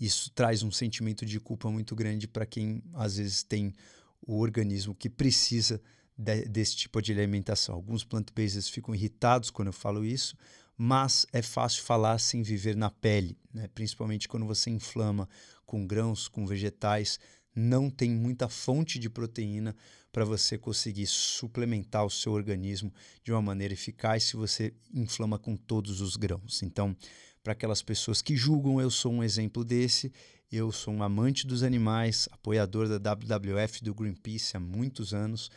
isso 0.00 0.30
traz 0.30 0.62
um 0.62 0.70
sentimento 0.70 1.26
de 1.26 1.38
culpa 1.38 1.70
muito 1.70 1.94
grande 1.94 2.26
para 2.26 2.46
quem 2.46 2.82
às 2.94 3.16
vezes 3.18 3.42
tem 3.42 3.74
o 4.22 4.38
organismo 4.38 4.94
que 4.94 5.10
precisa 5.10 5.80
de, 6.18 6.44
desse 6.46 6.76
tipo 6.76 7.00
de 7.00 7.12
alimentação. 7.12 7.76
Alguns 7.76 8.02
plant-based 8.02 8.70
ficam 8.72 8.94
irritados 8.94 9.50
quando 9.50 9.68
eu 9.68 9.72
falo 9.72 10.04
isso, 10.04 10.36
mas 10.76 11.24
é 11.32 11.40
fácil 11.40 11.84
falar 11.84 12.18
sem 12.18 12.42
viver 12.42 12.76
na 12.76 12.90
pele, 12.90 13.38
né? 13.54 13.68
principalmente 13.74 14.28
quando 14.28 14.44
você 14.44 14.68
inflama 14.68 15.28
com 15.64 15.86
grãos, 15.86 16.26
com 16.26 16.44
vegetais, 16.44 17.20
não 17.54 17.90
tem 17.90 18.10
muita 18.10 18.48
fonte 18.48 18.98
de 18.98 19.08
proteína 19.08 19.74
para 20.12 20.24
você 20.24 20.56
conseguir 20.56 21.06
suplementar 21.06 22.04
o 22.04 22.10
seu 22.10 22.32
organismo 22.32 22.92
de 23.22 23.32
uma 23.32 23.42
maneira 23.42 23.74
eficaz 23.74 24.24
se 24.24 24.36
você 24.36 24.72
inflama 24.92 25.38
com 25.38 25.56
todos 25.56 26.00
os 26.00 26.16
grãos. 26.16 26.62
Então, 26.62 26.96
para 27.42 27.52
aquelas 27.52 27.82
pessoas 27.82 28.22
que 28.22 28.36
julgam, 28.36 28.80
eu 28.80 28.90
sou 28.90 29.12
um 29.12 29.22
exemplo 29.22 29.64
desse. 29.64 30.12
Eu 30.50 30.72
sou 30.72 30.94
um 30.94 31.02
amante 31.02 31.46
dos 31.46 31.62
animais, 31.62 32.28
apoiador 32.32 32.88
da 32.88 33.14
WWF 33.14 33.84
do 33.84 33.94
Greenpeace 33.94 34.56
há 34.56 34.60
muitos 34.60 35.12
anos. 35.12 35.50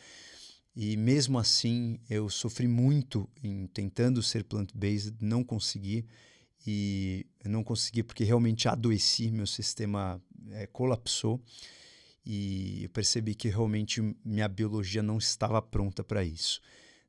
E 0.76 0.96
mesmo 0.96 1.38
assim, 1.38 2.00
eu 2.10 2.30
sofri 2.30 2.68
muito 2.68 3.30
em 3.44 3.68
tentando 3.68 4.24
ser 4.24 4.44
plant-based, 4.44 5.16
não 5.22 5.44
consegui. 5.44 6.06
E 6.66 7.26
não 7.44 7.64
consegui 7.64 8.04
porque 8.04 8.24
realmente 8.24 8.68
adoeci, 8.68 9.32
meu 9.32 9.48
sistema 9.48 10.22
é, 10.52 10.68
colapsou. 10.68 11.42
E 12.26 12.84
eu 12.84 12.90
percebi 12.90 13.34
que 13.34 13.50
realmente 13.50 14.02
minha 14.24 14.48
biologia 14.48 15.02
não 15.02 15.18
estava 15.18 15.62
pronta 15.62 16.04
para 16.04 16.24
isso. 16.24 16.62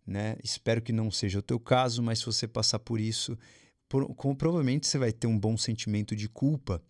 Né? 0.07 0.37
Espero 0.43 0.83
que 0.83 0.93
não 0.93 1.11
seja 1.11 1.39
o 1.39 1.43
teu 1.43 1.61
caso, 1.61 2.03
mas 2.03 2.21
se 2.21 2.27
você 2.27 2.49
passar 2.49 2.79
por 2.79 2.99
isso, 2.99 3.39
por, 3.89 4.13
com, 4.15 4.35
provavelmente 4.35 4.87
você 4.87 4.99
vai 4.99 5.13
ter 5.13 5.27
um 5.27 5.39
bom 5.39 5.57
sentimento 5.57 6.17
de 6.17 6.29
culpa. 6.29 6.83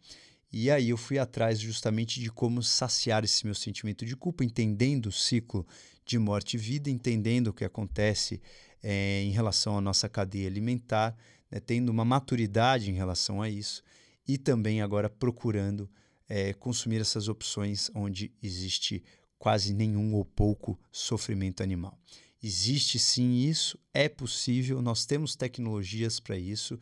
E 0.52 0.70
aí 0.70 0.90
eu 0.90 0.96
fui 0.96 1.18
atrás 1.18 1.58
justamente 1.58 2.20
de 2.20 2.30
como 2.30 2.62
saciar 2.62 3.24
esse 3.24 3.44
meu 3.44 3.54
sentimento 3.54 4.06
de 4.06 4.14
culpa, 4.14 4.44
entendendo 4.44 5.06
o 5.06 5.12
ciclo 5.12 5.66
de 6.04 6.18
morte 6.18 6.54
e 6.54 6.58
vida, 6.58 6.90
entendendo 6.90 7.48
o 7.48 7.52
que 7.52 7.64
acontece 7.64 8.40
é, 8.82 9.22
em 9.22 9.30
relação 9.30 9.76
à 9.78 9.80
nossa 9.80 10.08
cadeia 10.08 10.48
alimentar, 10.48 11.16
né, 11.50 11.60
tendo 11.60 11.90
uma 11.90 12.04
maturidade 12.04 12.90
em 12.90 12.94
relação 12.94 13.40
a 13.40 13.48
isso 13.48 13.82
e 14.26 14.36
também 14.38 14.80
agora 14.80 15.08
procurando 15.08 15.88
é, 16.28 16.52
consumir 16.52 17.00
essas 17.00 17.28
opções 17.28 17.90
onde 17.94 18.32
existe 18.42 19.02
quase 19.38 19.74
nenhum 19.74 20.14
ou 20.14 20.24
pouco 20.24 20.78
sofrimento 20.90 21.62
animal. 21.62 21.98
Existe 22.42 22.98
sim 22.98 23.34
isso, 23.48 23.78
é 23.92 24.08
possível, 24.08 24.82
nós 24.82 25.04
temos 25.04 25.36
tecnologias 25.36 26.18
para 26.18 26.36
isso 26.36 26.78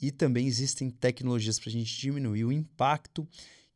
e 0.00 0.10
também 0.10 0.46
existem 0.46 0.90
tecnologias 0.90 1.58
para 1.58 1.68
a 1.68 1.72
gente 1.72 1.98
diminuir 1.98 2.44
o 2.44 2.52
impacto 2.52 3.28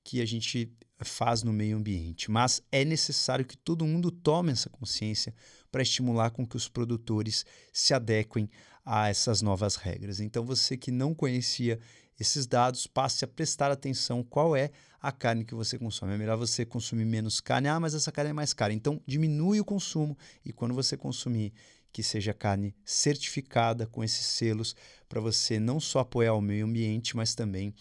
que 0.07 0.23
a 0.23 0.25
gente 0.25 0.73
faz 1.01 1.43
no 1.43 1.53
meio 1.53 1.77
ambiente. 1.77 2.31
Mas 2.31 2.63
é 2.71 2.85
necessário 2.85 3.45
que 3.45 3.57
todo 3.57 3.85
mundo 3.85 4.09
tome 4.09 4.53
essa 4.53 4.71
consciência 4.71 5.35
para 5.71 5.83
estimular 5.83 6.31
com 6.31 6.47
que 6.47 6.57
os 6.57 6.69
produtores 6.69 7.45
se 7.73 7.93
adequem 7.93 8.49
a 8.85 9.09
essas 9.09 9.43
novas 9.43 9.75
regras. 9.75 10.21
Então, 10.21 10.45
você 10.45 10.77
que 10.77 10.93
não 10.93 11.13
conhecia 11.13 11.81
esses 12.21 12.47
dados, 12.47 12.87
passe 12.87 13.25
a 13.25 13.29
prestar 13.29 13.73
atenção 13.73 14.23
qual 14.23 14.55
é 14.55 14.71
a 15.03 15.11
carne 15.11 15.45
que 15.45 15.57
você 15.57 15.77
consome. 15.77 16.15
É 16.15 16.17
melhor 16.17 16.37
você 16.37 16.65
consumir 16.65 17.05
menos 17.05 17.41
carne. 17.41 17.67
Ah, 17.67 17.81
mas 17.81 17.93
essa 17.93 18.13
carne 18.13 18.31
é 18.31 18.33
mais 18.33 18.55
cara. 18.55 18.73
Então, 18.73 19.03
diminui 19.05 19.59
o 19.59 19.65
consumo 19.65 20.17
e 20.45 20.53
quando 20.53 20.73
você 20.73 20.97
consumir, 20.97 21.53
que 21.93 22.03
seja 22.03 22.33
carne 22.33 22.77
certificada 22.85 23.87
com 23.89 24.05
esses 24.05 24.25
selos, 24.25 24.77
para 25.09 25.21
você 25.21 25.59
não 25.59 25.81
só 25.81 25.99
apoiar 25.99 26.35
o 26.35 26.41
meio 26.41 26.65
ambiente, 26.65 27.17
mas 27.17 27.35
também 27.35 27.75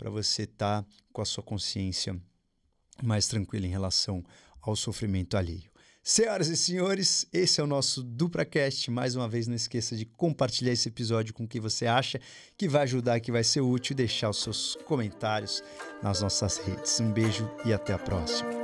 para 0.00 0.08
você 0.08 0.44
estar 0.44 0.82
tá 0.82 0.88
com 1.12 1.20
a 1.20 1.26
sua 1.26 1.44
consciência 1.44 2.18
mais 3.02 3.28
tranquila 3.28 3.66
em 3.66 3.70
relação 3.70 4.24
ao 4.62 4.74
sofrimento 4.74 5.36
alheio. 5.36 5.70
Senhoras 6.02 6.48
e 6.48 6.56
senhores, 6.56 7.26
esse 7.30 7.60
é 7.60 7.64
o 7.64 7.66
nosso 7.66 8.02
DupraCast. 8.02 8.90
Mais 8.90 9.14
uma 9.14 9.28
vez, 9.28 9.46
não 9.46 9.54
esqueça 9.54 9.94
de 9.94 10.06
compartilhar 10.06 10.72
esse 10.72 10.88
episódio 10.88 11.34
com 11.34 11.46
quem 11.46 11.60
você 11.60 11.86
acha 11.86 12.18
que 12.56 12.66
vai 12.66 12.84
ajudar, 12.84 13.20
que 13.20 13.30
vai 13.30 13.44
ser 13.44 13.60
útil 13.60 13.92
e 13.92 13.96
deixar 13.96 14.30
os 14.30 14.42
seus 14.42 14.76
comentários 14.86 15.62
nas 16.02 16.22
nossas 16.22 16.56
redes. 16.56 16.98
Um 16.98 17.12
beijo 17.12 17.46
e 17.66 17.72
até 17.74 17.92
a 17.92 17.98
próxima. 17.98 18.59